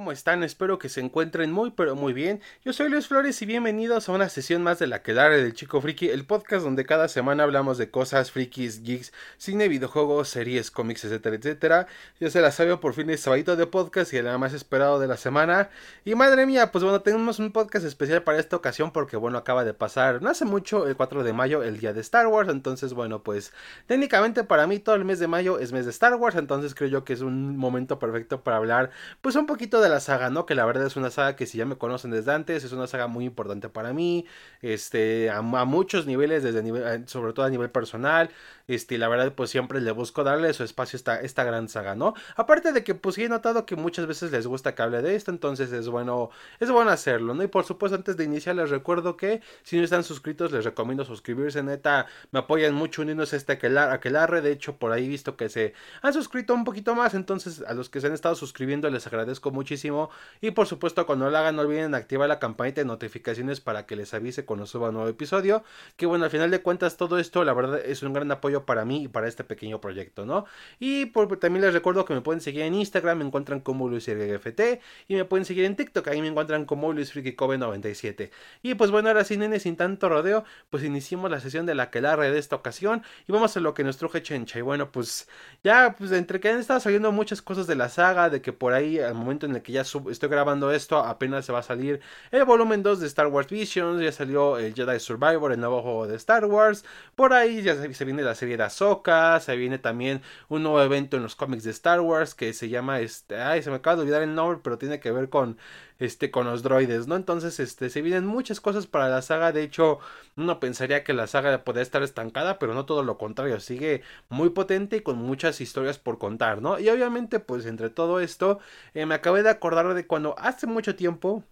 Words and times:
¿Cómo 0.00 0.12
están? 0.12 0.42
Espero 0.42 0.78
que 0.78 0.88
se 0.88 1.02
encuentren 1.02 1.52
muy 1.52 1.72
pero 1.72 1.94
muy 1.94 2.14
bien. 2.14 2.40
Yo 2.64 2.72
soy 2.72 2.88
Luis 2.88 3.06
Flores 3.06 3.42
y 3.42 3.44
bienvenidos 3.44 4.08
a 4.08 4.12
una 4.12 4.30
sesión 4.30 4.62
más 4.62 4.78
de 4.78 4.86
la 4.86 5.02
Quedare 5.02 5.42
del 5.42 5.52
Chico 5.52 5.78
Friki, 5.82 6.08
el 6.08 6.24
podcast 6.24 6.64
donde 6.64 6.86
cada 6.86 7.06
semana 7.06 7.42
hablamos 7.42 7.76
de 7.76 7.90
cosas 7.90 8.30
frikis, 8.30 8.82
geeks, 8.82 9.12
cine, 9.36 9.68
videojuegos, 9.68 10.30
series, 10.30 10.70
cómics, 10.70 11.04
etcétera, 11.04 11.36
etcétera. 11.36 11.86
Ya 12.18 12.30
se 12.30 12.40
la 12.40 12.50
sabe 12.50 12.78
por 12.78 12.94
fin 12.94 13.08
de 13.08 13.18
sabadito 13.18 13.56
de 13.56 13.66
podcast 13.66 14.10
y 14.14 14.16
el 14.16 14.38
más 14.38 14.54
esperado 14.54 14.98
de 15.00 15.06
la 15.06 15.18
semana. 15.18 15.68
Y 16.06 16.14
madre 16.14 16.46
mía, 16.46 16.72
pues 16.72 16.82
bueno, 16.82 17.02
tenemos 17.02 17.38
un 17.38 17.52
podcast 17.52 17.84
especial 17.84 18.22
para 18.22 18.38
esta 18.38 18.56
ocasión 18.56 18.92
porque 18.92 19.18
bueno, 19.18 19.36
acaba 19.36 19.66
de 19.66 19.74
pasar 19.74 20.22
no 20.22 20.30
hace 20.30 20.46
mucho, 20.46 20.86
el 20.86 20.96
4 20.96 21.24
de 21.24 21.34
mayo, 21.34 21.62
el 21.62 21.78
día 21.78 21.92
de 21.92 22.00
Star 22.00 22.26
Wars. 22.26 22.48
Entonces, 22.48 22.94
bueno, 22.94 23.22
pues 23.22 23.52
técnicamente 23.86 24.44
para 24.44 24.66
mí 24.66 24.78
todo 24.78 24.94
el 24.94 25.04
mes 25.04 25.18
de 25.18 25.26
mayo 25.26 25.58
es 25.58 25.72
mes 25.72 25.84
de 25.84 25.90
Star 25.90 26.14
Wars. 26.14 26.36
Entonces 26.36 26.74
creo 26.74 26.88
yo 26.88 27.04
que 27.04 27.12
es 27.12 27.20
un 27.20 27.58
momento 27.58 27.98
perfecto 27.98 28.42
para 28.42 28.56
hablar 28.56 28.92
pues 29.20 29.36
un 29.36 29.44
poquito 29.44 29.82
de 29.82 29.89
la 29.90 30.00
saga, 30.00 30.30
¿no? 30.30 30.46
Que 30.46 30.54
la 30.54 30.64
verdad 30.64 30.86
es 30.86 30.96
una 30.96 31.10
saga 31.10 31.36
que 31.36 31.46
si 31.46 31.58
ya 31.58 31.66
me 31.66 31.76
conocen 31.76 32.10
desde 32.10 32.32
antes, 32.32 32.64
es 32.64 32.72
una 32.72 32.86
saga 32.86 33.06
muy 33.06 33.24
importante 33.26 33.68
para 33.68 33.92
mí, 33.92 34.26
este, 34.62 35.30
a, 35.30 35.42
muchos 35.42 36.06
niveles, 36.06 36.42
desde 36.42 36.60
eh, 36.60 37.02
sobre 37.06 37.32
todo 37.32 37.44
a 37.46 37.50
nivel 37.50 37.70
personal, 37.70 38.30
este, 38.74 38.98
la 38.98 39.08
verdad 39.08 39.32
pues 39.34 39.50
siempre 39.50 39.80
le 39.80 39.90
busco 39.90 40.24
darle 40.24 40.52
su 40.52 40.62
espacio 40.62 40.96
a 40.96 40.98
esta, 40.98 41.20
esta 41.20 41.44
gran 41.44 41.68
saga, 41.68 41.94
¿no? 41.94 42.14
Aparte 42.36 42.72
de 42.72 42.84
que 42.84 42.94
pues 42.94 43.18
he 43.18 43.28
notado 43.28 43.66
que 43.66 43.76
muchas 43.76 44.06
veces 44.06 44.30
les 44.30 44.46
gusta 44.46 44.74
que 44.74 44.82
hable 44.82 45.02
de 45.02 45.16
esto, 45.16 45.30
entonces 45.32 45.72
es 45.72 45.88
bueno, 45.88 46.30
es 46.60 46.70
bueno 46.70 46.90
hacerlo, 46.90 47.34
¿no? 47.34 47.42
Y 47.42 47.48
por 47.48 47.64
supuesto 47.64 47.96
antes 47.96 48.16
de 48.16 48.24
iniciar 48.24 48.56
les 48.56 48.70
recuerdo 48.70 49.16
que 49.16 49.40
si 49.62 49.76
no 49.76 49.84
están 49.84 50.04
suscritos 50.04 50.52
les 50.52 50.64
recomiendo 50.64 51.04
suscribirse, 51.04 51.62
neta, 51.62 52.06
me 52.30 52.38
apoyan 52.38 52.74
mucho 52.74 53.02
uniéndose 53.02 53.36
a 53.36 53.38
este 53.38 53.52
aquelarre, 53.52 54.40
de 54.40 54.52
hecho 54.52 54.76
por 54.76 54.92
ahí 54.92 55.08
visto 55.08 55.36
que 55.36 55.48
se 55.48 55.74
han 56.02 56.12
suscrito 56.12 56.54
un 56.54 56.64
poquito 56.64 56.94
más, 56.94 57.14
entonces 57.14 57.62
a 57.66 57.74
los 57.74 57.90
que 57.90 58.00
se 58.00 58.06
han 58.06 58.12
estado 58.12 58.34
suscribiendo 58.36 58.88
les 58.88 59.06
agradezco 59.06 59.50
muchísimo 59.50 60.10
y 60.40 60.52
por 60.52 60.66
supuesto 60.66 61.06
cuando 61.06 61.28
lo 61.28 61.36
hagan 61.36 61.56
no 61.56 61.62
olviden 61.62 61.94
activar 61.94 62.28
la 62.28 62.38
campanita 62.38 62.80
de 62.80 62.84
notificaciones 62.84 63.60
para 63.60 63.86
que 63.86 63.96
les 63.96 64.14
avise 64.14 64.44
cuando 64.44 64.66
suba 64.66 64.88
un 64.88 64.94
nuevo 64.94 65.08
episodio, 65.08 65.64
que 65.96 66.06
bueno, 66.06 66.24
al 66.24 66.30
final 66.30 66.50
de 66.50 66.62
cuentas 66.62 66.96
todo 66.96 67.18
esto 67.18 67.44
la 67.44 67.52
verdad 67.52 67.80
es 67.84 68.02
un 68.02 68.12
gran 68.12 68.30
apoyo 68.30 68.59
para 68.66 68.84
mí 68.84 69.04
y 69.04 69.08
para 69.08 69.28
este 69.28 69.44
pequeño 69.44 69.80
proyecto, 69.80 70.26
¿no? 70.26 70.44
Y 70.78 71.06
también 71.06 71.64
les 71.64 71.72
recuerdo 71.72 72.04
que 72.04 72.14
me 72.14 72.20
pueden 72.20 72.40
seguir 72.40 72.62
en 72.62 72.74
Instagram, 72.74 73.18
me 73.18 73.24
encuentran 73.24 73.60
como 73.60 73.88
LuisRGFT 73.88 74.60
y 75.08 75.14
me 75.14 75.24
pueden 75.24 75.44
seguir 75.44 75.64
en 75.64 75.76
TikTok, 75.76 76.08
ahí 76.08 76.20
me 76.20 76.28
encuentran 76.28 76.64
como 76.64 76.92
LuisFrikiCove97. 76.92 78.30
Y 78.62 78.74
pues 78.74 78.90
bueno, 78.90 79.08
ahora 79.08 79.24
sin 79.24 79.40
nene, 79.40 79.60
sin 79.60 79.76
tanto 79.76 80.08
rodeo, 80.08 80.44
pues 80.70 80.82
iniciamos 80.84 81.30
la 81.30 81.40
sesión 81.40 81.66
de 81.66 81.74
la 81.74 81.90
que 81.90 82.00
de 82.00 82.38
esta 82.38 82.56
ocasión 82.56 83.02
y 83.28 83.32
vamos 83.32 83.56
a 83.56 83.60
lo 83.60 83.74
que 83.74 83.84
nos 83.84 83.98
truje 83.98 84.22
Chencha. 84.22 84.58
Y 84.58 84.62
bueno, 84.62 84.90
pues 84.90 85.28
ya, 85.62 85.94
pues 85.98 86.12
entre 86.12 86.40
que 86.40 86.48
han 86.48 86.58
estado 86.58 86.80
saliendo 86.80 87.12
muchas 87.12 87.42
cosas 87.42 87.66
de 87.66 87.74
la 87.74 87.88
saga, 87.88 88.30
de 88.30 88.40
que 88.40 88.52
por 88.52 88.72
ahí 88.72 88.98
al 88.98 89.14
momento 89.14 89.46
en 89.46 89.54
el 89.54 89.62
que 89.62 89.72
ya 89.72 89.82
estoy 89.82 90.28
grabando 90.28 90.70
esto, 90.72 90.98
apenas 90.98 91.44
se 91.44 91.52
va 91.52 91.60
a 91.60 91.62
salir 91.62 92.00
el 92.30 92.44
volumen 92.44 92.82
2 92.82 93.00
de 93.00 93.06
Star 93.06 93.26
Wars 93.26 93.48
Visions, 93.48 94.02
ya 94.02 94.12
salió 94.12 94.58
el 94.58 94.74
Jedi 94.74 94.98
Survivor, 94.98 95.52
el 95.52 95.60
nuevo 95.60 95.82
juego 95.82 96.06
de 96.06 96.16
Star 96.16 96.44
Wars, 96.46 96.84
por 97.14 97.32
ahí 97.32 97.62
ya 97.62 97.76
se, 97.92 98.04
viene 98.04 98.22
la 98.22 98.34
serie 98.34 98.49
de 98.56 98.64
Ahsoka, 98.64 99.38
se 99.40 99.56
viene 99.56 99.78
también 99.78 100.22
un 100.48 100.62
nuevo 100.62 100.82
evento 100.82 101.16
en 101.16 101.22
los 101.22 101.36
cómics 101.36 101.64
de 101.64 101.70
Star 101.70 102.00
Wars 102.00 102.34
que 102.34 102.52
se 102.52 102.68
llama, 102.68 103.00
este, 103.00 103.36
ay, 103.36 103.62
se 103.62 103.70
me 103.70 103.76
acaba 103.76 103.96
de 103.96 104.02
olvidar 104.02 104.22
el 104.22 104.34
nombre, 104.34 104.60
pero 104.62 104.78
tiene 104.78 105.00
que 105.00 105.10
ver 105.10 105.28
con 105.28 105.58
este 105.98 106.30
con 106.30 106.46
los 106.46 106.62
droides, 106.62 107.06
¿no? 107.06 107.16
Entonces, 107.16 107.60
este 107.60 107.90
se 107.90 108.02
vienen 108.02 108.26
muchas 108.26 108.60
cosas 108.60 108.86
para 108.86 109.08
la 109.08 109.22
saga, 109.22 109.52
de 109.52 109.62
hecho, 109.62 109.98
uno 110.36 110.60
pensaría 110.60 111.04
que 111.04 111.12
la 111.12 111.26
saga 111.26 111.64
podría 111.64 111.82
estar 111.82 112.02
estancada, 112.02 112.58
pero 112.58 112.74
no 112.74 112.86
todo 112.86 113.02
lo 113.02 113.18
contrario, 113.18 113.60
sigue 113.60 114.02
muy 114.28 114.50
potente 114.50 114.96
y 114.96 115.00
con 115.02 115.18
muchas 115.18 115.60
historias 115.60 115.98
por 115.98 116.18
contar, 116.18 116.62
¿no? 116.62 116.78
Y 116.78 116.88
obviamente, 116.88 117.40
pues 117.40 117.66
entre 117.66 117.90
todo 117.90 118.20
esto, 118.20 118.60
eh, 118.94 119.06
me 119.06 119.14
acabé 119.14 119.42
de 119.42 119.50
acordar 119.50 119.94
de 119.94 120.06
cuando 120.06 120.34
hace 120.38 120.66
mucho 120.66 120.96
tiempo 120.96 121.44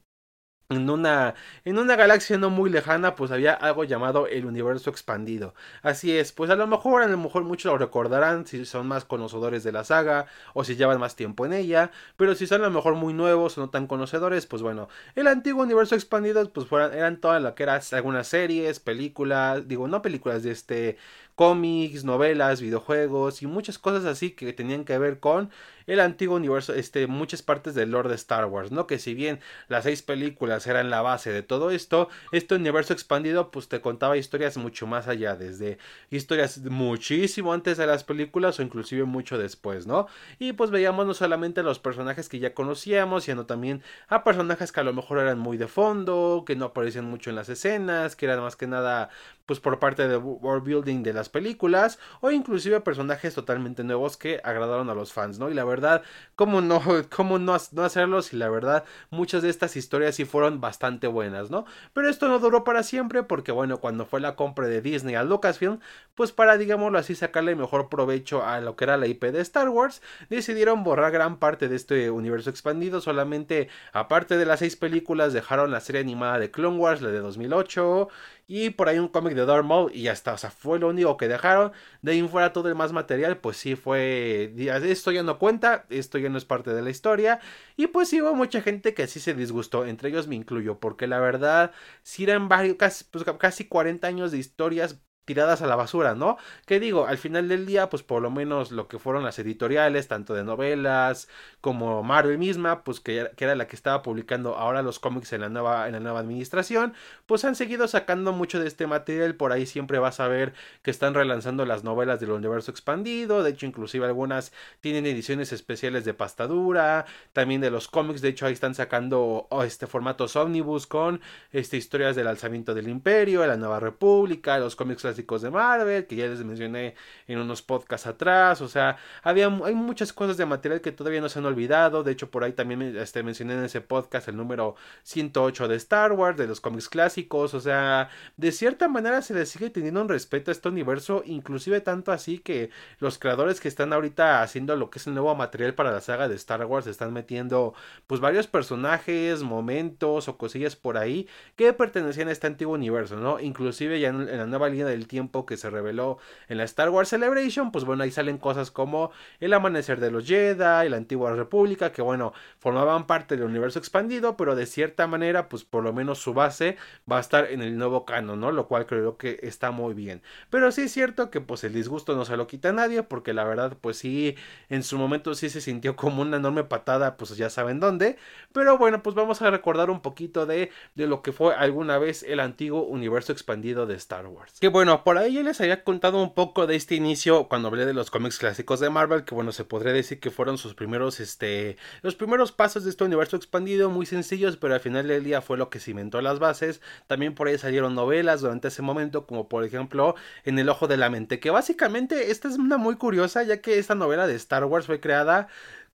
en 0.70 0.90
una, 0.90 1.34
en 1.64 1.78
una 1.78 1.96
galaxia 1.96 2.36
no 2.36 2.50
muy 2.50 2.68
lejana, 2.68 3.14
pues 3.14 3.30
había 3.30 3.54
algo 3.54 3.84
llamado 3.84 4.26
el 4.26 4.44
universo 4.44 4.90
expandido. 4.90 5.54
Así 5.82 6.14
es, 6.14 6.32
pues 6.32 6.50
a 6.50 6.56
lo 6.56 6.66
mejor, 6.66 7.02
a 7.02 7.08
lo 7.08 7.16
mejor 7.16 7.44
muchos 7.44 7.72
lo 7.72 7.78
recordarán 7.78 8.46
si 8.46 8.66
son 8.66 8.86
más 8.86 9.06
conocedores 9.06 9.64
de 9.64 9.72
la 9.72 9.84
saga 9.84 10.26
o 10.52 10.64
si 10.64 10.76
llevan 10.76 11.00
más 11.00 11.16
tiempo 11.16 11.46
en 11.46 11.54
ella, 11.54 11.90
pero 12.18 12.34
si 12.34 12.46
son 12.46 12.60
a 12.60 12.64
lo 12.66 12.70
mejor 12.70 12.96
muy 12.96 13.14
nuevos 13.14 13.56
o 13.56 13.62
no 13.62 13.70
tan 13.70 13.86
conocedores, 13.86 14.44
pues 14.46 14.60
bueno, 14.60 14.88
el 15.14 15.26
antiguo 15.28 15.62
universo 15.62 15.94
expandido, 15.94 16.46
pues 16.52 16.66
fueran, 16.66 16.92
eran 16.92 17.18
todas 17.18 17.42
lo 17.42 17.54
que 17.54 17.62
eran 17.62 17.80
algunas 17.92 18.28
series, 18.28 18.78
películas, 18.78 19.66
digo, 19.68 19.88
no 19.88 20.02
películas 20.02 20.42
de 20.42 20.50
este 20.50 20.98
cómics, 21.38 22.02
novelas, 22.02 22.60
videojuegos 22.60 23.42
y 23.42 23.46
muchas 23.46 23.78
cosas 23.78 24.04
así 24.06 24.32
que 24.32 24.52
tenían 24.52 24.84
que 24.84 24.98
ver 24.98 25.20
con 25.20 25.50
el 25.86 26.00
antiguo 26.00 26.34
universo, 26.36 26.74
este, 26.74 27.06
muchas 27.06 27.42
partes 27.42 27.76
del 27.76 27.92
lore 27.92 28.08
de 28.08 28.16
Star 28.16 28.44
Wars, 28.46 28.72
¿no? 28.72 28.88
Que 28.88 28.98
si 28.98 29.14
bien 29.14 29.38
las 29.68 29.84
seis 29.84 30.02
películas 30.02 30.66
eran 30.66 30.90
la 30.90 31.00
base 31.00 31.30
de 31.30 31.44
todo 31.44 31.70
esto, 31.70 32.08
este 32.32 32.56
universo 32.56 32.92
expandido 32.92 33.52
pues 33.52 33.68
te 33.68 33.80
contaba 33.80 34.16
historias 34.16 34.56
mucho 34.56 34.88
más 34.88 35.06
allá, 35.06 35.36
desde 35.36 35.78
historias 36.10 36.58
muchísimo 36.58 37.52
antes 37.52 37.78
de 37.78 37.86
las 37.86 38.02
películas 38.02 38.58
o 38.58 38.62
inclusive 38.62 39.04
mucho 39.04 39.38
después, 39.38 39.86
¿no? 39.86 40.08
Y 40.40 40.54
pues 40.54 40.72
veíamos 40.72 41.06
no 41.06 41.14
solamente 41.14 41.60
a 41.60 41.62
los 41.62 41.78
personajes 41.78 42.28
que 42.28 42.40
ya 42.40 42.52
conocíamos, 42.52 43.24
sino 43.24 43.46
también 43.46 43.84
a 44.08 44.24
personajes 44.24 44.72
que 44.72 44.80
a 44.80 44.84
lo 44.84 44.92
mejor 44.92 45.20
eran 45.20 45.38
muy 45.38 45.56
de 45.56 45.68
fondo, 45.68 46.42
que 46.44 46.56
no 46.56 46.66
aparecían 46.66 47.04
mucho 47.04 47.30
en 47.30 47.36
las 47.36 47.48
escenas, 47.48 48.16
que 48.16 48.26
eran 48.26 48.40
más 48.40 48.56
que 48.56 48.66
nada 48.66 49.10
pues 49.48 49.60
por 49.60 49.78
parte 49.78 50.06
de 50.06 50.18
world 50.18 50.62
building 50.62 51.02
de 51.02 51.14
las 51.14 51.30
películas 51.30 51.98
o 52.20 52.30
inclusive 52.30 52.82
personajes 52.82 53.34
totalmente 53.34 53.82
nuevos 53.82 54.18
que 54.18 54.42
agradaron 54.44 54.90
a 54.90 54.94
los 54.94 55.14
fans, 55.14 55.38
¿no? 55.38 55.48
Y 55.48 55.54
la 55.54 55.64
verdad, 55.64 56.02
¿cómo 56.36 56.60
no, 56.60 56.82
cómo 57.16 57.38
no, 57.38 57.56
no 57.72 57.82
hacerlo 57.82 58.20
si 58.20 58.36
la 58.36 58.50
verdad 58.50 58.84
muchas 59.08 59.40
de 59.40 59.48
estas 59.48 59.74
historias 59.74 60.16
sí 60.16 60.26
fueron 60.26 60.60
bastante 60.60 61.06
buenas, 61.06 61.50
¿no? 61.50 61.64
Pero 61.94 62.10
esto 62.10 62.28
no 62.28 62.40
duró 62.40 62.62
para 62.62 62.82
siempre 62.82 63.22
porque 63.22 63.50
bueno, 63.50 63.78
cuando 63.78 64.04
fue 64.04 64.20
la 64.20 64.36
compra 64.36 64.66
de 64.66 64.82
Disney 64.82 65.14
a 65.14 65.24
Lucasfilm, 65.24 65.80
pues 66.14 66.30
para 66.30 66.58
digámoslo 66.58 66.98
así 66.98 67.14
sacarle 67.14 67.56
mejor 67.56 67.88
provecho 67.88 68.44
a 68.44 68.60
lo 68.60 68.76
que 68.76 68.84
era 68.84 68.98
la 68.98 69.06
IP 69.06 69.24
de 69.24 69.40
Star 69.40 69.70
Wars, 69.70 70.02
decidieron 70.28 70.84
borrar 70.84 71.10
gran 71.10 71.38
parte 71.38 71.68
de 71.68 71.76
este 71.76 72.10
universo 72.10 72.50
expandido, 72.50 73.00
solamente 73.00 73.70
aparte 73.94 74.36
de 74.36 74.44
las 74.44 74.58
seis 74.58 74.76
películas 74.76 75.32
dejaron 75.32 75.70
la 75.70 75.80
serie 75.80 76.02
animada 76.02 76.38
de 76.38 76.50
Clone 76.50 76.76
Wars, 76.76 77.00
la 77.00 77.08
de 77.08 77.20
2008 77.20 78.08
y 78.48 78.70
por 78.70 78.88
ahí 78.88 78.98
un 78.98 79.08
cómic 79.08 79.34
de 79.34 79.62
Maul 79.62 79.92
y 79.94 80.02
ya 80.04 80.12
está, 80.12 80.32
o 80.32 80.38
sea, 80.38 80.50
fue 80.50 80.78
lo 80.78 80.88
único 80.88 81.18
que 81.18 81.28
dejaron. 81.28 81.72
De 82.02 82.12
ahí 82.12 82.26
fuera 82.26 82.52
todo 82.54 82.68
el 82.68 82.74
más 82.74 82.92
material, 82.92 83.36
pues 83.38 83.58
sí 83.58 83.76
fue, 83.76 84.54
esto 84.56 85.12
ya 85.12 85.22
no 85.22 85.38
cuenta, 85.38 85.84
esto 85.90 86.16
ya 86.18 86.30
no 86.30 86.38
es 86.38 86.46
parte 86.46 86.72
de 86.72 86.80
la 86.82 86.88
historia. 86.90 87.40
Y 87.76 87.88
pues 87.88 88.08
sí 88.08 88.22
hubo 88.22 88.34
mucha 88.34 88.62
gente 88.62 88.94
que 88.94 89.06
sí 89.06 89.20
se 89.20 89.34
disgustó, 89.34 89.84
entre 89.86 90.08
ellos 90.08 90.28
me 90.28 90.34
incluyo, 90.36 90.80
porque 90.80 91.06
la 91.06 91.20
verdad, 91.20 91.72
si 92.02 92.24
eran 92.24 92.48
varios, 92.48 92.76
casi, 92.76 93.04
pues, 93.04 93.24
casi 93.38 93.66
40 93.66 94.08
años 94.08 94.32
de 94.32 94.38
historias 94.38 94.98
tiradas 95.28 95.60
a 95.60 95.66
la 95.66 95.76
basura, 95.76 96.14
¿no? 96.14 96.38
Que 96.64 96.80
digo, 96.80 97.06
al 97.06 97.18
final 97.18 97.48
del 97.48 97.66
día, 97.66 97.90
pues 97.90 98.02
por 98.02 98.22
lo 98.22 98.30
menos 98.30 98.72
lo 98.72 98.88
que 98.88 98.98
fueron 98.98 99.24
las 99.24 99.38
editoriales, 99.38 100.08
tanto 100.08 100.32
de 100.32 100.42
novelas 100.42 101.28
como 101.60 102.02
Marvel 102.02 102.38
misma, 102.38 102.82
pues 102.82 102.98
que, 102.98 103.30
era 103.36 103.54
la 103.54 103.68
que 103.68 103.76
estaba 103.76 104.02
publicando 104.02 104.56
ahora 104.56 104.80
los 104.80 104.98
cómics 104.98 105.34
en 105.34 105.42
la 105.42 105.50
nueva, 105.50 105.86
en 105.86 105.92
la 105.92 106.00
nueva 106.00 106.20
administración, 106.20 106.94
pues 107.26 107.44
han 107.44 107.56
seguido 107.56 107.88
sacando 107.88 108.32
mucho 108.32 108.58
de 108.58 108.68
este 108.68 108.86
material, 108.86 109.34
por 109.34 109.52
ahí 109.52 109.66
siempre 109.66 109.98
vas 109.98 110.18
a 110.18 110.28
ver 110.28 110.54
que 110.82 110.90
están 110.90 111.12
relanzando 111.12 111.66
las 111.66 111.84
novelas 111.84 112.20
del 112.20 112.30
universo 112.30 112.70
expandido, 112.70 113.42
de 113.42 113.50
hecho 113.50 113.66
inclusive 113.66 114.06
algunas 114.06 114.52
tienen 114.80 115.04
ediciones 115.04 115.52
especiales 115.52 116.06
de 116.06 116.14
pastadura, 116.14 117.04
también 117.34 117.60
de 117.60 117.70
los 117.70 117.86
cómics, 117.86 118.22
de 118.22 118.30
hecho 118.30 118.46
ahí 118.46 118.54
están 118.54 118.74
sacando 118.74 119.46
oh, 119.50 119.62
este 119.62 119.86
formatos 119.86 120.36
ómnibus 120.36 120.86
con 120.86 121.20
este, 121.52 121.76
historias 121.76 122.16
del 122.16 122.28
alzamiento 122.28 122.72
del 122.72 122.88
imperio, 122.88 123.42
de 123.42 123.48
la 123.48 123.58
nueva 123.58 123.78
república, 123.78 124.58
los 124.58 124.74
cómics 124.74 125.04
de 125.26 125.50
Marvel, 125.50 126.06
que 126.06 126.16
ya 126.16 126.26
les 126.26 126.44
mencioné 126.44 126.94
en 127.26 127.38
unos 127.38 127.62
podcasts 127.62 128.06
atrás, 128.06 128.60
o 128.60 128.68
sea, 128.68 128.96
había, 129.22 129.46
hay 129.46 129.74
muchas 129.74 130.12
cosas 130.12 130.36
de 130.36 130.46
material 130.46 130.80
que 130.80 130.92
todavía 130.92 131.20
no 131.20 131.28
se 131.28 131.38
han 131.38 131.46
olvidado, 131.46 132.02
de 132.02 132.12
hecho 132.12 132.30
por 132.30 132.44
ahí 132.44 132.52
también 132.52 132.96
este, 132.96 133.22
mencioné 133.22 133.54
en 133.54 133.64
ese 133.64 133.80
podcast 133.80 134.28
el 134.28 134.36
número 134.36 134.76
108 135.02 135.68
de 135.68 135.76
Star 135.76 136.12
Wars, 136.12 136.36
de 136.36 136.46
los 136.46 136.60
cómics 136.60 136.88
clásicos, 136.88 137.54
o 137.54 137.60
sea, 137.60 138.10
de 138.36 138.52
cierta 138.52 138.88
manera 138.88 139.22
se 139.22 139.34
le 139.34 139.46
sigue 139.46 139.70
teniendo 139.70 140.00
un 140.00 140.08
respeto 140.08 140.50
a 140.50 140.52
este 140.52 140.68
universo, 140.68 141.22
inclusive 141.26 141.80
tanto 141.80 142.12
así 142.12 142.38
que 142.38 142.70
los 143.00 143.18
creadores 143.18 143.60
que 143.60 143.68
están 143.68 143.92
ahorita 143.92 144.42
haciendo 144.42 144.76
lo 144.76 144.90
que 144.90 144.98
es 144.98 145.06
el 145.06 145.14
nuevo 145.14 145.34
material 145.34 145.74
para 145.74 145.92
la 145.92 146.00
saga 146.00 146.28
de 146.28 146.36
Star 146.36 146.64
Wars 146.64 146.86
están 146.86 147.12
metiendo 147.12 147.74
pues 148.06 148.20
varios 148.20 148.46
personajes, 148.46 149.42
momentos 149.42 150.28
o 150.28 150.38
cosillas 150.38 150.76
por 150.76 150.96
ahí 150.96 151.28
que 151.56 151.72
pertenecían 151.72 152.28
a 152.28 152.32
este 152.32 152.46
antiguo 152.46 152.74
universo, 152.74 153.16
¿no? 153.16 153.40
Inclusive 153.40 154.00
ya 154.00 154.08
en, 154.08 154.28
en 154.28 154.38
la 154.38 154.46
nueva 154.46 154.68
línea 154.68 154.86
del 154.86 155.06
tiempo 155.08 155.44
que 155.46 155.56
se 155.56 155.70
reveló 155.70 156.18
en 156.48 156.58
la 156.58 156.64
Star 156.64 156.90
Wars 156.90 157.08
Celebration, 157.08 157.72
pues 157.72 157.84
bueno, 157.84 158.04
ahí 158.04 158.12
salen 158.12 158.38
cosas 158.38 158.70
como 158.70 159.10
el 159.40 159.52
amanecer 159.52 159.98
de 159.98 160.12
los 160.12 160.26
Jedi, 160.26 160.88
la 160.88 160.96
antigua 160.96 161.34
república, 161.34 161.90
que 161.90 162.02
bueno, 162.02 162.32
formaban 162.58 163.06
parte 163.06 163.36
del 163.36 163.46
universo 163.46 163.78
expandido, 163.78 164.36
pero 164.36 164.54
de 164.54 164.66
cierta 164.66 165.06
manera, 165.06 165.48
pues 165.48 165.64
por 165.64 165.82
lo 165.82 165.92
menos 165.92 166.18
su 166.18 166.34
base 166.34 166.76
va 167.10 167.16
a 167.16 167.20
estar 167.20 167.50
en 167.50 167.62
el 167.62 167.76
nuevo 167.76 168.04
canon, 168.04 168.40
¿no? 168.40 168.52
Lo 168.52 168.68
cual 168.68 168.86
creo 168.86 169.16
que 169.16 169.40
está 169.42 169.70
muy 169.70 169.94
bien. 169.94 170.22
Pero 170.50 170.70
sí 170.70 170.82
es 170.82 170.92
cierto 170.92 171.30
que 171.30 171.40
pues 171.40 171.64
el 171.64 171.72
disgusto 171.72 172.14
no 172.14 172.24
se 172.24 172.36
lo 172.36 172.46
quita 172.46 172.68
a 172.70 172.72
nadie, 172.72 173.02
porque 173.02 173.32
la 173.32 173.44
verdad, 173.44 173.76
pues 173.80 173.98
sí, 173.98 174.36
en 174.68 174.82
su 174.82 174.98
momento 174.98 175.34
sí 175.34 175.48
se 175.48 175.60
sintió 175.60 175.96
como 175.96 176.22
una 176.22 176.36
enorme 176.36 176.64
patada, 176.64 177.16
pues 177.16 177.36
ya 177.36 177.50
saben 177.50 177.80
dónde. 177.80 178.16
Pero 178.52 178.78
bueno, 178.78 179.02
pues 179.02 179.14
vamos 179.16 179.42
a 179.42 179.50
recordar 179.50 179.90
un 179.90 180.00
poquito 180.00 180.46
de, 180.46 180.70
de 180.94 181.06
lo 181.06 181.22
que 181.22 181.32
fue 181.32 181.54
alguna 181.54 181.98
vez 181.98 182.22
el 182.22 182.40
antiguo 182.40 182.82
universo 182.82 183.32
expandido 183.32 183.86
de 183.86 183.94
Star 183.94 184.26
Wars. 184.26 184.58
Que 184.60 184.68
bueno, 184.68 184.97
por 185.04 185.18
ahí 185.18 185.34
ya 185.34 185.42
les 185.42 185.60
había 185.60 185.84
contado 185.84 186.22
un 186.22 186.34
poco 186.34 186.66
de 186.66 186.76
este 186.76 186.94
inicio 186.94 187.48
cuando 187.48 187.68
hablé 187.68 187.86
de 187.86 187.94
los 187.94 188.10
cómics 188.10 188.38
clásicos 188.38 188.80
de 188.80 188.90
Marvel, 188.90 189.24
que 189.24 189.34
bueno, 189.34 189.52
se 189.52 189.64
podría 189.64 189.92
decir 189.92 190.20
que 190.20 190.30
fueron 190.30 190.58
sus 190.58 190.74
primeros, 190.74 191.20
este, 191.20 191.76
los 192.02 192.14
primeros 192.14 192.52
pasos 192.52 192.84
de 192.84 192.90
este 192.90 193.04
universo 193.04 193.36
expandido, 193.36 193.90
muy 193.90 194.06
sencillos, 194.06 194.56
pero 194.56 194.74
al 194.74 194.80
final 194.80 195.08
del 195.08 195.24
día 195.24 195.42
fue 195.42 195.58
lo 195.58 195.70
que 195.70 195.80
cimentó 195.80 196.20
las 196.20 196.38
bases. 196.38 196.80
También 197.06 197.34
por 197.34 197.48
ahí 197.48 197.58
salieron 197.58 197.94
novelas 197.94 198.40
durante 198.40 198.68
ese 198.68 198.82
momento, 198.82 199.26
como 199.26 199.48
por 199.48 199.64
ejemplo 199.64 200.14
En 200.44 200.58
el 200.58 200.68
Ojo 200.68 200.86
de 200.86 200.96
la 200.96 201.10
Mente, 201.10 201.40
que 201.40 201.50
básicamente 201.50 202.30
esta 202.30 202.48
es 202.48 202.56
una 202.56 202.76
muy 202.76 202.96
curiosa, 202.96 203.42
ya 203.42 203.60
que 203.60 203.78
esta 203.78 203.94
novela 203.94 204.26
de 204.26 204.34
Star 204.34 204.64
Wars 204.64 204.86
fue 204.86 205.00
creada 205.00 205.48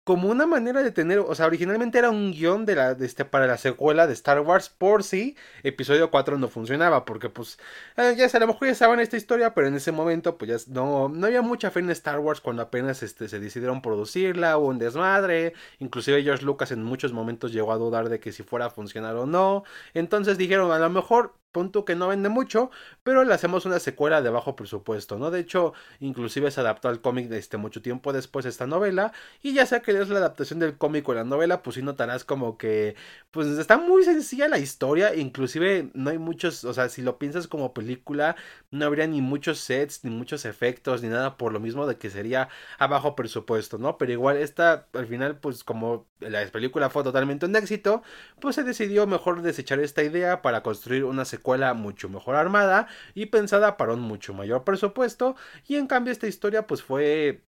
como 0.05 0.29
una 0.29 0.47
manera 0.47 0.83
de 0.83 0.91
tener, 0.93 1.19
o 1.19 1.35
sea, 1.35 1.47
originalmente 1.47 1.99
era 1.99 2.11
un 2.11 2.33
guion 2.33 2.67
de 2.67 2.75
la, 2.75 2.95
de 2.95 3.07
este, 3.07 3.25
para 3.25 3.47
la 3.47 3.57
secuela 3.57 4.07
de 4.07 4.13
Star 4.13 4.41
Wars 4.41 4.69
por 4.69 5.03
si 5.03 5.37
episodio 5.63 6.11
4 6.11 6.39
no 6.39 6.49
funcionaba, 6.49 7.07
porque 7.07 7.31
pues 7.31 7.59
eh, 7.97 8.15
ya 8.17 8.27
a 8.27 8.39
lo 8.41 8.49
mejor 8.49 8.69
ya 8.69 8.75
saben 8.75 9.01
esta 9.01 9.17
historia, 9.17 9.55
pero 9.55 9.67
en 9.67 9.75
ese 9.75 9.93
momento 9.93 10.37
pues 10.37 10.67
ya 10.67 10.73
no, 10.73 11.09
no 11.09 11.27
había 11.27 11.41
mucha 11.41 11.71
fe 11.71 11.81
en 11.81 11.91
Star 11.91 12.19
Wars 12.21 12.41
cuando 12.43 12.63
apenas 12.63 13.03
este, 13.03 13.29
se 13.29 13.41
decidieron 13.41 13.81
producirla, 13.81 14.59
hubo 14.59 14.69
un 14.69 14.79
desmadre, 14.79 15.55
inclusive 15.79 16.23
George 16.23 16.45
Lucas 16.45 16.71
en 16.71 16.83
muchos 16.83 17.13
momentos 17.15 17.53
llegó 17.53 17.73
a 17.73 17.79
dudar 17.79 18.11
de 18.11 18.21
que 18.21 18.33
si 18.33 18.43
fuera 18.43 18.67
a 18.67 18.71
funcionar 18.71 19.17
o 19.17 19.27
no, 19.27 19.65
entonces 19.95 20.37
dijeron 20.37 20.71
a 20.71 20.79
lo 20.79 20.91
mejor 20.91 21.35
punto 21.55 21.85
que 21.85 21.95
no 21.95 22.09
vende 22.09 22.29
mucho, 22.29 22.71
pero 23.05 23.23
le 23.25 23.33
hacemos 23.33 23.65
una 23.65 23.79
secuela 23.79 24.21
de 24.21 24.29
bajo 24.29 24.57
presupuesto, 24.57 25.19
¿no? 25.19 25.31
De 25.31 25.39
hecho, 25.39 25.73
inclusive 26.01 26.51
se 26.51 26.61
adaptó 26.61 26.89
al 26.89 27.01
cómic 27.01 27.31
este 27.31 27.57
mucho 27.57 27.81
tiempo 27.81 28.13
después 28.13 28.45
de 28.45 28.51
esta 28.51 28.67
novela, 28.67 29.13
y 29.41 29.55
ya 29.55 29.65
sea 29.65 29.81
que 29.81 29.93
es 29.93 30.09
la 30.09 30.19
adaptación 30.19 30.59
del 30.59 30.77
cómic 30.77 31.09
o 31.09 31.15
la 31.15 31.23
novela, 31.23 31.63
pues 31.63 31.77
sí 31.77 31.83
notarás 31.83 32.25
como 32.25 32.59
que, 32.59 32.97
pues 33.31 33.47
está 33.47 33.79
muy 33.79 34.03
sencilla 34.03 34.49
la 34.49 34.59
historia, 34.59 35.15
inclusive 35.15 35.91
no 35.95 36.11
hay 36.11 36.19
muchos, 36.19 36.65
o 36.65 36.75
sea, 36.75 36.89
si 36.89 37.03
lo 37.03 37.19
piensas 37.19 37.47
como 37.47 37.73
película, 37.73 38.35
no 38.73 38.85
habría 38.85 39.07
ni 39.07 39.23
muchos 39.23 39.61
sets, 39.61 40.03
ni 40.03 40.11
muchos 40.11 40.45
efectos, 40.45 41.03
ni 41.03 41.09
nada 41.09 41.37
por 41.37 41.53
lo 41.53 41.61
mismo 41.61 41.87
de 41.87 41.97
que 41.97 42.11
sería 42.11 42.49
a 42.79 42.89
bajo 42.89 43.15
presupuesto, 43.15 43.79
¿no? 43.79 43.97
Pero 43.97 44.11
igual 44.11 44.39
esta, 44.39 44.89
al 44.93 45.07
final, 45.07 45.39
pues 45.39 45.63
como 45.63 46.07
la 46.19 46.45
película 46.47 46.91
fue 46.91 47.05
totalmente 47.05 47.47
un 47.47 47.55
éxito, 47.55 48.03
pues 48.41 48.57
se 48.57 48.65
decidió 48.65 49.07
mejor 49.07 49.41
desechar 49.43 49.79
esta 49.79 50.03
idea 50.03 50.43
para 50.43 50.65
construir 50.65 51.05
una 51.05 51.25
secuela 51.25 51.44
mucho 51.75 52.09
mejor 52.09 52.37
armada 52.37 52.89
y 53.15 53.27
pensada 53.27 53.77
para 53.77 53.93
un 53.93 54.01
mucho 54.01 54.35
mayor 54.35 54.65
presupuesto 54.65 55.37
y 55.67 55.77
en 55.77 55.87
cambio 55.87 56.13
esta 56.13 56.27
historia 56.27 56.67
pues 56.67 56.83
fue 56.83 57.45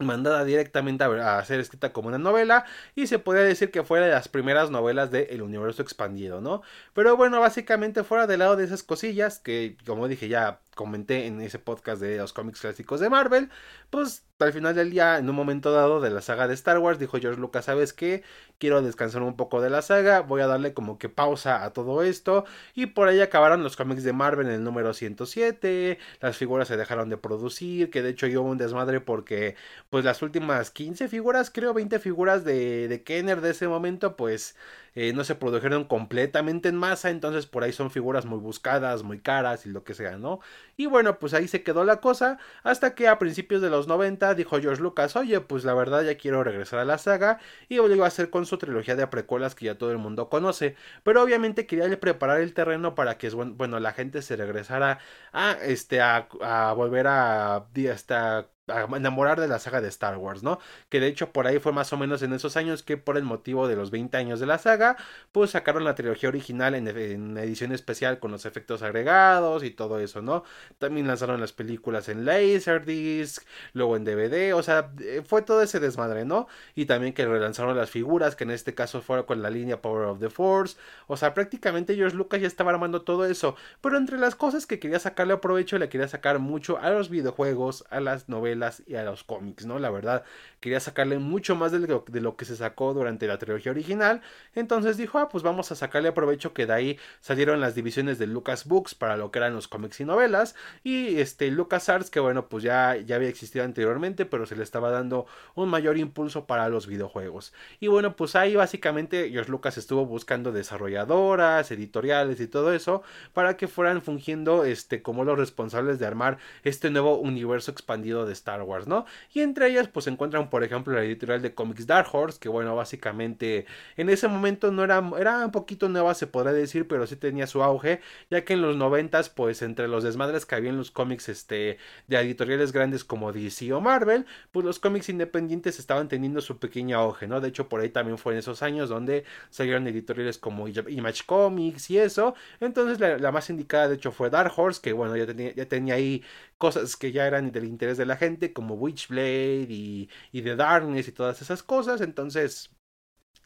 mandada 0.00 0.44
directamente 0.44 1.04
a, 1.04 1.44
ser 1.44 1.60
escrita 1.60 1.92
como 1.92 2.08
una 2.08 2.18
novela 2.18 2.64
y 2.94 3.06
se 3.06 3.18
podría 3.18 3.44
decir 3.44 3.70
que 3.70 3.84
fue 3.84 4.00
de 4.00 4.10
las 4.10 4.28
primeras 4.28 4.70
novelas 4.70 5.10
del 5.10 5.42
universo 5.42 5.82
expandido, 5.82 6.40
¿no? 6.40 6.62
Pero 6.94 7.16
bueno, 7.16 7.40
básicamente 7.40 8.02
fuera 8.04 8.26
del 8.26 8.40
lado 8.40 8.56
de 8.56 8.64
esas 8.64 8.82
cosillas 8.82 9.38
que 9.38 9.76
como 9.86 10.08
dije 10.08 10.28
ya 10.28 10.60
comenté 10.74 11.26
en 11.26 11.40
ese 11.40 11.58
podcast 11.58 12.00
de 12.00 12.16
los 12.18 12.32
cómics 12.32 12.60
clásicos 12.60 13.00
de 13.00 13.10
Marvel, 13.10 13.50
pues 13.90 14.24
al 14.40 14.52
final 14.52 14.74
del 14.74 14.90
día, 14.90 15.18
en 15.18 15.28
un 15.30 15.36
momento 15.36 15.72
dado 15.72 16.00
de 16.00 16.10
la 16.10 16.20
saga 16.20 16.48
de 16.48 16.54
Star 16.54 16.78
Wars, 16.78 16.98
dijo 16.98 17.18
George 17.18 17.40
Lucas, 17.40 17.66
¿sabes 17.66 17.92
qué? 17.92 18.22
Quiero 18.58 18.82
descansar 18.82 19.22
un 19.22 19.36
poco 19.36 19.60
de 19.60 19.70
la 19.70 19.80
saga, 19.82 20.20
voy 20.20 20.40
a 20.40 20.46
darle 20.46 20.74
como 20.74 20.98
que 20.98 21.08
pausa 21.08 21.64
a 21.64 21.72
todo 21.72 22.02
esto, 22.02 22.44
y 22.74 22.86
por 22.86 23.08
ahí 23.08 23.20
acabaron 23.20 23.62
los 23.62 23.76
cómics 23.76 24.02
de 24.02 24.12
Marvel 24.12 24.48
en 24.48 24.54
el 24.54 24.64
número 24.64 24.92
107, 24.92 25.98
las 26.20 26.36
figuras 26.36 26.68
se 26.68 26.76
dejaron 26.76 27.08
de 27.08 27.16
producir, 27.16 27.90
que 27.90 28.02
de 28.02 28.10
hecho 28.10 28.26
yo 28.26 28.42
un 28.42 28.58
desmadre 28.58 29.00
porque 29.00 29.56
pues 29.90 30.04
las 30.04 30.22
últimas 30.22 30.70
15 30.70 31.08
figuras, 31.08 31.50
creo 31.50 31.72
20 31.74 31.98
figuras 32.00 32.44
de, 32.44 32.88
de 32.88 33.02
Kenner 33.04 33.40
de 33.40 33.50
ese 33.50 33.68
momento, 33.68 34.16
pues 34.16 34.56
eh, 34.94 35.12
no 35.12 35.24
se 35.24 35.34
produjeron 35.34 35.84
completamente 35.84 36.68
en 36.68 36.76
masa, 36.76 37.10
entonces 37.10 37.46
por 37.46 37.64
ahí 37.64 37.72
son 37.72 37.90
figuras 37.90 38.26
muy 38.26 38.38
buscadas, 38.38 39.02
muy 39.02 39.20
caras 39.20 39.66
y 39.66 39.70
lo 39.70 39.84
que 39.84 39.94
sea, 39.94 40.18
¿no? 40.18 40.40
Y 40.76 40.86
bueno, 40.86 41.18
pues 41.18 41.34
ahí 41.34 41.48
se 41.48 41.62
quedó 41.62 41.84
la 41.84 42.00
cosa, 42.00 42.38
hasta 42.62 42.94
que 42.94 43.08
a 43.08 43.18
principios 43.18 43.62
de 43.62 43.70
los 43.70 43.88
90 43.88 44.34
dijo 44.34 44.60
George 44.60 44.82
Lucas, 44.82 45.16
oye, 45.16 45.40
pues 45.40 45.64
la 45.64 45.74
verdad 45.74 46.02
ya 46.04 46.16
quiero 46.16 46.44
regresar 46.44 46.78
a 46.80 46.84
la 46.84 46.98
saga, 46.98 47.38
y 47.68 47.78
volvió 47.78 48.04
a 48.04 48.08
hacer 48.08 48.30
con 48.30 48.46
su 48.46 48.58
trilogía 48.58 48.96
de 48.96 49.06
precuelas 49.06 49.54
que 49.54 49.66
ya 49.66 49.78
todo 49.78 49.90
el 49.92 49.98
mundo 49.98 50.28
conoce, 50.28 50.76
pero 51.02 51.22
obviamente 51.22 51.66
quería 51.66 51.98
preparar 52.00 52.40
el 52.40 52.54
terreno 52.54 52.94
para 52.94 53.18
que, 53.18 53.30
bueno, 53.30 53.80
la 53.80 53.92
gente 53.92 54.22
se 54.22 54.36
regresara 54.36 54.98
a, 55.32 55.52
este, 55.62 56.00
a, 56.00 56.28
a 56.40 56.72
volver 56.72 57.06
a, 57.06 57.66
hasta 57.92 58.48
enamorar 58.66 59.40
de 59.40 59.48
la 59.48 59.58
saga 59.58 59.80
de 59.80 59.88
Star 59.88 60.16
Wars, 60.16 60.42
¿no? 60.42 60.58
Que 60.88 61.00
de 61.00 61.08
hecho 61.08 61.30
por 61.30 61.46
ahí 61.46 61.58
fue 61.58 61.72
más 61.72 61.92
o 61.92 61.96
menos 61.96 62.22
en 62.22 62.32
esos 62.32 62.56
años 62.56 62.82
que 62.82 62.96
por 62.96 63.16
el 63.16 63.24
motivo 63.24 63.68
de 63.68 63.76
los 63.76 63.90
20 63.90 64.16
años 64.16 64.40
de 64.40 64.46
la 64.46 64.58
saga, 64.58 64.96
pues 65.32 65.50
sacaron 65.50 65.84
la 65.84 65.94
trilogía 65.94 66.28
original 66.28 66.74
en, 66.74 66.88
edición 67.36 67.72
especial 67.72 68.18
con 68.18 68.30
los 68.30 68.46
efectos 68.46 68.82
agregados 68.82 69.64
y 69.64 69.70
todo 69.70 69.98
eso, 69.98 70.22
¿no? 70.22 70.44
También 70.78 71.06
lanzaron 71.06 71.40
las 71.40 71.52
películas 71.52 72.08
en 72.08 72.24
Laserdisc, 72.24 73.42
luego 73.74 73.96
en 73.96 74.04
DVD, 74.04 74.54
o 74.54 74.62
sea, 74.62 74.92
eh, 75.00 75.22
fue 75.26 75.42
todo 75.42 75.60
ese 75.62 75.80
desmadre, 75.80 76.24
¿no? 76.24 76.46
Y 76.74 76.86
también 76.86 77.12
que 77.12 77.26
relanzaron 77.26 77.76
las 77.76 77.90
figuras, 77.90 78.36
que 78.36 78.44
en 78.44 78.50
este 78.50 78.74
caso 78.74 79.02
fueron 79.02 79.26
con 79.26 79.42
la 79.42 79.50
línea 79.50 79.82
Power 79.82 80.06
of 80.06 80.20
the 80.20 80.30
Force, 80.30 80.76
o 81.06 81.16
sea, 81.16 81.34
prácticamente 81.34 81.94
George 81.96 82.16
Lucas 82.16 82.40
ya 82.40 82.46
estaba 82.46 82.70
armando 82.70 83.02
todo 83.02 83.26
eso, 83.26 83.56
pero 83.80 83.98
entre 83.98 84.18
las 84.18 84.34
cosas 84.34 84.66
que 84.66 84.78
quería 84.78 84.98
sacarle 84.98 85.34
a 85.34 85.40
provecho, 85.40 85.78
le 85.78 85.88
quería 85.88 86.08
sacar 86.08 86.38
mucho 86.38 86.78
a 86.78 86.90
los 86.90 87.10
videojuegos, 87.10 87.84
a 87.90 88.00
las 88.00 88.28
novelas, 88.28 88.53
y 88.86 88.94
a 88.94 89.04
los 89.04 89.24
cómics, 89.24 89.66
¿no? 89.66 89.78
La 89.78 89.90
verdad, 89.90 90.24
quería 90.60 90.80
sacarle 90.80 91.18
mucho 91.18 91.56
más 91.56 91.72
de 91.72 91.80
lo, 91.80 92.36
que 92.36 92.44
se 92.44 92.56
sacó 92.56 92.94
durante 92.94 93.26
la 93.26 93.38
trilogía 93.38 93.72
original. 93.72 94.22
Entonces 94.54 94.96
dijo, 94.96 95.18
ah, 95.18 95.28
pues 95.28 95.42
vamos 95.42 95.70
a 95.72 95.74
sacarle 95.74 96.08
aprovecho 96.08 96.54
que 96.54 96.66
de 96.66 96.72
ahí 96.72 96.98
salieron 97.20 97.60
las 97.60 97.74
divisiones 97.74 98.18
de 98.18 98.26
Lucas 98.26 98.66
Books 98.66 98.94
para 98.94 99.16
lo 99.16 99.30
que 99.30 99.38
eran 99.38 99.54
los 99.54 99.68
cómics 99.68 100.00
y 100.00 100.04
novelas. 100.04 100.54
Y 100.82 101.18
este 101.20 101.50
Lucas 101.50 101.88
Arts, 101.88 102.10
que 102.10 102.20
bueno, 102.20 102.48
pues 102.48 102.64
ya, 102.64 102.96
ya 102.96 103.16
había 103.16 103.28
existido 103.28 103.64
anteriormente, 103.64 104.24
pero 104.24 104.46
se 104.46 104.56
le 104.56 104.62
estaba 104.62 104.90
dando 104.90 105.26
un 105.54 105.68
mayor 105.68 105.98
impulso 105.98 106.46
para 106.46 106.68
los 106.68 106.86
videojuegos. 106.86 107.52
Y 107.80 107.88
bueno, 107.88 108.16
pues 108.16 108.36
ahí 108.36 108.56
básicamente 108.56 109.30
George 109.30 109.50
Lucas 109.50 109.78
estuvo 109.78 110.06
buscando 110.06 110.52
desarrolladoras, 110.52 111.70
editoriales 111.70 112.40
y 112.40 112.46
todo 112.46 112.72
eso 112.72 113.02
para 113.32 113.56
que 113.56 113.68
fueran 113.68 114.02
fungiendo 114.02 114.64
este 114.64 115.02
como 115.02 115.24
los 115.24 115.38
responsables 115.38 115.98
de 115.98 116.06
armar 116.06 116.38
este 116.62 116.90
nuevo 116.90 117.18
universo 117.18 117.70
expandido 117.70 118.26
de 118.26 118.32
Star 118.44 118.62
Wars, 118.62 118.86
¿no? 118.86 119.06
Y 119.32 119.40
entre 119.40 119.68
ellas 119.68 119.88
pues 119.88 120.04
se 120.04 120.10
encuentran 120.10 120.50
por 120.50 120.62
ejemplo 120.62 120.92
la 120.92 121.02
editorial 121.02 121.40
de 121.40 121.54
cómics 121.54 121.86
Dark 121.86 122.08
Horse, 122.12 122.38
que 122.38 122.50
bueno, 122.50 122.76
básicamente 122.76 123.64
en 123.96 124.10
ese 124.10 124.28
momento 124.28 124.70
no 124.70 124.84
era, 124.84 125.02
era 125.18 125.46
un 125.46 125.50
poquito 125.50 125.88
nueva 125.88 126.14
se 126.14 126.26
podría 126.26 126.52
decir, 126.52 126.86
pero 126.86 127.06
sí 127.06 127.16
tenía 127.16 127.46
su 127.46 127.62
auge, 127.62 128.00
ya 128.30 128.44
que 128.44 128.52
en 128.52 128.60
los 128.60 128.76
noventas 128.76 129.30
pues 129.30 129.62
entre 129.62 129.88
los 129.88 130.04
desmadres 130.04 130.44
que 130.44 130.54
había 130.56 130.70
en 130.70 130.76
los 130.76 130.90
cómics 130.90 131.30
este, 131.30 131.78
de 132.06 132.16
editoriales 132.18 132.72
grandes 132.72 133.02
como 133.02 133.32
DC 133.32 133.72
o 133.72 133.80
Marvel, 133.80 134.26
pues 134.52 134.66
los 134.66 134.78
cómics 134.78 135.08
independientes 135.08 135.78
estaban 135.78 136.08
teniendo 136.08 136.42
su 136.42 136.58
pequeño 136.58 136.98
auge, 136.98 137.26
¿no? 137.26 137.40
De 137.40 137.48
hecho 137.48 137.68
por 137.68 137.80
ahí 137.80 137.88
también 137.88 138.18
fue 138.18 138.34
en 138.34 138.40
esos 138.40 138.62
años 138.62 138.90
donde 138.90 139.24
salieron 139.48 139.86
editoriales 139.86 140.36
como 140.38 140.68
Image 140.68 141.22
Comics 141.24 141.90
y 141.90 141.98
eso, 141.98 142.34
entonces 142.60 143.00
la, 143.00 143.32
más 143.32 143.48
indicada 143.48 143.88
de 143.88 143.94
hecho 143.96 144.12
fue 144.12 144.28
Dark 144.28 144.52
Horse, 144.54 144.80
que 144.82 144.92
bueno, 144.92 145.16
ya 145.16 145.26
tenía, 145.26 145.54
ya 145.54 145.66
tenía 145.66 145.94
ahí 145.94 146.22
cosas 146.58 146.96
que 146.96 147.12
ya 147.12 147.26
eran 147.26 147.52
del 147.52 147.64
interés 147.64 147.96
de 147.98 148.06
la 148.06 148.16
gente, 148.16 148.52
como 148.52 148.74
Witchblade 148.74 149.66
y, 149.68 150.08
y 150.32 150.42
The 150.42 150.56
Darkness 150.56 151.08
y 151.08 151.12
todas 151.12 151.42
esas 151.42 151.62
cosas. 151.62 152.00
Entonces, 152.00 152.70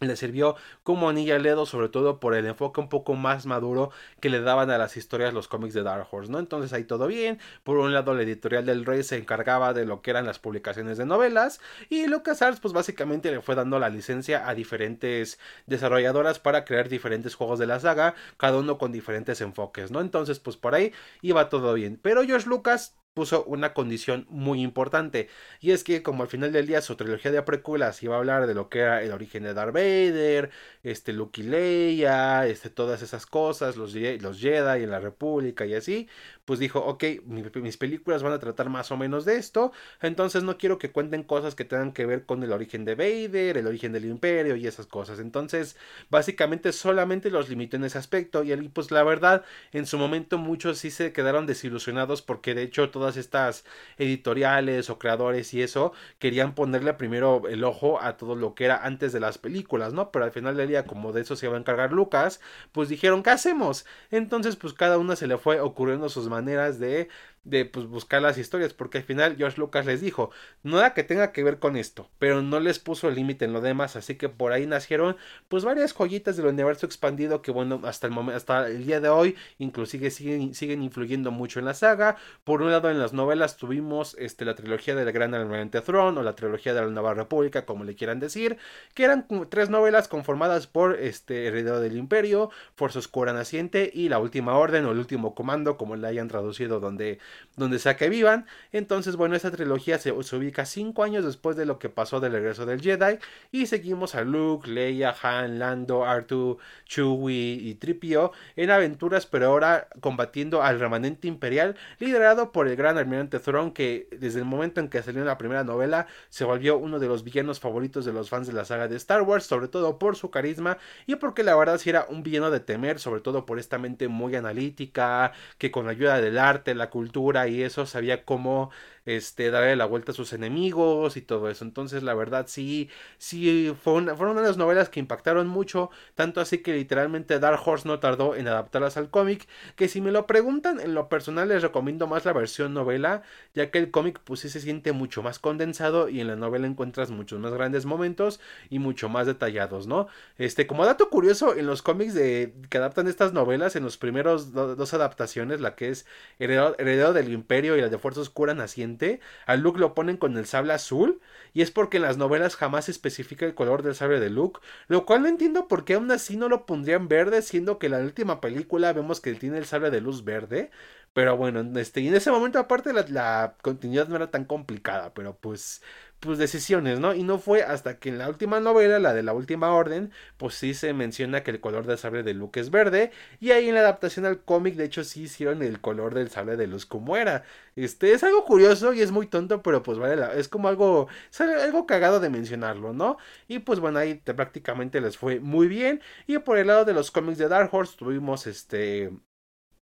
le 0.01 0.17
sirvió 0.17 0.57
como 0.83 1.09
anilla 1.09 1.37
al 1.37 1.43
dedo, 1.43 1.67
sobre 1.67 1.89
todo 1.89 2.21
por 2.21 2.35
el 2.35 2.47
enfoque 2.47 2.81
un 2.81 2.89
poco 2.89 3.15
más 3.15 3.47
maduro 3.47 3.91
que 4.21 4.31
le 4.31 4.41
daban 4.41 4.71
a 4.71 4.79
las 4.79 4.97
historias 4.97 5.35
los 5.35 5.49
cómics 5.49 5.75
de 5.75 5.83
Dark 5.83 6.07
Horse, 6.11 6.31
¿no? 6.31 6.39
Entonces 6.39 6.73
ahí 6.73 6.85
todo 6.85 7.07
bien. 7.09 7.39
Por 7.65 7.79
un 7.79 7.93
lado, 7.93 8.15
la 8.15 8.23
editorial 8.23 8.65
del 8.67 8.85
Rey 8.85 9.03
se 9.03 9.17
encargaba 9.17 9.75
de 9.75 9.87
lo 9.87 10.01
que 10.03 10.11
eran 10.11 10.27
las 10.27 10.39
publicaciones 10.39 10.99
de 10.99 11.07
novelas 11.07 11.61
y 11.89 12.07
LucasArts, 12.07 12.61
pues 12.61 12.73
básicamente 12.75 13.31
le 13.31 13.41
fue 13.41 13.55
dando 13.55 13.79
la 13.79 13.89
licencia 13.89 14.49
a 14.49 14.55
diferentes 14.55 15.39
desarrolladoras 15.67 16.39
para 16.39 16.65
crear 16.65 16.89
diferentes 16.89 17.35
juegos 17.35 17.59
de 17.59 17.67
la 17.67 17.81
saga, 17.81 18.15
cada 18.37 18.59
uno 18.59 18.79
con 18.79 18.93
diferentes 18.93 19.41
enfoques, 19.41 19.91
¿no? 19.91 20.01
Entonces, 20.01 20.39
pues 20.39 20.57
por 20.57 20.75
ahí 20.75 20.93
iba 21.23 21.49
todo 21.49 21.75
bien. 21.75 21.99
Pero 22.01 22.23
George 22.25 22.49
Lucas 22.49 22.98
puso 23.15 23.45
una 23.45 23.75
condición 23.75 24.27
muy 24.31 24.63
importante 24.63 25.29
y 25.61 25.73
es 25.73 25.83
que 25.83 26.03
como 26.03 26.23
al 26.23 26.29
final 26.29 26.53
del 26.53 26.67
día 26.67 26.81
su 26.81 26.95
trilogía 26.95 27.33
de 27.33 27.43
precuelas 27.43 28.01
iba 28.03 28.15
a 28.15 28.19
hablar 28.19 28.47
de 28.47 28.55
lo 28.55 28.69
que 28.69 28.81
era 28.81 29.03
el 29.03 29.13
origen 29.13 29.43
de 29.43 29.55
Darth 29.55 29.75
Vader, 29.75 30.51
este 30.83 31.13
Luke 31.13 31.41
y 31.41 31.45
Leia, 31.45 32.47
este 32.47 32.71
todas 32.71 33.03
esas 33.03 33.27
cosas, 33.27 33.77
los, 33.77 33.95
los 33.95 34.41
Jedi 34.41 34.85
en 34.85 34.91
la 34.91 35.01
República 35.01 35.67
y 35.67 35.75
así, 35.75 36.09
pues 36.45 36.61
dijo, 36.61 36.81
ok, 36.81 37.05
mis 37.27 37.77
películas 37.77 38.23
van 38.23 38.33
a 38.33 38.39
tratar 38.39 38.69
más 38.71 38.91
o 38.91 38.97
menos 38.97 39.25
de 39.25 39.37
esto, 39.37 39.73
entonces 40.01 40.45
no 40.45 40.57
quiero 40.57 40.79
que 40.79 40.93
cuenten 40.93 41.25
cosas 41.25 41.55
que 41.55 41.65
tengan 41.65 41.93
que 41.93 42.07
ver 42.07 42.25
con 42.25 42.43
el 42.43 42.53
origen 42.53 42.85
de 42.85 42.95
Vader, 42.95 43.59
el 43.59 43.67
origen 43.67 43.93
del 43.93 44.05
imperio 44.05 44.57
y 44.57 44.67
esas 44.67 44.87
cosas, 44.87 45.19
entonces 45.19 45.77
básicamente 46.09 46.73
solamente 46.73 47.31
los 47.31 47.49
limitó 47.49 47.77
en 47.77 47.85
ese 47.85 47.99
aspecto 47.99 48.45
y 48.45 48.55
pues 48.69 48.91
la 48.91 49.03
verdad 49.03 49.45
en 49.73 49.87
su 49.87 49.99
momento 49.99 50.39
muchos 50.39 50.79
sí 50.79 50.91
se 50.91 51.13
quedaron 51.13 51.47
desilusionados 51.47 52.23
porque 52.23 52.55
de 52.55 52.63
hecho 52.63 52.91
todas 52.91 53.08
estas 53.17 53.65
editoriales 53.97 54.91
o 54.91 54.99
creadores 54.99 55.55
y 55.55 55.63
eso 55.63 55.93
querían 56.19 56.55
ponerle 56.55 56.95
primero 56.95 57.43
el 57.49 57.65
ojo 57.65 58.01
a 58.03 58.17
todo 58.17 58.35
lo 58.35 58.55
que 58.55 58.65
era 58.67 58.85
antes 58.85 59.13
de 59.13 59.21
las 59.21 59.39
películas, 59.39 59.93
¿no? 59.93 60.11
Pero 60.11 60.25
al 60.25 60.33
final 60.33 60.57
del 60.57 60.69
día 60.69 60.87
como 60.87 61.13
de 61.13 61.23
eso 61.23 61.37
se 61.37 61.47
iba 61.47 61.57
a 61.57 61.61
encargar 61.61 61.93
Lucas, 61.93 62.41
pues 62.73 62.89
dijeron, 62.89 63.23
¿qué 63.23 63.31
hacemos? 63.31 63.87
Entonces 64.11 64.57
pues 64.57 64.75
cada 64.75 64.99
una 64.99 65.17
se 65.17 65.27
le 65.27 65.39
fue 65.39 65.61
ocurriendo 65.61 66.09
sus 66.09 66.29
maneras 66.29 66.79
de 66.79 67.09
de 67.49 67.65
pues, 67.65 67.87
buscar 67.87 68.23
las 68.23 68.39
historias, 68.39 68.75
porque 68.75 68.99
al 68.99 69.05
final 69.05 69.37
George 69.37 69.59
Lucas 69.59 69.87
les 69.87 70.01
dijo, 70.01 70.31
nada 70.63 70.95
que 70.95 71.05
tenga 71.05 71.33
que 71.33 71.43
ver 71.43 71.59
con 71.59 71.77
esto, 71.77 72.11
pero 72.19 72.43
no 72.43 72.61
les 72.61 72.79
puso 72.79 73.09
el 73.09 73.15
límite 73.15 73.45
en 73.45 73.53
lo 73.53 73.61
demás, 73.61 73.97
así 73.97 74.17
que 74.17 74.29
por 74.29 74.53
ahí 74.53 74.67
nacieron 74.67 75.17
pues 75.49 75.65
varias 75.65 75.93
joyitas 75.93 76.37
del 76.37 76.47
universo 76.47 76.87
expandido 76.87 77.43
que 77.43 77.51
bueno, 77.51 77.81
hasta 77.85 78.07
el 78.07 78.13
momento, 78.13 78.37
hasta 78.37 78.67
el 78.69 78.87
día 78.87 79.01
de 79.01 79.09
hoy, 79.09 79.37
inclusive 79.59 80.11
siguen, 80.11 80.55
siguen 80.55 80.83
influyendo 80.83 81.31
mucho 81.31 81.59
en 81.59 81.65
la 81.65 81.75
saga. 81.75 82.17
Por 82.45 82.63
un 82.63 82.71
lado, 82.71 82.91
en 82.91 82.99
las 82.99 83.13
novelas 83.13 83.57
tuvimos 83.57 84.17
este, 84.19 84.45
la 84.45 84.55
trilogía 84.55 84.95
del 84.95 85.11
Gran 85.13 85.35
Almirante 85.35 85.81
Throne 85.81 86.19
o 86.19 86.23
la 86.23 86.35
trilogía 86.35 86.75
de 86.75 86.81
la 86.81 86.87
Nueva 86.89 87.15
República, 87.15 87.65
como 87.65 87.85
le 87.85 87.95
quieran 87.95 88.21
decir, 88.21 88.59
que 88.95 89.05
eran 89.05 89.27
tres 89.49 89.71
novelas 89.71 90.09
conformadas 90.09 90.67
por 90.67 90.99
este 90.99 91.47
Heredero 91.47 91.81
del 91.81 91.97
Imperio, 91.97 92.51
Fuerza 92.75 92.99
Oscura 92.99 93.33
Naciente 93.33 93.91
y 93.93 94.09
La 94.09 94.19
Última 94.19 94.57
Orden 94.57 94.85
o 94.85 94.93
El 94.93 94.99
Último 94.99 95.35
Comando, 95.35 95.77
como 95.77 95.97
la 95.97 96.09
hayan 96.09 96.29
traducido 96.29 96.81
donde 96.81 97.19
donde 97.57 97.79
sea 97.79 97.97
que 97.97 98.09
vivan. 98.09 98.47
Entonces, 98.73 99.17
bueno, 99.17 99.37
esta 99.37 99.51
trilogía 99.51 99.99
se, 99.99 100.13
ubica 100.13 100.65
cinco 100.65 101.03
años 101.03 101.25
después 101.25 101.57
de 101.57 101.67
lo 101.67 101.79
que 101.79 101.89
pasó 101.89 102.21
del 102.21 102.33
regreso 102.33 102.67
del 102.67 102.81
Jedi. 102.81 103.19
Y 103.53 103.67
seguimos 103.67 104.15
a 104.15 104.23
Luke, 104.23 104.71
Leia, 104.71 105.15
Han, 105.23 105.59
Lando, 105.59 106.05
Artu, 106.05 106.59
Chewie 106.87 107.55
y 107.55 107.75
Tripio 107.75 108.33
en 108.57 108.71
aventuras, 108.71 109.27
pero 109.27 109.47
ahora 109.47 109.89
combatiendo 110.01 110.63
al 110.63 110.81
remanente 110.81 111.29
imperial, 111.29 111.77
liderado 111.99 112.53
por 112.53 112.69
el 112.69 112.77
gran 112.77 112.99
almirante 112.99 113.39
Thrawn, 113.39 113.73
que 113.73 114.09
desde 114.19 114.39
el 114.39 114.45
momento 114.45 114.81
en 114.81 114.89
que 114.89 115.03
salió 115.03 115.25
la 115.25 115.39
primera 115.39 115.65
novela 115.65 116.07
se 116.29 116.45
volvió 116.45 116.79
uno 116.79 116.99
de 116.99 117.09
los 117.09 117.25
villanos 117.25 117.61
favoritos 117.61 118.05
de 118.05 118.13
los 118.13 118.29
fans 118.31 118.47
de 118.47 118.53
la 118.53 118.65
saga 118.65 118.89
de 118.89 118.97
Star 118.97 119.23
Wars, 119.23 119.45
sobre 119.45 119.69
todo 119.69 119.99
por 119.99 120.17
su 120.17 120.31
carisma 120.31 120.79
y 121.07 121.17
porque 121.17 121.43
la 121.43 121.57
verdad 121.57 121.79
sí 121.79 121.91
era 121.91 122.07
un 122.09 122.23
villano 122.23 122.51
de 122.51 122.61
temer, 122.61 122.99
sobre 122.99 123.21
todo 123.21 123.47
por 123.47 123.59
esta 123.59 123.79
mente 123.79 124.09
muy 124.09 124.35
analítica, 124.37 125.33
que 125.59 125.71
con 125.71 125.87
la 125.87 125.93
ayuda 125.93 126.21
del 126.21 126.39
arte, 126.39 126.75
la 126.75 126.91
cultura, 126.91 127.09
y 127.49 127.63
eso, 127.63 127.87
sabía 127.87 128.25
cómo 128.25 128.71
este, 129.09 129.51
darle 129.51 129.75
la 129.75 129.87
vuelta 129.87 130.13
a 130.13 130.15
sus 130.15 130.35
enemigos 130.35 131.17
y 131.17 131.23
todo 131.23 131.49
eso. 131.49 131.65
Entonces, 131.65 132.03
la 132.03 132.13
verdad, 132.13 132.45
sí, 132.47 132.91
sí, 133.17 133.75
fue 133.83 133.95
una, 133.95 134.15
fueron 134.15 134.33
una 134.33 134.43
de 134.43 134.49
las 134.49 134.59
novelas 134.59 134.91
que 134.91 135.01
impactaron 135.01 135.49
mucho, 135.49 135.91
tanto 136.15 136.43
así 136.43 136.59
que 136.59 136.75
literalmente 136.75 137.39
Dark 137.39 137.61
Horse 137.65 137.89
no 137.89 138.01
tardó 138.01 138.37
en 138.37 138.47
adaptarlas 138.49 138.99
al 138.99 139.09
cómic, 139.09 139.49
que 139.77 139.89
si 139.89 140.03
me 140.03 140.13
lo 140.13 140.27
preguntan, 140.27 140.79
en 140.79 140.93
lo 140.95 141.09
personal 141.09 141.49
les 141.49 141.63
recomiendo 141.63 142.07
más 142.07 142.27
la 142.27 142.35
versión 142.35 142.75
novela, 142.75 143.23
ya 143.55 143.71
que 143.71 143.79
el 143.79 143.91
cómic 143.91 144.21
pues 144.25 144.41
sí 144.41 144.51
se 144.51 144.61
siente 144.61 144.93
mucho 144.93 145.23
más 145.23 145.39
condensado 145.39 146.11
y 146.11 146.21
en 146.21 146.27
la 146.27 146.37
novela 146.37 146.67
encuentras 146.67 147.11
muchos 147.11 147.41
más 147.41 147.55
grandes 147.55 147.87
momentos 147.87 148.41
y 148.69 148.79
mucho 148.79 149.09
más 149.09 149.27
detallados, 149.27 149.87
¿no? 149.87 150.09
Este, 150.37 150.67
como 150.67 150.85
dato 150.85 151.09
curioso, 151.09 151.55
en 151.55 151.67
los 151.67 151.81
cómics 151.81 152.13
de, 152.13 152.53
que 152.69 152.77
adaptan 152.77 153.09
estas 153.09 153.33
novelas, 153.33 153.75
en 153.75 153.85
los 153.85 153.97
primeros 153.97 154.53
dos 154.53 154.93
adaptaciones, 154.93 155.63
la 155.63 155.75
que 155.77 155.89
es 155.89 156.05
Heredero, 156.39 157.13
del 157.15 157.33
Imperio 157.33 157.77
y 157.77 157.81
la 157.81 157.89
de 157.89 157.99
Fuerza 157.99 158.21
Oscura 158.21 158.53
Naciente, 158.53 158.98
a 159.47 159.57
Luke 159.57 159.81
lo 159.81 159.95
ponen 159.95 160.17
con 160.17 160.37
el 160.37 160.47
sable 160.47 160.73
azul, 160.73 161.21
y 161.53 161.63
es 161.63 161.71
porque 161.71 161.97
en 161.97 162.05
las 162.05 162.17
novelas 162.17 162.57
jamás 162.57 162.87
se 162.87 162.91
especifica 162.91 163.47
el 163.47 163.55
color 163.55 163.83
del 163.83 163.95
sable 163.95 164.21
de 164.21 164.31
Luke, 164.31 164.61
lo 164.89 165.07
cual 165.07 165.23
no 165.23 165.29
entiendo 165.29 165.69
por 165.69 165.85
qué 165.85 165.95
aún 165.95 166.11
así 166.11 166.37
no 166.37 166.49
lo 166.49 166.67
pondrían 166.67 167.09
verde, 167.09 167.43
siendo 167.43 167.79
que 167.79 167.87
en 167.87 167.93
la 167.93 167.99
última 167.99 168.41
película 168.41 168.93
vemos 168.93 169.21
que 169.21 169.31
él 169.31 169.39
tiene 169.39 169.59
el 169.59 169.67
sable 169.67 169.91
de 169.91 170.01
luz 170.01 170.25
verde. 170.25 170.71
Pero 171.13 171.37
bueno, 171.37 171.61
este, 171.81 172.01
y 172.01 172.09
en 172.09 172.15
ese 172.15 172.31
momento 172.31 172.59
aparte 172.59 172.93
la, 172.93 173.05
la 173.09 173.57
continuidad 173.63 174.09
no 174.09 174.17
era 174.17 174.31
tan 174.31 174.45
complicada, 174.45 175.13
pero 175.15 175.37
pues 175.37 175.83
pues 176.21 176.39
decisiones, 176.39 176.99
¿no? 176.99 177.15
Y 177.15 177.23
no 177.23 177.39
fue 177.39 177.63
hasta 177.63 177.99
que 177.99 178.09
en 178.09 178.19
la 178.19 178.29
última 178.29 178.59
novela, 178.61 178.99
la 178.99 179.15
de 179.15 179.23
la 179.23 179.33
última 179.33 179.73
orden, 179.73 180.11
pues 180.37 180.55
sí 180.55 180.75
se 180.75 180.93
menciona 180.93 181.43
que 181.45 181.53
el 181.53 181.61
color 181.61 181.87
del 181.87 181.99
sable 181.99 182.25
de 182.25 182.35
Luke 182.35 182.59
es 182.59 182.71
verde 182.71 183.13
y 183.41 183.53
ahí 183.53 183.69
en 183.69 183.75
la 183.75 183.81
adaptación 183.83 184.27
al 184.27 184.43
cómic 184.43 184.75
de 184.75 184.85
hecho 184.85 185.05
sí 185.05 185.23
hicieron 185.23 185.63
el 185.63 185.81
color 185.81 186.15
del 186.15 186.29
sable 186.31 186.57
de 186.57 186.67
luz 186.67 186.87
como 186.87 187.17
era. 187.17 187.45
Este 187.77 188.13
es 188.13 188.25
algo 188.25 188.45
curioso 188.45 188.93
y 188.93 189.01
es 189.03 189.13
muy 189.13 189.27
tonto, 189.29 189.63
pero 189.63 189.83
pues 189.83 189.99
vale, 189.99 190.17
es 190.39 190.49
como 190.49 190.69
algo 190.69 191.09
algo 191.39 191.87
cagado 191.87 192.19
de 192.21 192.31
mencionarlo, 192.31 192.93
¿no? 192.93 193.17
Y 193.47 193.61
pues 193.61 193.79
bueno, 193.81 193.99
ahí 194.01 194.15
prácticamente 194.17 195.01
les 195.01 195.17
fue 195.17 195.39
muy 195.41 195.69
bien 195.69 196.01
y 196.27 196.39
por 196.39 196.59
el 196.59 196.67
lado 196.67 196.85
de 196.85 196.95
los 196.95 197.11
cómics 197.13 197.39
de 197.39 197.49
Dark 197.49 197.73
Horse 197.73 197.97
tuvimos 197.97 198.47
este 198.49 199.13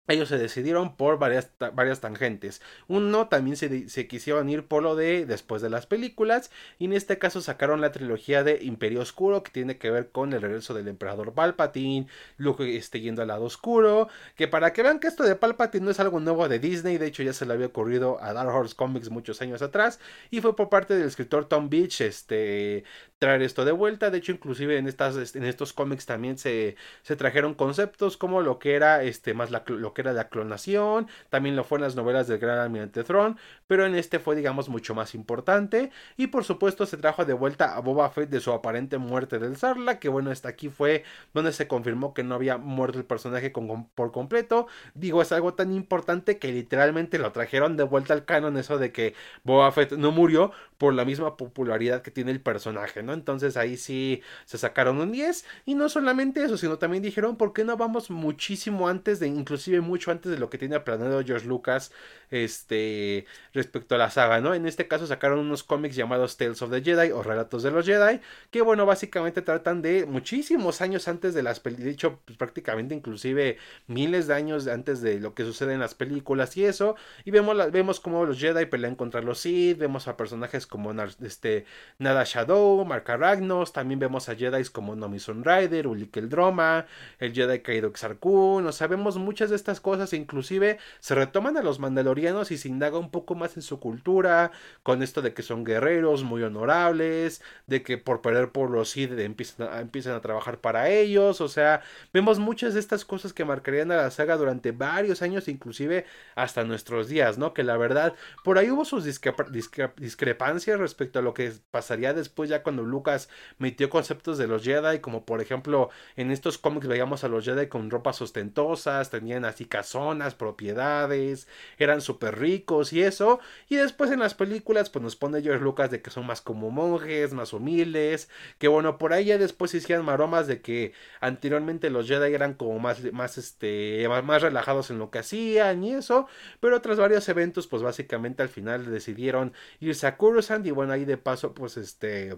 ellos 0.10 0.29
se 0.29 0.39
decidieron 0.39 0.96
por 0.96 1.20
varias, 1.20 1.51
varias 1.74 2.01
tangentes. 2.01 2.62
Uno 2.88 3.27
también 3.27 3.58
se, 3.58 3.89
se, 3.89 4.08
quisieron 4.08 4.50
ir 4.50 4.68
por 4.68 4.82
lo 4.82 4.96
de 4.96 5.25
después 5.27 5.62
de 5.62 5.70
las 5.70 5.86
películas. 5.86 6.50
Y 6.79 6.86
en 6.86 6.94
este 6.94 7.20
caso 7.20 7.41
sacaron 7.41 7.79
la 7.79 7.91
trilogía 7.91 8.44
de 8.44 8.60
Imperio 8.63 9.01
Oscuro. 9.01 9.44
Que 9.44 9.51
tiene 9.51 9.77
que 9.77 9.91
ver 9.91 10.10
con 10.10 10.34
el 10.34 10.41
regreso 10.41 10.74
del 10.74 10.88
emperador 10.88 11.34
Palpatine. 11.34 12.08
Luke 12.38 12.75
esté 12.75 13.01
yendo 13.01 13.22
al 13.22 13.27
lado 13.27 13.46
oscuro. 13.46 14.10
Que 14.36 14.48
para 14.48 14.74
que 14.74 14.82
vean 14.82 15.00
que 15.00 15.08
esto 15.08 15.24
de 15.24 15.36
Palpatine 15.36 15.86
no 15.86 15.91
es 15.91 16.00
algo 16.00 16.20
nuevo 16.20 16.50
de 16.50 16.58
Disney. 16.58 16.98
De 16.98 17.06
hecho 17.06 17.22
ya 17.22 17.34
se 17.34 17.46
le 17.46 17.53
había 17.53 17.68
ocurrido 17.68 18.22
a 18.22 18.34
Dark 18.34 18.50
Horse 18.50 18.75
Comics 18.75 19.12
muchos 19.12 19.41
años 19.44 19.62
atrás. 19.62 20.00
Y 20.32 20.41
fue 20.41 20.56
por 20.56 20.70
parte 20.70 20.96
del 20.98 21.08
escritor 21.08 21.46
Tom 21.46 21.70
Beach. 21.70 22.01
Este 22.01 22.84
traer 23.20 23.44
esto 23.44 23.65
de 23.65 23.74
vuelta. 23.74 24.10
De 24.10 24.18
hecho, 24.18 24.32
inclusive 24.32 24.77
en 24.77 24.88
estas, 24.88 25.36
en 25.36 25.44
estos 25.44 25.74
cómics 25.74 26.06
también 26.06 26.38
se, 26.38 26.75
se 27.03 27.15
trajeron 27.15 27.53
conceptos 27.53 28.18
como 28.18 28.41
lo 28.41 28.58
que 28.58 28.74
era 28.74 29.03
este 29.03 29.34
más 29.34 29.51
lo 29.51 29.94
que 29.94 29.99
era 30.01 30.13
la 30.13 30.29
clonación, 30.29 31.08
también 31.29 31.56
lo 31.56 31.63
fue 31.63 31.77
en 31.77 31.84
las 31.84 31.96
novelas 31.96 32.27
del 32.27 32.39
Gran 32.39 32.60
Almirante 32.60 33.03
Throne, 33.03 33.36
pero 33.68 33.86
en 33.86 33.96
este 33.96 34.20
fue 34.20 34.36
digamos 34.36 34.70
mucho 34.70 34.96
más 34.96 35.15
importante. 35.15 35.91
Y 36.18 36.27
por 36.27 36.44
supuesto 36.44 36.86
se 36.86 36.98
trajo 36.98 37.25
de 37.25 37.34
vuelta 37.34 37.75
a 37.75 37.79
Boba 37.79 38.10
Fett 38.10 38.29
de 38.29 38.39
su 38.39 38.51
aparente 38.51 38.98
muerte 38.98 39.39
del 39.39 39.58
Sarla, 39.58 40.00
que 40.00 40.10
bueno, 40.10 40.32
hasta 40.32 40.50
aquí 40.50 40.70
fue 40.70 41.03
donde 41.34 41.51
se 41.53 41.68
confirmó 41.68 42.13
que 42.13 42.24
no 42.24 42.36
había 42.36 42.58
muerto 42.58 42.98
el 42.98 43.06
personaje 43.06 43.51
por 43.96 44.12
completo, 44.12 44.68
digo, 44.94 45.22
es 45.22 45.32
algo 45.32 45.53
tan 45.53 45.74
importante 45.74 46.38
que 46.39 46.51
literalmente 46.51 47.20
lo 47.20 47.32
trajeron 47.32 47.77
de 47.77 47.84
vuelta 47.84 48.13
al 48.13 48.25
canon 48.25 48.58
eso 48.58 48.77
de 48.77 48.91
que 48.91 49.13
Boba 49.44 49.72
Fett 49.72 49.94
no 49.94 50.12
murió 50.12 50.51
por 50.79 50.93
la 50.93 51.03
misma 51.03 51.36
popularidad 51.36 52.01
que 52.01 52.09
tiene 52.09 52.31
el 52.31 52.39
personaje, 52.41 53.03
¿no? 53.03 53.13
Entonces 53.13 53.57
ahí 53.57 53.75
sí 53.75 54.24
se 54.45 54.57
sacaron 54.57 54.98
un 55.00 55.12
10 55.12 55.45
y 55.65 55.75
no 55.75 55.89
solamente 55.89 56.41
eso, 56.41 56.57
sino 56.57 56.79
también 56.79 57.03
dijeron, 57.03 57.36
¿por 57.36 57.51
qué 57.51 57.65
no 57.65 57.75
vamos 57.75 58.09
muchísimo 58.09 58.88
antes 58.88 59.19
de 59.19 59.27
inclusive 59.27 59.81
mucho 59.81 60.09
antes 60.09 60.31
de 60.31 60.39
lo 60.39 60.50
que 60.50 60.57
tenía 60.57 60.86
planeado 60.86 61.21
George 61.24 61.45
Lucas 61.45 61.91
este, 62.31 63.25
respecto 63.53 63.95
a 63.95 63.98
la 63.98 64.09
saga, 64.09 64.39
¿no? 64.39 64.53
En 64.53 64.65
este 64.65 64.88
caso 64.88 65.05
sacaron 65.05 65.39
unos 65.39 65.63
cómics 65.63 65.98
llamados 65.98 66.38
Tales 66.38 66.62
of 66.62 66.71
the 66.71 66.81
Jedi 66.81 67.12
o 67.12 67.24
Relatos 67.24 67.62
de 67.62 67.71
los 67.71 67.86
Jedi, 67.86 68.21
que 68.50 68.62
bueno, 68.62 68.86
básicamente 68.86 69.41
tratan 69.41 69.81
de 69.81 70.05
muchísimos 70.05 70.79
años 70.79 71.09
antes 71.09 71.33
de 71.33 71.43
las 71.43 71.59
películas, 71.59 71.86
de 71.88 71.91
hecho, 71.91 72.19
pues, 72.24 72.38
prácticamente 72.38 72.95
inclusive 72.95 73.57
miles 73.88 74.27
de 74.27 74.33
años 74.33 74.67
antes 74.67 75.01
de 75.01 75.19
lo 75.19 75.33
que 75.33 75.43
sucede 75.43 75.74
en 75.74 75.81
las 75.81 75.93
películas 75.93 76.55
y 76.55 76.63
eso, 76.63 76.95
y 77.25 77.31
vemos, 77.31 77.53
la, 77.55 77.67
vemos 77.67 78.00
cómo 78.00 78.25
los 78.25 78.39
Jedi 78.39 78.65
pelean 78.65 78.95
contra 78.95 79.21
los 79.21 79.39
Sith, 79.39 79.77
vemos 79.77 80.07
a 80.07 80.15
personajes 80.15 80.69
como 80.70 80.94
este, 81.24 81.66
Nada 81.98 82.24
Shadow, 82.24 82.86
Mark 82.86 83.10
Aragnos, 83.10 83.74
también 83.74 84.00
vemos 84.00 84.30
a 84.30 84.36
Jedi 84.36 84.64
como 84.66 84.96
Nomi 84.96 85.20
Sunrider, 85.20 85.88
Ulik 85.88 86.16
el 86.18 86.30
Droma, 86.30 86.86
el 87.20 87.34
Jedi 87.34 87.60
Kaido 87.60 87.92
Xarkun, 87.92 88.66
o 88.66 88.72
sea, 88.72 88.88
vemos 88.88 89.18
muchas 89.18 89.50
de 89.50 89.56
estas 89.56 89.82
cosas, 89.82 90.14
e 90.14 90.18
inclusive 90.18 90.78
se 91.00 91.16
retoman 91.16 91.58
a 91.58 91.64
los 91.64 91.80
Mandalorianos 91.80 92.52
y 92.52 92.58
se 92.58 92.68
indaga 92.68 93.00
un 93.00 93.10
poco 93.10 93.36
más 93.36 93.56
en 93.58 93.64
su 93.64 93.80
cultura, 93.80 94.52
con 94.84 95.02
esto 95.02 95.22
de 95.22 95.34
que 95.34 95.42
son 95.42 95.64
guerreros 95.64 96.24
muy 96.24 96.44
honorables, 96.44 97.42
de 97.68 97.82
que 97.82 97.98
por 97.98 98.22
perder 98.22 98.52
por 98.52 98.70
los 98.70 98.90
Sith 98.92 99.12
empiezan 99.18 100.14
a, 100.14 100.18
a 100.18 100.22
trabajar 100.22 100.60
para 100.60 100.90
ellos, 100.90 101.42
o 101.42 101.50
sea, 101.50 101.82
vemos 102.14 102.40
muchas 102.40 102.76
de 102.76 102.80
estas 102.80 103.06
cosas 103.06 103.34
que 103.34 103.46
marcarían 103.46 103.92
a 103.92 103.98
la 103.98 104.12
saga 104.12 104.38
durante 104.38 104.72
varios 104.72 105.22
años, 105.24 105.48
inclusive 105.48 106.06
hasta 106.36 106.64
nuestros 106.64 107.08
días, 107.08 107.38
¿no? 107.38 107.54
Que 107.54 107.64
la 107.64 107.78
verdad, 107.78 108.14
por 108.44 108.58
ahí 108.58 108.70
hubo 108.70 108.86
sus 108.86 109.04
discrepancias 109.04 110.59
respecto 110.66 111.20
a 111.20 111.22
lo 111.22 111.34
que 111.34 111.51
pasaría 111.72 112.13
después 112.13 112.50
ya 112.50 112.63
cuando 112.63 112.84
Lucas 112.84 113.30
metió 113.58 113.89
conceptos 113.89 114.38
de 114.38 114.48
los 114.48 114.63
Jedi, 114.63 115.00
como 115.00 115.25
por 115.25 115.42
ejemplo 115.42 115.89
en 116.16 116.32
estos 116.32 116.58
cómics 116.58 116.88
veíamos 116.88 117.24
a 117.24 117.28
los 117.28 117.46
Jedi 117.46 117.68
con 117.68 117.89
ropas 117.89 118.22
ostentosas, 118.22 119.10
tenían 119.10 119.46
así 119.46 119.66
casonas, 119.66 120.36
propiedades, 120.36 121.48
eran 121.78 122.01
súper 122.01 122.39
ricos 122.39 122.94
y 122.94 123.01
eso, 123.01 123.39
y 123.68 123.75
después 123.75 124.12
en 124.12 124.20
las 124.20 124.34
películas 124.34 124.89
pues 124.89 125.04
nos 125.04 125.16
pone 125.16 125.42
George 125.42 125.63
Lucas 125.63 125.92
de 125.92 126.01
que 126.01 126.10
son 126.10 126.25
más 126.25 126.42
como 126.42 126.72
monjes, 126.72 127.34
más 127.34 127.54
humildes, 127.54 128.30
que 128.58 128.68
bueno, 128.68 128.98
por 128.98 129.13
ahí 129.13 129.25
ya 129.25 129.38
después 129.38 129.74
hicieron 129.74 130.06
maromas 130.06 130.48
de 130.48 130.62
que 130.62 130.94
anteriormente 131.22 131.89
los 131.89 132.08
Jedi 132.08 132.34
eran 132.34 132.54
como 132.54 132.80
más, 132.80 133.01
más, 133.13 133.38
este, 133.38 134.08
más 134.24 134.42
relajados 134.42 134.89
en 134.89 135.00
lo 135.00 135.12
que 135.12 135.20
hacían 135.20 135.84
y 135.84 135.94
eso, 135.94 136.28
pero 136.60 136.82
tras 136.82 136.98
varios 136.98 137.28
eventos 137.30 137.68
pues 137.68 137.82
básicamente 137.84 138.44
al 138.44 138.50
final 138.50 138.86
decidieron 138.89 139.54
irse 139.80 140.08
a 140.08 140.18
Y 140.65 140.72
bueno, 140.72 140.94
ahí 140.94 141.06
de 141.06 141.18
paso 141.18 141.53
pues 141.53 141.77
este 141.77 142.36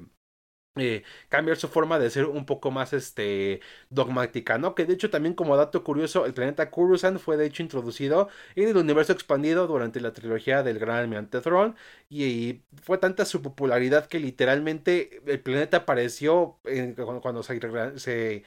eh, 0.78 1.04
cambiar 1.28 1.58
su 1.58 1.68
forma 1.68 2.00
de 2.00 2.10
ser 2.10 2.26
un 2.28 2.46
poco 2.46 2.72
más 2.72 2.94
este 2.94 3.60
dogmática, 3.90 4.58
¿no? 4.58 4.74
Que 4.74 4.86
de 4.86 4.94
hecho 4.94 5.10
también 5.10 5.36
como 5.36 5.58
dato 5.58 5.84
curioso, 5.84 6.26
el 6.26 6.34
planeta 6.34 6.72
Coruscant 6.72 7.20
fue 7.20 7.36
de 7.36 7.46
hecho 7.46 7.62
introducido 7.62 8.30
en 8.56 8.70
el 8.70 8.78
universo 8.78 9.12
expandido 9.12 9.68
durante 9.68 10.00
la 10.00 10.14
trilogía 10.14 10.64
del 10.64 10.80
Gran 10.80 10.96
Almirante 10.96 11.42
y, 12.10 12.62
fue 12.84 12.98
tanta 13.00 13.26
su 13.26 13.42
popularidad 13.42 14.08
que 14.08 14.20
literalmente 14.20 15.22
el 15.26 15.42
planeta 15.42 15.78
apareció 15.78 16.58
cuando, 17.22 17.44
se, 17.44 18.44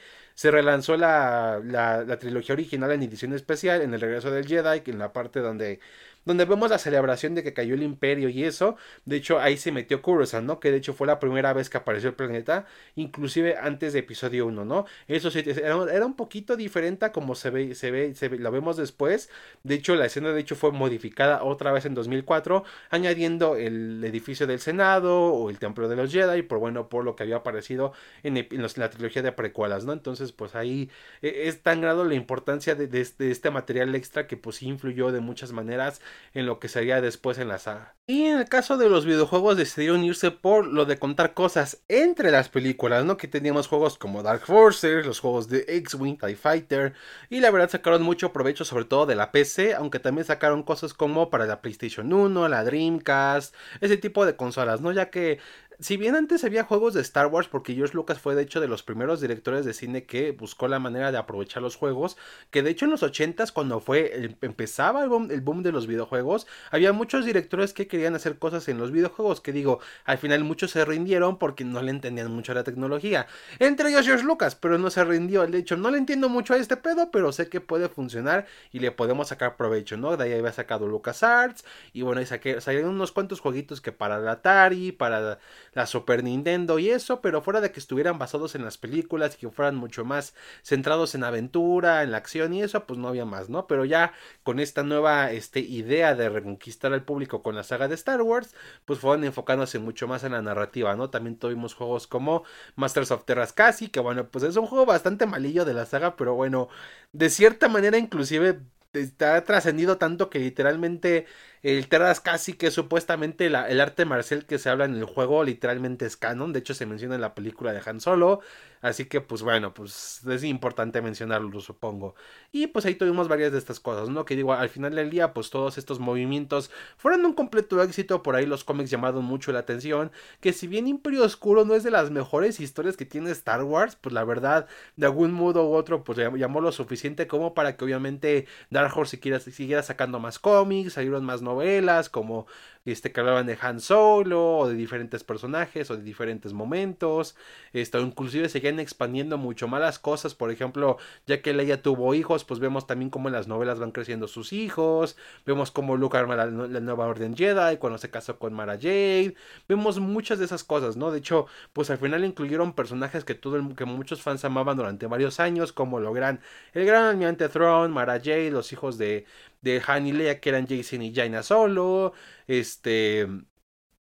relanzó 0.51 0.97
la, 0.97 1.61
la, 1.63 2.03
la, 2.03 2.17
trilogía 2.19 2.53
original 2.53 2.91
en 2.91 3.03
edición 3.03 3.33
especial 3.33 3.81
en 3.83 3.93
el 3.93 4.01
regreso 4.01 4.31
del 4.31 4.47
Jedi, 4.47 4.81
en 4.87 4.97
la 4.99 5.13
parte 5.13 5.41
donde 5.41 5.79
donde 6.25 6.45
vemos 6.45 6.69
la 6.69 6.77
celebración 6.77 7.35
de 7.35 7.43
que 7.43 7.53
cayó 7.53 7.75
el 7.75 7.83
imperio 7.83 8.29
y 8.29 8.43
eso. 8.43 8.75
De 9.05 9.15
hecho, 9.17 9.39
ahí 9.39 9.57
se 9.57 9.71
metió 9.71 10.01
Coruscant, 10.01 10.45
¿no? 10.45 10.59
Que 10.59 10.71
de 10.71 10.77
hecho 10.77 10.93
fue 10.93 11.07
la 11.07 11.19
primera 11.19 11.53
vez 11.53 11.69
que 11.69 11.77
apareció 11.77 12.09
el 12.09 12.15
planeta, 12.15 12.65
inclusive 12.95 13.57
antes 13.57 13.93
de 13.93 13.99
episodio 13.99 14.47
1, 14.47 14.65
¿no? 14.65 14.85
Eso 15.07 15.31
sí, 15.31 15.43
era, 15.45 16.05
un 16.05 16.15
poquito 16.15 16.55
diferente 16.57 17.05
a 17.05 17.11
como 17.11 17.35
se 17.35 17.49
ve, 17.49 17.75
se 17.75 17.91
ve, 17.91 18.15
se 18.15 18.29
ve, 18.29 18.39
lo 18.39 18.51
vemos 18.51 18.77
después. 18.77 19.29
De 19.63 19.75
hecho, 19.75 19.95
la 19.95 20.05
escena 20.05 20.31
de 20.31 20.41
hecho 20.41 20.55
fue 20.55 20.71
modificada 20.71 21.43
otra 21.43 21.71
vez 21.71 21.85
en 21.85 21.93
2004, 21.93 22.63
añadiendo 22.89 23.55
el 23.55 24.03
edificio 24.03 24.47
del 24.47 24.59
Senado 24.59 25.27
o 25.33 25.49
el 25.49 25.59
Templo 25.59 25.87
de 25.87 25.95
los 25.95 26.11
Jedi, 26.11 26.41
por 26.41 26.59
bueno, 26.59 26.89
por 26.89 27.03
lo 27.05 27.15
que 27.15 27.23
había 27.23 27.37
aparecido 27.37 27.93
en, 28.23 28.35
la 28.75 28.89
trilogía 28.89 29.21
de 29.21 29.31
precuelas, 29.31 29.85
¿no? 29.85 29.93
Entonces, 29.93 30.31
pues 30.31 30.55
ahí 30.55 30.89
e, 31.21 31.47
es 31.47 31.61
tan 31.61 31.81
grado 31.81 32.03
la 32.03 32.15
importancia 32.15 32.75
de, 32.75 32.87
de, 32.87 33.01
este 33.01 33.51
material 33.51 33.93
extra 33.95 34.27
que 34.27 34.37
pues 34.37 34.63
influyó 34.63 35.11
de 35.11 35.19
muchas 35.19 35.51
maneras 35.51 36.01
en 36.33 36.45
lo 36.45 36.59
que 36.59 36.67
sería 36.67 37.01
después 37.01 37.37
en 37.37 37.47
la 37.47 37.57
saga. 37.57 37.95
Y 38.07 38.25
en 38.25 38.37
el 38.37 38.47
caso 38.47 38.77
de 38.77 38.87
los 38.87 39.03
videojuegos 39.03 39.57
decidieron 39.57 40.03
irse 40.03 40.29
por 40.29 40.67
lo 40.67 40.85
de 40.85 40.99
contar 40.99 41.33
cosas 41.33 41.81
entre 41.87 42.29
las 42.29 42.49
películas, 42.49 43.03
¿no? 43.03 43.17
Que 43.17 43.27
teníamos 43.27 43.67
juegos 43.67 43.97
como 43.97 44.21
Dark 44.21 44.45
Forces, 44.45 45.07
los 45.07 45.19
juegos 45.19 45.49
de 45.49 45.65
X-Wing, 45.67 46.19
TIE 46.19 46.35
Fighter, 46.35 46.93
y 47.29 47.39
la 47.39 47.49
verdad 47.49 47.71
sacaron 47.71 48.03
mucho 48.03 48.31
provecho 48.31 48.63
sobre 48.63 48.85
todo 48.85 49.07
de 49.07 49.15
la 49.15 49.31
PC, 49.31 49.73
aunque 49.73 49.99
también 49.99 50.25
sacaron 50.25 50.61
cosas 50.61 50.93
como 50.93 51.31
para 51.31 51.47
la 51.47 51.61
PlayStation 51.61 52.13
1, 52.13 52.47
la 52.47 52.63
Dreamcast, 52.63 53.55
ese 53.81 53.97
tipo 53.97 54.25
de 54.25 54.35
consolas, 54.35 54.81
¿no? 54.81 54.91
Ya 54.91 55.09
que 55.09 55.39
si 55.79 55.97
bien 55.97 56.15
antes 56.15 56.43
había 56.43 56.63
juegos 56.63 56.93
de 56.93 57.01
Star 57.01 57.27
Wars, 57.27 57.47
porque 57.47 57.73
George 57.73 57.93
Lucas 57.93 58.19
fue 58.19 58.35
de 58.35 58.43
hecho 58.43 58.61
de 58.61 58.67
los 58.67 58.83
primeros 58.83 59.21
directores 59.21 59.65
de 59.65 59.73
cine 59.73 60.05
que 60.05 60.31
buscó 60.31 60.67
la 60.67 60.79
manera 60.79 61.11
de 61.11 61.17
aprovechar 61.17 61.61
los 61.61 61.75
juegos, 61.75 62.17
que 62.51 62.63
de 62.63 62.69
hecho 62.69 62.85
en 62.85 62.91
los 62.91 63.03
80s 63.03 63.51
cuando 63.51 63.79
fue 63.79 64.35
empezaba 64.41 65.03
el 65.03 65.09
boom, 65.09 65.31
el 65.31 65.41
boom, 65.41 65.63
de 65.63 65.71
los 65.71 65.87
videojuegos, 65.87 66.47
había 66.71 66.93
muchos 66.93 67.25
directores 67.25 67.73
que 67.73 67.87
querían 67.87 68.15
hacer 68.15 68.37
cosas 68.37 68.67
en 68.67 68.77
los 68.77 68.91
videojuegos, 68.91 69.41
que 69.41 69.51
digo, 69.51 69.79
al 70.03 70.17
final 70.17 70.43
muchos 70.43 70.71
se 70.71 70.83
rindieron 70.85 71.37
porque 71.37 71.63
no 71.63 71.81
le 71.81 71.91
entendían 71.91 72.31
mucho 72.31 72.51
a 72.51 72.55
la 72.55 72.63
tecnología, 72.63 73.27
entre 73.59 73.89
ellos 73.89 74.05
George 74.05 74.25
Lucas, 74.25 74.55
pero 74.55 74.77
no 74.77 74.89
se 74.89 75.03
rindió, 75.03 75.45
de 75.47 75.57
hecho 75.57 75.77
no 75.77 75.91
le 75.91 75.97
entiendo 75.97 76.29
mucho 76.29 76.53
a 76.53 76.57
este 76.57 76.77
pedo, 76.77 77.11
pero 77.11 77.31
sé 77.31 77.49
que 77.49 77.61
puede 77.61 77.89
funcionar 77.89 78.45
y 78.71 78.79
le 78.79 78.91
podemos 78.91 79.29
sacar 79.29 79.55
provecho, 79.57 79.97
¿no? 79.97 80.17
De 80.17 80.25
ahí 80.25 80.33
había 80.33 80.51
sacado 80.51 80.87
LucasArts 80.87 81.65
y 81.93 82.01
bueno, 82.01 82.19
ahí 82.19 82.25
saqué, 82.25 82.61
salieron 82.61 82.91
unos 82.91 83.11
cuantos 83.11 83.39
jueguitos 83.39 83.81
que 83.81 83.91
para 83.91 84.19
la 84.19 84.33
Atari, 84.33 84.91
para 84.91 85.39
la 85.75 85.85
Super 85.85 86.23
Nintendo 86.23 86.79
y 86.79 86.89
eso, 86.89 87.21
pero 87.21 87.41
fuera 87.41 87.61
de 87.61 87.71
que 87.71 87.79
estuvieran 87.79 88.17
basados 88.17 88.55
en 88.55 88.63
las 88.63 88.77
películas 88.77 89.35
y 89.35 89.37
que 89.37 89.49
fueran 89.49 89.75
mucho 89.75 90.05
más 90.05 90.33
centrados 90.63 91.13
en 91.13 91.23
aventura, 91.23 92.01
en 92.01 92.11
la 92.11 92.17
acción 92.17 92.53
y 92.53 92.63
eso, 92.63 92.85
pues 92.85 92.97
no 92.97 93.09
había 93.09 93.25
más, 93.25 93.49
¿no? 93.49 93.67
Pero 93.67 93.85
ya 93.85 94.13
con 94.43 94.59
esta 94.59 94.83
nueva 94.83 95.31
este, 95.31 95.59
idea 95.59 96.15
de 96.15 96.29
reconquistar 96.29 96.93
al 96.93 97.03
público 97.03 97.43
con 97.43 97.55
la 97.55 97.63
saga 97.63 97.87
de 97.87 97.95
Star 97.95 98.21
Wars, 98.21 98.55
pues 98.85 98.99
fueron 98.99 99.25
enfocándose 99.25 99.77
mucho 99.77 100.07
más 100.07 100.23
en 100.23 100.31
la 100.31 100.41
narrativa, 100.41 100.95
¿no? 100.95 101.09
También 101.09 101.37
tuvimos 101.37 101.75
juegos 101.75 102.07
como 102.07 102.43
Masters 102.75 103.11
of 103.11 103.25
Terras 103.25 103.53
Casi, 103.53 103.89
que 103.89 103.99
bueno, 103.99 104.27
pues 104.29 104.43
es 104.45 104.55
un 104.55 104.67
juego 104.67 104.85
bastante 104.85 105.25
malillo 105.25 105.65
de 105.65 105.73
la 105.73 105.85
saga, 105.85 106.15
pero 106.15 106.35
bueno, 106.35 106.69
de 107.11 107.29
cierta 107.29 107.67
manera 107.67 107.97
inclusive 107.97 108.61
está 109.01 109.43
trascendido 109.43 109.97
tanto 109.97 110.29
que 110.29 110.39
literalmente 110.39 111.25
el 111.63 111.87
Terras 111.87 112.19
casi 112.21 112.53
que 112.53 112.69
supuestamente 112.71 113.47
el 113.47 113.55
arte 113.81 114.05
marcial 114.05 114.45
que 114.45 114.59
se 114.59 114.69
habla 114.69 114.85
en 114.85 114.95
el 114.95 115.05
juego 115.05 115.43
literalmente 115.43 116.05
es 116.05 116.17
canon. 116.17 116.53
De 116.53 116.59
hecho 116.59 116.73
se 116.73 116.85
menciona 116.85 117.15
en 117.15 117.21
la 117.21 117.33
película 117.35 117.73
de 117.73 117.81
Han 117.85 117.99
Solo. 117.99 118.41
Así 118.85 119.05
que 119.05 119.19
pues 119.19 119.41
bueno, 119.41 119.73
pues 119.73 120.21
es 120.27 120.43
importante 120.43 121.01
mencionarlo 121.01 121.59
supongo. 121.59 122.13
Y 122.51 122.67
pues 122.67 122.85
ahí 122.85 122.93
tuvimos 122.93 123.27
varias 123.27 123.51
de 123.51 123.57
estas 123.57 123.79
cosas, 123.79 124.09
¿no? 124.09 124.25
Que 124.25 124.35
digo, 124.35 124.53
al 124.53 124.69
final 124.69 124.93
del 124.93 125.09
día 125.09 125.33
pues 125.33 125.49
todos 125.49 125.79
estos 125.79 125.97
movimientos 125.99 126.69
fueron 126.95 127.25
un 127.25 127.33
completo 127.33 127.81
éxito. 127.81 128.21
Por 128.21 128.35
ahí 128.35 128.45
los 128.45 128.63
cómics 128.63 128.91
llamaron 128.91 129.25
mucho 129.25 129.51
la 129.51 129.57
atención. 129.57 130.11
Que 130.39 130.53
si 130.53 130.67
bien 130.67 130.87
Imperio 130.87 131.23
Oscuro 131.23 131.65
no 131.65 131.73
es 131.73 131.83
de 131.83 131.89
las 131.89 132.11
mejores 132.11 132.59
historias 132.59 132.95
que 132.95 133.05
tiene 133.05 133.31
Star 133.31 133.63
Wars, 133.63 133.95
pues 133.95 134.13
la 134.13 134.23
verdad 134.23 134.67
de 134.97 135.07
algún 135.07 135.31
modo 135.31 135.67
u 135.67 135.73
otro 135.73 136.03
pues 136.03 136.19
llamó 136.19 136.61
lo 136.61 136.71
suficiente 136.71 137.25
como 137.25 137.55
para 137.55 137.77
que 137.77 137.85
obviamente 137.85 138.45
Dark 138.69 138.95
Horse 138.95 139.17
siguiera, 139.17 139.39
siguiera 139.39 139.81
sacando 139.81 140.19
más 140.19 140.37
cómics, 140.37 140.93
salieron 140.93 141.25
más 141.25 141.41
novelas 141.41 142.09
como 142.11 142.45
este, 142.85 143.11
que 143.11 143.19
hablaban 143.19 143.47
de 143.47 143.57
Han 143.59 143.79
Solo 143.79 144.59
o 144.59 144.67
de 144.67 144.75
diferentes 144.75 145.23
personajes 145.23 145.89
o 145.89 145.97
de 145.97 146.03
diferentes 146.03 146.53
momentos. 146.53 147.35
Esto, 147.73 147.99
inclusive 147.99 148.47
seguían 148.49 148.79
expandiendo 148.79 149.37
mucho 149.37 149.67
más 149.67 149.81
las 149.81 149.99
cosas. 149.99 150.35
Por 150.35 150.51
ejemplo, 150.51 150.97
ya 151.25 151.41
que 151.41 151.53
Leia 151.53 151.81
tuvo 151.81 152.13
hijos, 152.13 152.45
pues 152.45 152.59
vemos 152.59 152.87
también 152.87 153.09
cómo 153.09 153.27
en 153.29 153.33
las 153.33 153.47
novelas 153.47 153.79
van 153.79 153.91
creciendo 153.91 154.27
sus 154.27 154.53
hijos. 154.53 155.17
Vemos 155.45 155.71
cómo 155.71 155.97
Luke 155.97 156.17
arma 156.17 156.35
la, 156.35 156.45
nueva 156.45 157.07
orden 157.07 157.35
Jedi 157.35 157.77
cuando 157.77 157.97
se 157.97 158.09
casó 158.09 158.37
con 158.37 158.53
Mara 158.53 158.75
Jade. 158.75 159.35
Vemos 159.67 159.99
muchas 159.99 160.39
de 160.39 160.45
esas 160.45 160.63
cosas, 160.63 160.95
¿no? 160.95 161.11
De 161.11 161.19
hecho, 161.19 161.47
pues 161.73 161.89
al 161.89 161.97
final 161.97 162.23
incluyeron 162.23 162.73
personajes 162.73 163.25
que 163.25 163.35
todo 163.35 163.55
el, 163.55 163.75
que 163.75 163.85
muchos 163.85 164.21
fans 164.21 164.45
amaban 164.45 164.77
durante 164.77 165.07
varios 165.07 165.39
años, 165.39 165.73
como 165.73 165.99
lo 165.99 166.13
gran 166.13 166.39
el 166.73 166.85
gran 166.85 167.05
almirante 167.05 167.49
Throne, 167.49 167.93
Mara 167.93 168.19
Jade, 168.19 168.51
los 168.51 168.71
hijos 168.73 168.97
de 168.97 169.25
de 169.65 169.81
Han 169.87 170.07
y 170.07 170.13
Leia 170.13 170.39
que 170.39 170.49
eran 170.49 170.67
Jason 170.67 171.01
y 171.01 171.13
Jaina 171.13 171.43
solo, 171.43 172.13
este, 172.47 173.27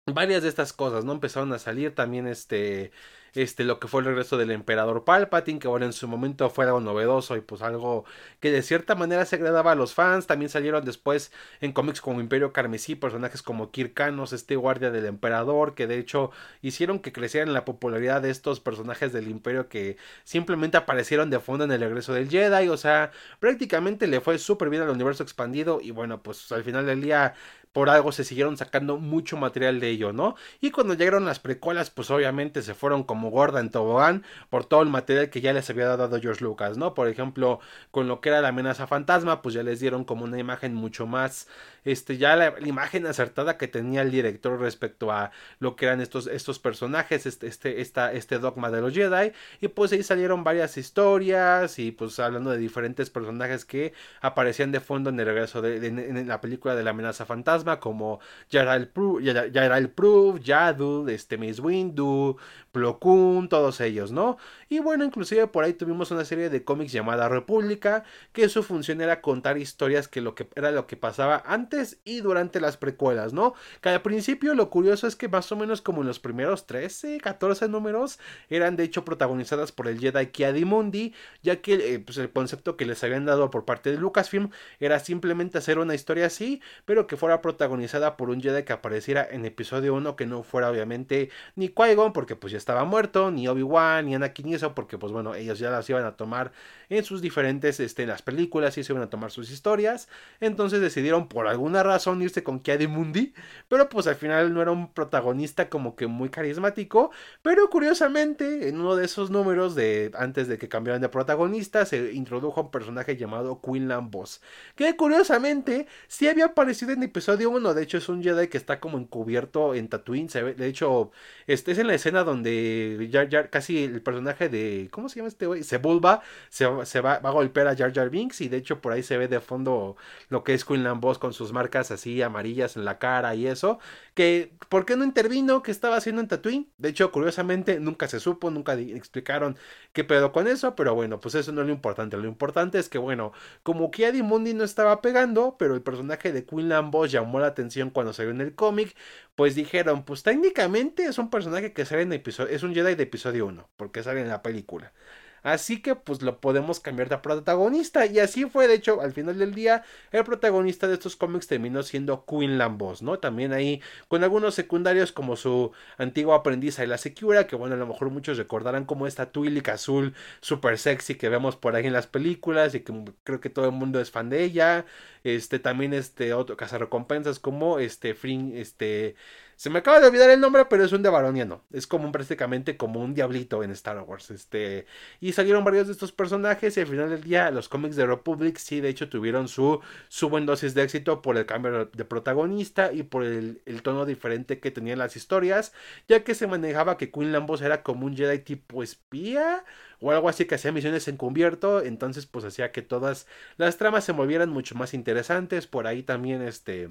varias 0.06 0.44
de 0.44 0.50
estas 0.50 0.74
cosas, 0.74 1.06
¿no? 1.06 1.14
Empezaron 1.14 1.54
a 1.54 1.60
salir 1.60 1.96
también, 1.96 2.28
este, 2.28 2.92
este, 3.34 3.64
lo 3.64 3.80
que 3.80 3.88
fue 3.88 4.02
el 4.02 4.08
regreso 4.08 4.38
del 4.38 4.52
emperador 4.52 5.04
Palpatine, 5.06 5.60
que 5.60 5.68
bueno, 5.68 5.86
en 5.86 5.94
su 5.94 6.08
momento 6.08 6.50
fue 6.50 6.66
algo 6.66 6.82
novedoso 6.82 7.38
y 7.38 7.42
pues 7.42 7.62
algo 7.62 8.06
que 8.40 8.52
de 8.52 8.62
cierta 8.62 8.96
manera 8.96 9.26
se 9.26 9.38
agradaba 9.38 9.72
a 9.72 9.76
los 9.76 9.94
fans. 9.94 10.28
También 10.28 10.50
salieron 10.50 10.84
después 10.84 11.32
en 11.62 11.72
cómics 11.72 12.02
como 12.02 12.20
Imperio 12.22 12.54
Carmesí, 12.54 12.96
personajes 12.96 13.42
como 13.42 13.72
Kirkanos, 13.72 14.34
este 14.34 14.56
guardia 14.56 14.92
del 14.92 15.06
emperador, 15.06 15.76
que 15.76 15.88
de 15.88 15.98
hecho 16.00 16.32
hicieron 16.62 17.00
que 17.00 17.12
crecieran 17.14 17.54
la 17.54 17.66
popularidad 17.66 18.22
de 18.22 18.30
estos 18.30 18.60
personajes 18.60 19.14
del 19.14 19.28
imperio 19.30 19.70
que 19.70 19.98
simplemente 20.24 20.78
aparecieron 20.78 21.30
de 21.30 21.40
fondo 21.40 21.64
en 21.66 21.72
el 21.72 21.80
regreso 21.82 22.14
del 22.14 22.30
Jedi. 22.30 22.68
O 22.70 22.78
sea, 22.78 23.12
prácticamente 23.40 24.08
le 24.08 24.22
fue 24.22 24.38
súper 24.40 24.70
bien 24.70 24.82
al 24.82 24.90
universo 24.90 25.24
expandido 25.24 25.80
y 25.82 25.92
bueno, 25.92 26.22
pues 26.22 26.52
al 26.52 26.64
final 26.64 26.86
del 26.86 27.02
día 27.02 27.34
por 27.74 27.90
algo 27.90 28.12
se 28.12 28.24
siguieron 28.24 28.58
sacando 28.58 28.98
mucho 28.98 29.38
material 29.38 29.80
de 29.80 29.90
ello, 29.90 30.14
¿no? 30.14 30.36
Y 30.60 30.72
cuando 30.72 30.94
llegaron 30.94 31.26
las 31.26 31.40
precuelas, 31.40 31.90
pues 31.90 32.12
obviamente 32.12 32.62
se 32.62 32.74
fueron 32.74 33.04
como 33.04 33.30
gorda 33.30 33.60
en 33.60 33.70
tobogán 33.70 34.24
por 34.50 34.66
todo 34.66 34.82
el 34.82 34.90
material 34.90 35.30
que 35.30 35.42
ya 35.42 35.54
les 35.54 35.70
había 35.70 35.96
dado 35.96 36.20
George 36.20 36.44
Lucas, 36.44 36.78
¿no? 36.78 36.94
Por 36.94 37.08
ejemplo, 37.08 37.60
con 37.92 38.08
lo 38.08 38.22
que 38.22 38.30
era 38.30 38.42
la 38.42 38.50
amenaza 38.50 38.88
fantasma, 38.88 39.42
pues 39.42 39.56
ya 39.56 39.64
les 39.64 39.80
dieron 39.80 40.04
como 40.04 40.26
una 40.26 40.40
imagen 40.40 40.76
mucho 40.76 41.08
más 41.08 41.48
este, 41.86 42.18
ya 42.18 42.36
la, 42.36 42.54
imagen 42.62 43.06
acertada 43.08 43.58
que 43.58 43.68
tenía 43.68 44.02
el 44.02 44.12
director 44.12 44.60
respecto 44.60 45.12
a 45.12 45.32
lo 45.60 45.76
que 45.76 45.86
eran 45.86 46.02
estos, 46.02 46.28
estos 46.28 46.60
personajes, 46.60 47.26
este, 47.26 47.48
este, 47.48 47.82
esta, 47.82 48.12
este 48.14 48.40
dogma 48.40 48.70
de 48.72 48.82
los 48.82 48.94
Jedi, 48.94 49.32
y 49.62 49.68
pues 49.70 49.92
ahí 49.92 50.04
salieron 50.04 50.44
varias 50.44 50.78
historias, 50.78 51.80
y 51.80 51.92
pues 51.92 52.20
hablando 52.20 52.52
de 52.52 52.58
diferentes 52.58 53.10
personajes 53.10 53.66
que 53.66 53.94
aparecían 54.22 54.72
de 54.72 54.80
fondo 54.80 55.10
en 55.10 55.20
el 55.20 55.26
regreso 55.26 55.62
de, 55.62 55.86
en 55.88 56.28
la 56.28 56.42
película 56.42 56.76
de 56.76 56.84
la 56.84 56.92
amenaza 56.92 57.26
fantasma, 57.26 57.80
como 57.80 58.20
ya 58.50 58.62
era 58.62 58.76
el 58.76 59.90
Proof, 59.90 60.40
Yadu, 60.42 61.08
este 61.10 61.38
Mace 61.38 61.62
Windu, 61.62 62.38
Plo 62.72 63.00
Koon, 63.00 63.50
todos 63.50 63.82
ellos, 63.82 64.12
¿no? 64.12 64.38
Y 64.70 64.80
bueno, 64.80 65.04
inclusive 65.04 65.48
por 65.48 65.64
ahí 65.64 65.74
tuvimos 65.74 66.12
una 66.12 66.26
serie 66.26 66.50
de 66.50 66.64
cómics 66.64 66.92
llamada 66.92 67.28
República, 67.30 68.04
que 68.32 68.48
su 68.50 68.64
función 68.64 69.02
era 69.02 69.22
contar 69.22 69.58
historias 69.58 70.08
que 70.08 70.22
lo 70.22 70.36
que 70.36 70.48
era 70.56 70.72
lo 70.72 70.88
que 70.88 70.96
pasaba 70.96 71.44
antes 71.46 71.71
y 72.04 72.22
durante 72.22 72.60
las 72.60 72.78
precuelas, 72.78 73.34
¿no? 73.34 73.54
Que 73.82 73.90
al 73.90 74.02
principio 74.02 74.54
lo 74.54 74.70
curioso 74.70 75.08
es 75.08 75.16
que 75.16 75.28
más 75.28 75.52
o 75.52 75.56
menos 75.56 75.82
como 75.82 76.02
en 76.02 76.08
los 76.08 76.20
primeros 76.20 76.68
13, 76.68 77.20
14 77.20 77.68
números 77.70 78.20
eran 78.50 78.76
de 78.76 78.84
hecho 78.84 79.06
protagonizadas 79.06 79.72
por 79.72 79.88
el 79.88 80.00
Jedi 80.00 80.28
Ki-Adi-Mundi, 80.28 81.14
ya 81.42 81.62
que 81.62 81.96
eh, 81.96 82.00
pues 82.00 82.18
el 82.18 82.32
concepto 82.32 82.78
que 82.78 82.86
les 82.86 83.04
habían 83.04 83.26
dado 83.26 83.50
por 83.50 83.66
parte 83.66 83.92
de 83.92 83.98
Lucasfilm 83.98 84.50
era 84.80 85.00
simplemente 85.00 85.58
hacer 85.58 85.80
una 85.80 85.96
historia 85.96 86.26
así, 86.26 86.62
pero 86.86 87.08
que 87.08 87.18
fuera 87.18 87.42
protagonizada 87.42 88.18
por 88.18 88.30
un 88.30 88.42
Jedi 88.42 88.64
que 88.64 88.74
apareciera 88.74 89.28
en 89.30 89.46
episodio 89.46 89.94
1 89.96 90.16
que 90.16 90.26
no 90.26 90.44
fuera 90.44 90.70
obviamente 90.70 91.30
ni 91.56 91.70
Qui-Gon 91.70 92.14
porque 92.14 92.36
pues 92.36 92.52
ya 92.52 92.58
estaba 92.58 92.84
muerto, 92.84 93.32
ni 93.32 93.48
Obi-Wan, 93.48 94.06
ni 94.06 94.16
Anakin 94.16 94.50
y 94.50 94.56
eso 94.56 94.76
porque 94.76 94.98
pues 94.98 95.12
bueno, 95.12 95.36
ellos 95.36 95.60
ya 95.60 95.70
las 95.70 95.90
iban 95.90 96.06
a 96.06 96.18
tomar 96.18 96.52
en 96.90 97.04
sus 97.06 97.22
diferentes 97.22 97.80
este, 97.80 98.06
las 98.06 98.22
películas 98.22 98.78
y 98.78 98.84
se 98.84 98.92
iban 98.92 99.04
a 99.04 99.10
tomar 99.10 99.32
sus 99.32 99.50
historias, 99.50 100.10
entonces 100.40 100.82
decidieron 100.82 101.28
por 101.28 101.48
alguna 101.62 101.84
razón 101.84 102.22
irse 102.24 102.44
con 102.44 102.60
Kiadi 102.60 102.88
Mundi, 102.88 103.34
pero 103.68 103.88
pues 103.88 104.08
al 104.08 104.16
final 104.16 104.52
no 104.52 104.64
era 104.64 104.72
un 104.72 104.92
protagonista 104.92 105.70
como 105.70 105.96
que 105.96 106.08
muy 106.08 106.30
carismático, 106.30 107.12
pero 107.44 107.70
curiosamente 107.70 108.68
en 108.68 108.80
uno 108.80 108.96
de 108.96 109.06
esos 109.06 109.30
números 109.30 109.76
de 109.76 110.12
antes 110.16 110.48
de 110.48 110.58
que 110.58 110.68
cambiaran 110.68 111.02
de 111.04 111.10
protagonista 111.10 111.86
se 111.86 112.14
introdujo 112.14 112.62
un 112.62 112.72
personaje 112.72 113.16
llamado 113.16 113.62
Quinlan 113.62 114.10
Boss, 114.10 114.42
que 114.76 114.96
curiosamente 114.96 115.86
sí 116.08 116.28
había 116.28 116.46
aparecido 116.46 116.94
en 116.94 117.04
episodio 117.04 117.52
1, 117.52 117.76
de 117.76 117.84
hecho 117.84 118.00
es 118.00 118.10
un 118.10 118.24
Jedi 118.24 118.48
que 118.48 118.58
está 118.58 118.80
como 118.80 118.98
encubierto 118.98 119.76
en 119.76 119.88
Tatooine, 119.88 120.30
de 120.58 120.66
hecho 120.68 121.12
este 121.46 121.74
es 121.74 121.78
en 121.78 121.88
la 121.88 121.94
escena 121.94 122.24
donde 122.24 123.08
ya 123.12 123.50
casi 123.50 123.84
el 123.84 124.02
personaje 124.02 124.50
de 124.50 124.90
¿cómo 124.92 125.10
se 125.10 125.18
llama 125.18 125.28
este 125.28 125.46
güey? 125.46 125.64
Sebulba 125.64 126.24
se, 126.50 126.66
se 126.86 127.02
va, 127.02 127.20
va, 127.20 127.30
a 127.30 127.34
golpear 127.34 127.68
a 127.68 127.76
Jar 127.76 127.94
Jar 127.94 128.10
Binks 128.10 128.42
y 128.42 128.50
de 128.50 128.58
hecho 128.58 128.82
por 128.82 128.94
ahí 128.94 129.04
se 129.04 129.18
ve 129.18 129.28
de 129.28 129.40
fondo 129.40 129.96
lo 130.30 130.44
que 130.44 130.56
es 130.56 130.66
Quinlan 130.66 131.00
Boss 131.00 131.20
con 131.20 131.34
sus 131.34 131.51
marcas 131.52 131.92
así 131.92 132.22
amarillas 132.22 132.78
en 132.78 132.86
la 132.86 133.00
cara 133.00 133.36
y 133.36 133.48
eso, 133.48 133.80
que 134.14 134.56
¿por 134.70 134.86
qué 134.86 134.96
no 134.96 135.04
intervino? 135.04 135.64
¿Qué 135.64 135.72
estaba 135.72 135.96
haciendo 135.98 136.22
en 136.22 136.28
Tatooine? 136.28 136.72
De 136.78 136.90
hecho, 136.90 137.12
curiosamente 137.12 137.80
nunca 137.80 138.08
se 138.08 138.20
supo, 138.20 138.50
nunca 138.52 138.74
explicaron 138.74 139.58
qué 139.94 140.04
pedo 140.04 140.32
con 140.32 140.48
eso, 140.48 140.76
pero 140.76 140.96
bueno, 140.96 141.20
pues 141.20 141.36
eso 141.36 141.52
no 141.52 141.62
es 141.62 141.68
lo 141.68 141.74
importante, 141.74 142.18
lo 142.18 142.28
importante 142.28 142.80
es 142.80 142.90
que 142.90 142.98
bueno, 142.98 143.32
como 143.64 143.92
que 143.92 144.06
Adi 144.06 144.22
Mundi 144.24 144.54
no 144.54 144.64
estaba 144.64 145.02
pegando, 145.02 145.56
pero 145.58 145.76
el 145.76 145.82
personaje 145.82 146.32
de 146.32 146.46
Quinlan 146.46 146.92
Boss 146.92 147.12
llamó 147.12 147.40
la 147.40 147.48
atención 147.48 147.90
cuando 147.90 148.14
salió 148.14 148.32
en 148.32 148.42
el 148.42 148.56
cómic, 148.56 148.96
pues 149.36 149.56
dijeron, 149.56 150.04
pues 150.06 150.24
técnicamente 150.24 151.06
es 151.06 151.18
un 151.18 151.30
personaje 151.30 151.74
que 151.74 151.86
sale 151.86 152.04
en 152.04 152.14
episodio, 152.14 152.54
es 152.54 152.64
un 152.64 152.74
Jedi 152.74 152.96
de 152.96 153.04
episodio 153.04 153.46
1, 153.48 153.70
porque 153.78 154.04
sale 154.04 154.22
en 154.22 154.30
la 154.30 154.42
película. 154.42 154.94
Así 155.44 155.82
que 155.82 155.96
pues 155.96 156.22
lo 156.22 156.40
podemos 156.40 156.80
cambiar 156.80 157.10
de 157.10 157.18
protagonista. 157.18 158.06
Y 158.06 158.20
así 158.20 158.46
fue, 158.46 158.68
de 158.68 158.76
hecho, 158.76 159.02
al 159.02 159.14
final 159.14 159.38
del 159.40 159.54
día, 159.54 159.84
el 160.12 160.24
protagonista 160.24 160.88
de 160.88 160.94
estos 160.96 161.16
cómics 161.16 161.48
terminó 161.48 161.84
siendo 161.84 162.26
Queen 162.26 162.58
Lambos, 162.58 163.02
¿no? 163.02 163.20
También 163.20 163.54
ahí 163.54 163.82
con 164.08 164.24
algunos 164.24 164.56
secundarios 164.56 165.12
como 165.12 165.36
su 165.36 165.72
antigua 165.98 166.38
aprendiza 166.38 166.84
y 166.84 166.88
la 166.88 166.98
Secura, 166.98 167.48
que 167.48 167.56
bueno, 167.56 167.76
a 167.76 167.78
lo 167.78 167.88
mejor 167.88 168.10
muchos 168.10 168.38
recordarán 168.38 168.86
como 168.86 169.08
esta 169.08 169.32
Twi'lek 169.32 169.70
azul 169.70 170.14
super 170.42 170.78
sexy 170.78 171.16
que 171.16 171.30
vemos 171.30 171.56
por 171.56 171.76
ahí 171.76 171.86
en 171.88 171.94
las 171.94 172.08
películas 172.08 172.76
y 172.76 172.82
que 172.82 172.94
creo 173.24 173.40
que 173.42 173.50
todo 173.50 173.66
el 173.66 173.72
mundo 173.72 174.00
es 174.00 174.12
fan 174.12 174.30
de 174.30 174.44
ella. 174.44 174.86
Este 175.24 175.60
también 175.60 175.94
este 175.94 176.34
otro 176.34 176.58
cazarrecompensas 176.58 177.40
como 177.40 177.80
este 177.80 178.16
Fring, 178.16 178.56
este 178.56 179.16
se 179.62 179.70
me 179.70 179.78
acaba 179.78 180.00
de 180.00 180.08
olvidar 180.08 180.32
el 180.32 180.40
nombre, 180.40 180.66
pero 180.66 180.84
es 180.84 180.92
un 180.92 181.04
de 181.04 181.10
Baroniano. 181.12 181.64
Es 181.72 181.86
como 181.86 182.12
prácticamente 182.12 182.78
como 182.78 183.00
un 183.00 183.14
diablito 183.14 183.64
en 183.64 183.70
Star 183.70 184.00
Wars. 184.02 184.32
Este. 184.32 184.88
Y 185.20 185.34
salieron 185.34 185.64
varios 185.64 185.86
de 185.86 185.94
estos 185.94 186.12
personajes. 186.12 186.76
Y 186.76 186.80
al 186.80 186.88
final 186.88 187.12
del 187.12 187.22
día, 187.22 187.52
los 187.52 187.70
cómics 187.70 187.96
de 187.96 188.08
Republic 188.08 188.58
sí, 188.58 188.82
de 188.82 188.90
hecho, 188.90 189.08
tuvieron 189.08 189.48
su, 189.48 189.80
su 190.10 190.30
buen 190.30 190.48
dosis 190.48 190.74
de 190.74 190.82
éxito 190.82 191.22
por 191.22 191.38
el 191.38 191.46
cambio 191.46 191.86
de 191.86 192.06
protagonista 192.06 192.92
y 192.92 193.04
por 193.04 193.24
el, 193.24 193.62
tono 193.84 194.08
diferente 194.08 194.60
que 194.60 194.72
tenían 194.72 194.98
las 194.98 195.16
historias. 195.16 195.74
Ya 196.08 196.24
que 196.24 196.34
se 196.34 196.48
manejaba 196.48 196.98
que 196.98 197.12
Queen 197.12 197.32
Lambos 197.32 197.62
era 197.62 197.84
como 197.84 198.08
un 198.08 198.18
Jedi 198.18 198.40
tipo 198.40 198.82
espía 198.82 199.64
o 200.00 200.12
algo 200.12 200.28
así 200.28 200.46
que 200.46 200.56
hacía 200.56 200.72
misiones 200.72 201.08
encubierto, 201.08 201.84
entonces 201.84 202.26
pues 202.26 202.46
hacía 202.46 202.72
que 202.72 202.82
todas 202.82 203.28
las 203.58 203.78
tramas 203.78 204.06
se 204.06 204.14
movieran 204.14 204.50
mucho 204.50 204.74
más 204.74 204.96
interesantes, 204.96 205.68
por 205.68 205.86
ahí 205.86 206.02
también 206.02 206.42
este 206.42 206.90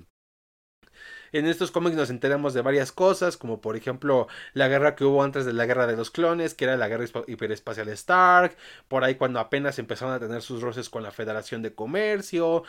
en 1.33 1.47
estos 1.47 1.71
cómics 1.71 1.97
nos 1.97 2.11
enteramos 2.11 2.55
de 2.55 2.63
varias 2.63 2.93
cosas, 2.93 3.37
como 3.37 3.61
por 3.61 3.77
ejemplo 3.77 4.29
la 4.55 4.69
guerra 4.69 4.97
que 4.97 5.05
hubo 5.05 5.23
antes 5.23 5.45
de 5.45 5.53
la 5.53 5.67
guerra 5.67 5.87
de 5.87 5.97
los 5.97 6.11
clones, 6.11 6.55
que 6.55 6.65
era 6.65 6.77
la 6.77 6.89
guerra 6.89 7.07
hiperespacial 7.27 7.89
Stark, 7.89 8.57
por 8.89 9.05
ahí 9.05 9.15
cuando 9.15 9.41
apenas 9.41 9.79
empezaron 9.79 10.15
a 10.15 10.19
tener 10.19 10.43
sus 10.43 10.63
roces 10.63 10.89
con 10.89 11.03
la 11.03 11.11
Federación 11.11 11.63
de 11.63 11.75
Comercio, 11.75 12.65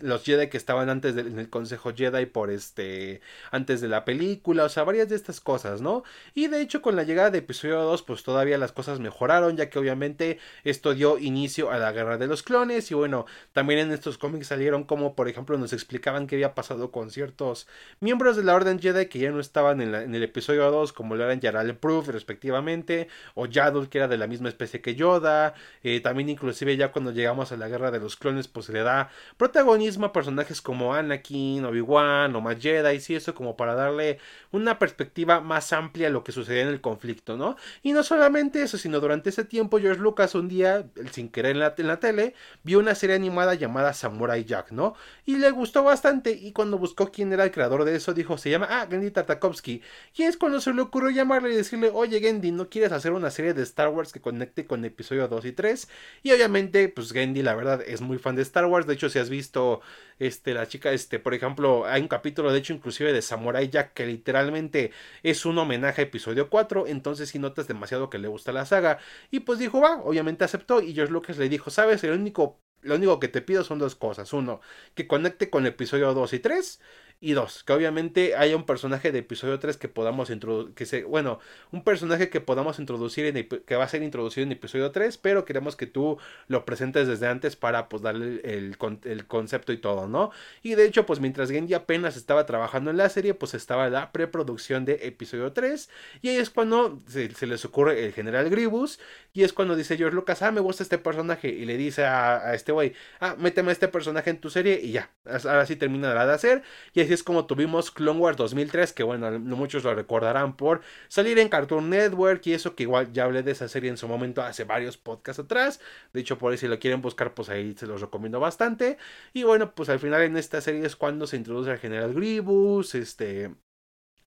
los 0.00 0.24
Jedi 0.24 0.48
que 0.48 0.56
estaban 0.56 0.88
antes 0.90 1.14
del, 1.14 1.38
el 1.38 1.50
Consejo 1.50 1.92
Jedi 1.94 2.26
por 2.26 2.50
este 2.50 3.20
antes 3.50 3.80
de 3.80 3.88
la 3.88 4.04
película, 4.04 4.64
o 4.64 4.68
sea, 4.68 4.84
varias 4.84 5.08
de 5.08 5.16
estas 5.16 5.40
cosas, 5.40 5.80
¿no? 5.80 6.04
Y 6.34 6.48
de 6.48 6.60
hecho 6.60 6.82
con 6.82 6.96
la 6.96 7.04
llegada 7.04 7.30
de 7.30 7.38
episodio 7.38 7.80
2 7.82 8.02
pues 8.02 8.22
todavía 8.22 8.58
las 8.58 8.72
cosas 8.72 9.00
mejoraron, 9.00 9.56
ya 9.56 9.70
que 9.70 9.78
obviamente 9.78 10.38
esto 10.64 10.94
dio 10.94 11.18
inicio 11.18 11.70
a 11.70 11.78
la 11.78 11.92
guerra 11.92 12.18
de 12.18 12.26
los 12.26 12.42
clones 12.42 12.90
y 12.90 12.94
bueno, 12.94 13.26
también 13.52 13.80
en 13.80 13.92
estos 13.92 14.18
cómics 14.18 14.48
salieron 14.48 14.84
como 14.84 15.14
por 15.14 15.28
ejemplo 15.28 15.58
nos 15.58 15.72
explicaban 15.72 16.26
qué 16.26 16.36
había 16.36 16.54
pasado 16.54 16.90
con 16.90 17.10
ciertos 17.10 17.66
miembros 18.04 18.36
de 18.36 18.44
la 18.44 18.54
Orden 18.54 18.78
Jedi 18.78 19.06
que 19.06 19.18
ya 19.18 19.30
no 19.30 19.40
estaban 19.40 19.80
en, 19.80 20.14
el 20.14 20.22
episodio 20.22 20.70
2, 20.70 20.92
como 20.92 21.16
lo 21.16 21.24
eran 21.24 21.40
Yaral 21.40 21.74
Proof 21.76 22.08
respectivamente, 22.08 23.08
o 23.34 23.46
Yaddle 23.46 23.88
que 23.88 23.98
era 23.98 24.08
de 24.08 24.18
la 24.18 24.26
misma 24.26 24.50
especie 24.50 24.82
que 24.82 24.94
Yoda, 24.94 25.54
eh, 25.82 26.00
también 26.00 26.28
inclusive 26.28 26.76
ya 26.76 26.92
cuando 26.92 27.12
llegamos 27.12 27.50
a 27.50 27.56
la 27.56 27.66
Guerra 27.66 27.90
de 27.90 28.00
los 28.00 28.16
Clones, 28.16 28.46
pues 28.46 28.68
le 28.68 28.82
da 28.82 29.08
protagonismo 29.38 30.06
a 30.06 30.12
personajes 30.12 30.60
como 30.60 30.94
Anakin, 30.94 31.64
Obi-Wan 31.64 32.36
o 32.36 32.42
más 32.42 32.60
Jedi, 32.60 33.00
y 33.08 33.14
eso 33.14 33.34
como 33.34 33.56
para 33.56 33.74
darle 33.74 34.18
una 34.52 34.78
perspectiva 34.78 35.40
más 35.40 35.72
amplia 35.72 36.08
a 36.08 36.10
lo 36.10 36.22
que 36.22 36.32
sucedía 36.32 36.62
en 36.62 36.68
el 36.68 36.82
conflicto, 36.82 37.38
¿no? 37.38 37.56
Y 37.82 37.92
no 37.92 38.02
solamente 38.02 38.62
eso, 38.62 38.76
sino 38.76 39.00
durante 39.00 39.30
ese 39.30 39.44
tiempo 39.44 39.78
George 39.78 40.00
Lucas 40.00 40.34
un 40.34 40.48
día, 40.48 40.84
sin 41.10 41.30
querer 41.30 41.52
en 41.52 41.60
la, 41.60 41.74
en 41.76 41.86
la 41.86 42.00
tele, 42.00 42.34
vio 42.64 42.80
una 42.80 42.94
serie 42.94 43.16
animada 43.16 43.54
llamada 43.54 43.94
Samurai 43.94 44.44
Jack, 44.44 44.72
¿no? 44.72 44.94
Y 45.24 45.38
le 45.38 45.50
gustó 45.50 45.82
bastante 45.82 46.32
y 46.32 46.52
cuando 46.52 46.76
buscó 46.76 47.10
quién 47.10 47.32
era 47.32 47.44
el 47.44 47.50
creador 47.50 47.84
de 47.84 47.93
eso 47.96 48.14
dijo, 48.14 48.38
se 48.38 48.50
llama, 48.50 48.66
ah, 48.70 48.86
Gendy 48.88 49.10
Tartakovsky. 49.10 49.82
Y 50.14 50.22
es 50.22 50.36
cuando 50.36 50.60
se 50.60 50.72
le 50.72 50.82
ocurrió 50.82 51.10
llamarle 51.10 51.52
y 51.52 51.56
decirle, 51.56 51.90
oye 51.92 52.20
Gendy, 52.20 52.52
¿no 52.52 52.68
quieres 52.68 52.92
hacer 52.92 53.12
una 53.12 53.30
serie 53.30 53.54
de 53.54 53.62
Star 53.62 53.88
Wars 53.88 54.12
que 54.12 54.20
conecte 54.20 54.66
con 54.66 54.84
episodio 54.84 55.28
2 55.28 55.44
y 55.44 55.52
3? 55.52 55.88
Y 56.22 56.32
obviamente, 56.32 56.88
pues 56.88 57.12
Gendy, 57.12 57.42
la 57.42 57.54
verdad, 57.54 57.82
es 57.86 58.00
muy 58.00 58.18
fan 58.18 58.36
de 58.36 58.42
Star 58.42 58.66
Wars. 58.66 58.86
De 58.86 58.94
hecho, 58.94 59.08
si 59.08 59.18
has 59.18 59.30
visto, 59.30 59.80
este, 60.18 60.54
la 60.54 60.68
chica, 60.68 60.92
este, 60.92 61.18
por 61.18 61.34
ejemplo, 61.34 61.86
hay 61.86 62.02
un 62.02 62.08
capítulo, 62.08 62.52
de 62.52 62.58
hecho, 62.58 62.72
inclusive 62.72 63.12
de 63.12 63.22
Samurai 63.22 63.68
Jack, 63.68 63.94
que 63.94 64.06
literalmente 64.06 64.92
es 65.22 65.44
un 65.46 65.58
homenaje 65.58 66.02
a 66.02 66.04
episodio 66.04 66.50
4. 66.50 66.86
Entonces, 66.86 67.28
si 67.30 67.38
notas 67.38 67.68
demasiado 67.68 68.10
que 68.10 68.18
le 68.18 68.28
gusta 68.28 68.52
la 68.52 68.66
saga. 68.66 68.98
Y 69.30 69.40
pues 69.40 69.58
dijo, 69.58 69.80
va, 69.80 70.00
obviamente 70.02 70.44
aceptó. 70.44 70.80
Y 70.80 70.94
George 70.94 71.12
Lucas 71.12 71.38
le 71.38 71.48
dijo, 71.48 71.70
sabes, 71.70 72.04
el 72.04 72.12
único 72.12 72.60
lo 72.84 72.96
único 72.96 73.18
que 73.18 73.28
te 73.28 73.42
pido 73.42 73.64
son 73.64 73.78
dos 73.78 73.96
cosas. 73.96 74.32
Uno, 74.32 74.60
que 74.94 75.06
conecte 75.06 75.50
con 75.50 75.66
episodio 75.66 76.14
2 76.14 76.34
y 76.34 76.38
3. 76.38 76.80
Y 77.20 77.32
dos, 77.32 77.64
que 77.64 77.72
obviamente 77.72 78.36
haya 78.36 78.54
un 78.54 78.66
personaje 78.66 79.10
de 79.10 79.20
episodio 79.20 79.58
3 79.58 79.78
que 79.78 79.88
podamos 79.88 80.28
introducir, 80.28 81.06
bueno, 81.06 81.38
un 81.72 81.82
personaje 81.82 82.28
que 82.28 82.42
podamos 82.42 82.78
introducir, 82.78 83.24
en 83.24 83.48
que 83.48 83.76
va 83.76 83.84
a 83.84 83.88
ser 83.88 84.02
introducido 84.02 84.44
en 84.44 84.52
episodio 84.52 84.90
3, 84.90 85.16
pero 85.18 85.44
queremos 85.46 85.74
que 85.74 85.86
tú 85.86 86.18
lo 86.48 86.64
presentes 86.66 87.08
desde 87.08 87.26
antes 87.26 87.56
para 87.56 87.88
pues 87.88 88.02
darle 88.02 88.40
el, 88.44 88.76
el, 89.04 89.26
concepto 89.26 89.72
y 89.72 89.78
todo, 89.78 90.06
¿no? 90.06 90.32
Y 90.62 90.74
de 90.74 90.84
hecho, 90.84 91.06
pues 91.06 91.20
mientras 91.20 91.50
Genji 91.50 91.72
apenas 91.74 92.16
estaba 92.16 92.44
trabajando 92.44 92.90
en 92.90 92.98
la 92.98 93.08
serie, 93.08 93.32
pues 93.32 93.54
estaba 93.54 93.88
la 93.88 94.12
preproducción 94.12 94.84
de 94.84 95.06
episodio 95.06 95.52
3, 95.52 95.88
y 96.20 96.28
ahí 96.28 96.36
es 96.36 96.50
cuando 96.50 97.00
se, 97.08 97.30
les 97.46 97.64
ocurre 97.64 98.04
el 98.04 98.12
general 98.12 98.50
Gribus, 98.50 98.98
y 99.32 99.44
es 99.44 99.52
cuando 99.52 99.76
dice 99.76 99.96
George 99.96 100.14
Lucas, 100.14 100.42
ah, 100.42 100.52
me 100.52 100.60
gusta 100.60 100.82
este 100.82 100.98
personaje, 100.98 101.48
y 101.48 101.64
le 101.64 101.76
dice 101.76 102.04
a, 102.04 102.54
este 102.54 102.72
güey, 102.72 102.92
ah, 103.20 103.36
méteme 103.38 103.70
a 103.70 103.72
este 103.72 103.88
personaje 103.88 104.30
en 104.30 104.40
tu 104.40 104.50
serie, 104.50 104.80
y 104.82 104.92
ya, 104.92 105.10
ahora 105.24 105.64
sí 105.64 105.76
termina 105.76 106.12
de 106.12 106.32
hacer, 106.32 106.62
y 106.92 107.00
así 107.04 107.14
es 107.14 107.22
como 107.22 107.46
tuvimos 107.46 107.90
Clone 107.90 108.20
Wars 108.20 108.36
2003, 108.36 108.92
que 108.92 109.02
bueno, 109.02 109.30
muchos 109.38 109.84
lo 109.84 109.94
recordarán 109.94 110.56
por 110.56 110.82
salir 111.08 111.38
en 111.38 111.48
Cartoon 111.48 111.90
Network 111.90 112.46
y 112.46 112.52
eso 112.52 112.74
que 112.74 112.84
igual 112.84 113.12
ya 113.12 113.24
hablé 113.24 113.42
de 113.42 113.52
esa 113.52 113.68
serie 113.68 113.90
en 113.90 113.96
su 113.96 114.08
momento 114.08 114.42
hace 114.42 114.64
varios 114.64 114.96
podcasts 114.96 115.40
atrás. 115.40 115.80
De 116.12 116.20
hecho, 116.20 116.38
por 116.38 116.52
ahí 116.52 116.58
si 116.58 116.68
lo 116.68 116.78
quieren 116.78 117.02
buscar, 117.02 117.34
pues 117.34 117.48
ahí 117.48 117.74
se 117.76 117.86
los 117.86 118.00
recomiendo 118.00 118.40
bastante. 118.40 118.98
Y 119.32 119.44
bueno, 119.44 119.74
pues 119.74 119.88
al 119.88 120.00
final 120.00 120.22
en 120.22 120.36
esta 120.36 120.60
serie 120.60 120.84
es 120.84 120.96
cuando 120.96 121.26
se 121.26 121.36
introduce 121.36 121.70
al 121.70 121.78
General 121.78 122.12
Grievous, 122.12 122.94
este 122.94 123.50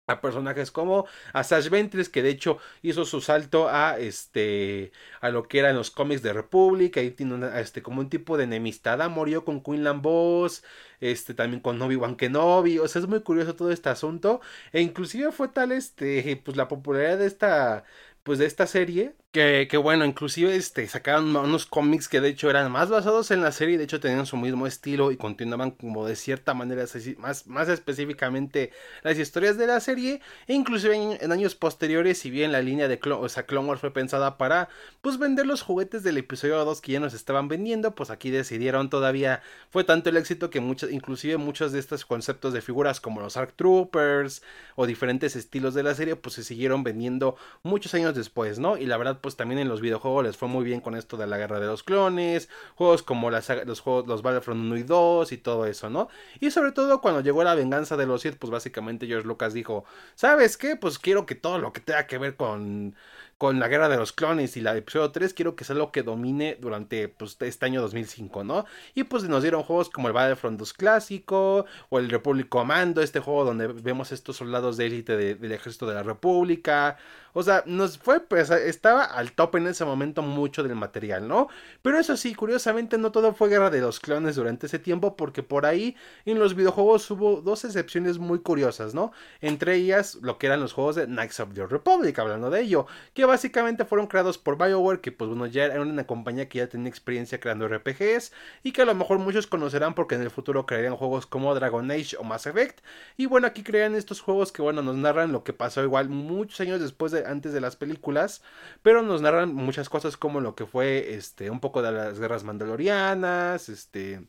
a 0.07 0.21
personajes 0.21 0.71
como 0.71 1.05
a 1.33 1.43
Sash 1.43 1.69
Ventress 1.69 2.09
que 2.09 2.23
de 2.23 2.29
hecho 2.29 2.59
hizo 2.81 3.05
su 3.05 3.19
salto 3.21 3.67
a 3.69 3.97
este 3.99 4.91
a 5.21 5.29
lo 5.29 5.47
que 5.47 5.59
eran 5.59 5.75
los 5.75 5.91
cómics 5.91 6.21
de 6.21 6.33
Republic 6.33 6.95
ahí 6.97 7.11
tiene 7.11 7.47
este 7.59 7.81
como 7.81 7.99
un 8.01 8.09
tipo 8.09 8.37
de 8.37 8.45
enemistad 8.45 9.01
ah, 9.01 9.09
murió 9.09 9.43
con 9.43 9.61
Quinlan 9.61 10.01
Boss 10.01 10.63
este 11.01 11.33
también 11.33 11.61
con 11.61 11.81
Obi-Wan 11.81 12.15
Kenobi 12.15 12.79
o 12.79 12.87
sea 12.87 13.01
es 13.01 13.07
muy 13.07 13.21
curioso 13.21 13.55
todo 13.55 13.69
este 13.71 13.89
asunto 13.89 14.39
e 14.71 14.81
inclusive 14.81 15.31
fue 15.33 15.49
tal 15.49 15.73
este 15.73 16.41
pues 16.43 16.55
la 16.55 16.69
popularidad 16.69 17.17
de 17.19 17.27
esta 17.27 17.83
pues 18.23 18.39
de 18.39 18.45
esta 18.45 18.65
serie 18.67 19.15
Que, 19.31 19.67
bueno, 19.77 20.03
inclusive 20.03 20.55
este, 20.55 20.87
sacaron 20.87 21.35
unos 21.35 21.67
cómics 21.67 22.07
que 22.09 22.21
de 22.21 22.29
hecho 22.29 22.49
eran 22.49 22.71
más 22.71 22.89
basados 22.89 23.29
en 23.29 23.41
la 23.41 23.51
serie, 23.51 23.77
de 23.77 23.83
hecho 23.83 23.99
tenían 23.99 24.25
su 24.25 24.35
mismo 24.35 24.65
estilo 24.65 25.11
y 25.11 25.17
continuaban 25.17 25.71
como 25.71 26.07
de 26.07 26.15
cierta 26.15 26.55
manera 26.55 26.85
más, 27.19 27.45
más 27.45 27.69
específicamente 27.69 28.71
las 29.03 29.19
historias 29.19 29.57
de 29.57 29.67
la 29.67 29.79
serie, 29.79 30.21
e 30.47 30.55
inclusive 30.55 31.19
en, 31.21 31.31
años 31.31 31.53
posteriores, 31.53 32.17
si 32.17 32.31
bien 32.31 32.51
la 32.51 32.63
línea 32.63 32.87
de 32.87 32.97
Clone, 32.97 33.23
o 33.23 33.29
sea, 33.29 33.45
Clone 33.45 33.67
Wars 33.67 33.81
fue 33.81 33.93
pensada 33.93 34.39
para 34.39 34.69
pues 35.01 35.19
vender 35.19 35.45
los 35.45 35.61
juguetes 35.61 36.01
del 36.01 36.17
episodio 36.17 36.63
2 36.65 36.81
que 36.81 36.93
ya 36.93 36.99
nos 36.99 37.13
estaban 37.13 37.47
vendiendo, 37.47 37.93
pues 37.93 38.09
aquí 38.09 38.31
decidieron 38.31 38.89
todavía, 38.89 39.43
fue 39.69 39.83
tanto 39.83 40.09
el 40.09 40.17
éxito 40.17 40.49
que 40.49 40.61
muchos, 40.61 40.89
inclusive 40.89 41.37
muchos 41.37 41.73
de 41.73 41.79
estos 41.79 42.05
conceptos 42.05 42.53
de 42.53 42.61
figuras 42.61 42.99
como 42.99 43.21
los 43.21 43.37
Arc 43.37 43.55
Troopers 43.55 44.41
o 44.75 44.87
diferentes 44.87 45.35
estilos 45.35 45.75
de 45.75 45.83
la 45.83 45.93
serie, 45.93 46.15
pues 46.15 46.35
se 46.35 46.43
siguieron 46.43 46.83
vendiendo 46.83 47.35
muchos 47.61 47.93
años 47.93 48.15
después, 48.15 48.57
¿no? 48.57 48.77
Y 48.77 48.87
la 48.87 48.97
verdad, 48.97 49.16
pues 49.17 49.35
también 49.35 49.59
en 49.59 49.67
los 49.67 49.81
videojuegos 49.81 50.23
les 50.23 50.37
fue 50.37 50.47
muy 50.47 50.63
bien 50.63 50.81
con 50.81 50.95
esto 50.95 51.17
de 51.17 51.27
la 51.27 51.37
guerra 51.37 51.59
de 51.59 51.67
los 51.67 51.83
clones, 51.83 52.49
juegos 52.75 53.03
como 53.03 53.29
los 53.31 53.79
juegos, 53.79 54.07
los 54.07 54.21
Battlefront 54.21 54.61
1 54.61 54.77
y 54.77 54.83
2 54.83 55.31
y 55.31 55.37
todo 55.37 55.65
eso, 55.65 55.89
¿no? 55.89 56.09
Y 56.39 56.51
sobre 56.51 56.71
todo 56.71 57.01
cuando 57.01 57.21
llegó 57.21 57.43
la 57.43 57.55
venganza 57.55 57.97
de 57.97 58.05
los 58.05 58.21
Sith, 58.21 58.37
pues 58.37 58.51
básicamente 58.51 59.07
George 59.07 59.27
Lucas 59.27 59.53
dijo, 59.53 59.85
¿sabes 60.15 60.57
qué? 60.57 60.75
Pues 60.75 60.99
quiero 60.99 61.25
que 61.25 61.35
todo 61.35 61.59
lo 61.59 61.73
que 61.73 61.81
tenga 61.81 62.07
que 62.07 62.17
ver 62.17 62.35
con 62.35 62.95
con 63.37 63.59
la 63.59 63.67
guerra 63.67 63.87
de 63.87 63.97
los 63.97 64.13
clones 64.13 64.57
y 64.57 64.61
la 64.61 64.75
episodio 64.75 65.11
3 65.11 65.33
quiero 65.33 65.55
que 65.55 65.63
sea 65.63 65.75
lo 65.75 65.91
que 65.91 66.01
domine 66.03 66.57
durante 66.59 67.07
pues, 67.07 67.37
este 67.39 67.65
año 67.65 67.81
2005, 67.81 68.43
¿no? 68.43 68.65
Y 68.95 69.03
pues 69.03 69.23
nos 69.23 69.43
dieron 69.43 69.63
juegos 69.63 69.89
como 69.89 70.07
el 70.07 70.13
Battlefront 70.13 70.57
2 70.59 70.73
clásico 70.73 71.65
o 71.89 71.99
el 71.99 72.09
Republic 72.09 72.49
Commando, 72.49 73.01
este 73.01 73.19
juego 73.19 73.45
donde 73.45 73.67
vemos 73.67 74.11
estos 74.11 74.37
soldados 74.37 74.77
de 74.77 74.87
élite 74.87 75.17
del 75.17 75.51
ejército 75.51 75.85
de 75.85 75.95
la 75.95 76.03
República. 76.03 76.97
O 77.37 77.43
sea, 77.43 77.61
nos 77.67 77.99
fue, 77.99 78.19
pues, 78.19 78.49
estaba 78.49 79.03
al 79.03 79.31
top 79.31 79.57
en 79.57 79.67
ese 79.67 79.85
momento 79.85 80.23
mucho 80.23 80.63
del 80.63 80.73
material, 80.73 81.27
¿no? 81.27 81.49
Pero 81.83 81.99
eso 81.99 82.17
sí, 82.17 82.33
curiosamente 82.33 82.97
no 82.97 83.11
todo 83.11 83.31
fue 83.31 83.47
guerra 83.47 83.69
de 83.69 83.79
los 83.79 83.99
clones 83.99 84.37
durante 84.37 84.65
ese 84.65 84.79
tiempo 84.79 85.15
porque 85.15 85.43
por 85.43 85.67
ahí 85.67 85.95
en 86.25 86.39
los 86.39 86.55
videojuegos 86.55 87.11
hubo 87.11 87.41
dos 87.41 87.63
excepciones 87.63 88.17
muy 88.17 88.39
curiosas, 88.39 88.95
¿no? 88.95 89.11
Entre 89.39 89.75
ellas 89.75 90.15
lo 90.23 90.39
que 90.39 90.47
eran 90.47 90.61
los 90.61 90.73
juegos 90.73 90.95
de 90.95 91.05
Knights 91.05 91.39
of 91.39 91.53
the 91.53 91.67
Republic, 91.67 92.17
hablando 92.17 92.49
de 92.49 92.61
ello, 92.61 92.87
que 93.13 93.25
básicamente 93.25 93.85
fueron 93.85 94.07
creados 94.07 94.39
por 94.39 94.57
BioWare, 94.57 95.01
que 95.01 95.11
pues 95.11 95.29
bueno, 95.29 95.45
ya 95.45 95.65
era 95.65 95.81
una 95.81 96.07
compañía 96.07 96.49
que 96.49 96.57
ya 96.57 96.67
tenía 96.67 96.89
experiencia 96.89 97.39
creando 97.39 97.67
RPGs 97.67 98.31
y 98.63 98.71
que 98.71 98.81
a 98.81 98.85
lo 98.85 98.95
mejor 98.95 99.19
muchos 99.19 99.45
conocerán 99.45 99.93
porque 99.93 100.15
en 100.15 100.23
el 100.23 100.31
futuro 100.31 100.65
crearían 100.65 100.95
juegos 100.95 101.27
como 101.27 101.53
Dragon 101.53 101.91
Age 101.91 102.17
o 102.17 102.23
Mass 102.23 102.47
Effect. 102.47 102.79
Y 103.15 103.27
bueno, 103.27 103.45
aquí 103.45 103.61
crean 103.61 103.93
estos 103.93 104.21
juegos 104.21 104.51
que 104.51 104.63
bueno, 104.63 104.81
nos 104.81 104.95
narran 104.95 105.31
lo 105.31 105.43
que 105.43 105.53
pasó 105.53 105.83
igual 105.83 106.09
muchos 106.09 106.59
años 106.61 106.81
después 106.81 107.11
de 107.11 107.26
antes 107.27 107.53
de 107.53 107.61
las 107.61 107.75
películas, 107.75 108.41
pero 108.81 109.01
nos 109.03 109.21
narran 109.21 109.53
muchas 109.53 109.89
cosas 109.89 110.17
como 110.17 110.41
lo 110.41 110.55
que 110.55 110.65
fue 110.65 111.15
este 111.15 111.49
un 111.49 111.59
poco 111.59 111.81
de 111.81 111.91
las 111.91 112.19
guerras 112.19 112.43
mandalorianas, 112.43 113.69
este 113.69 114.27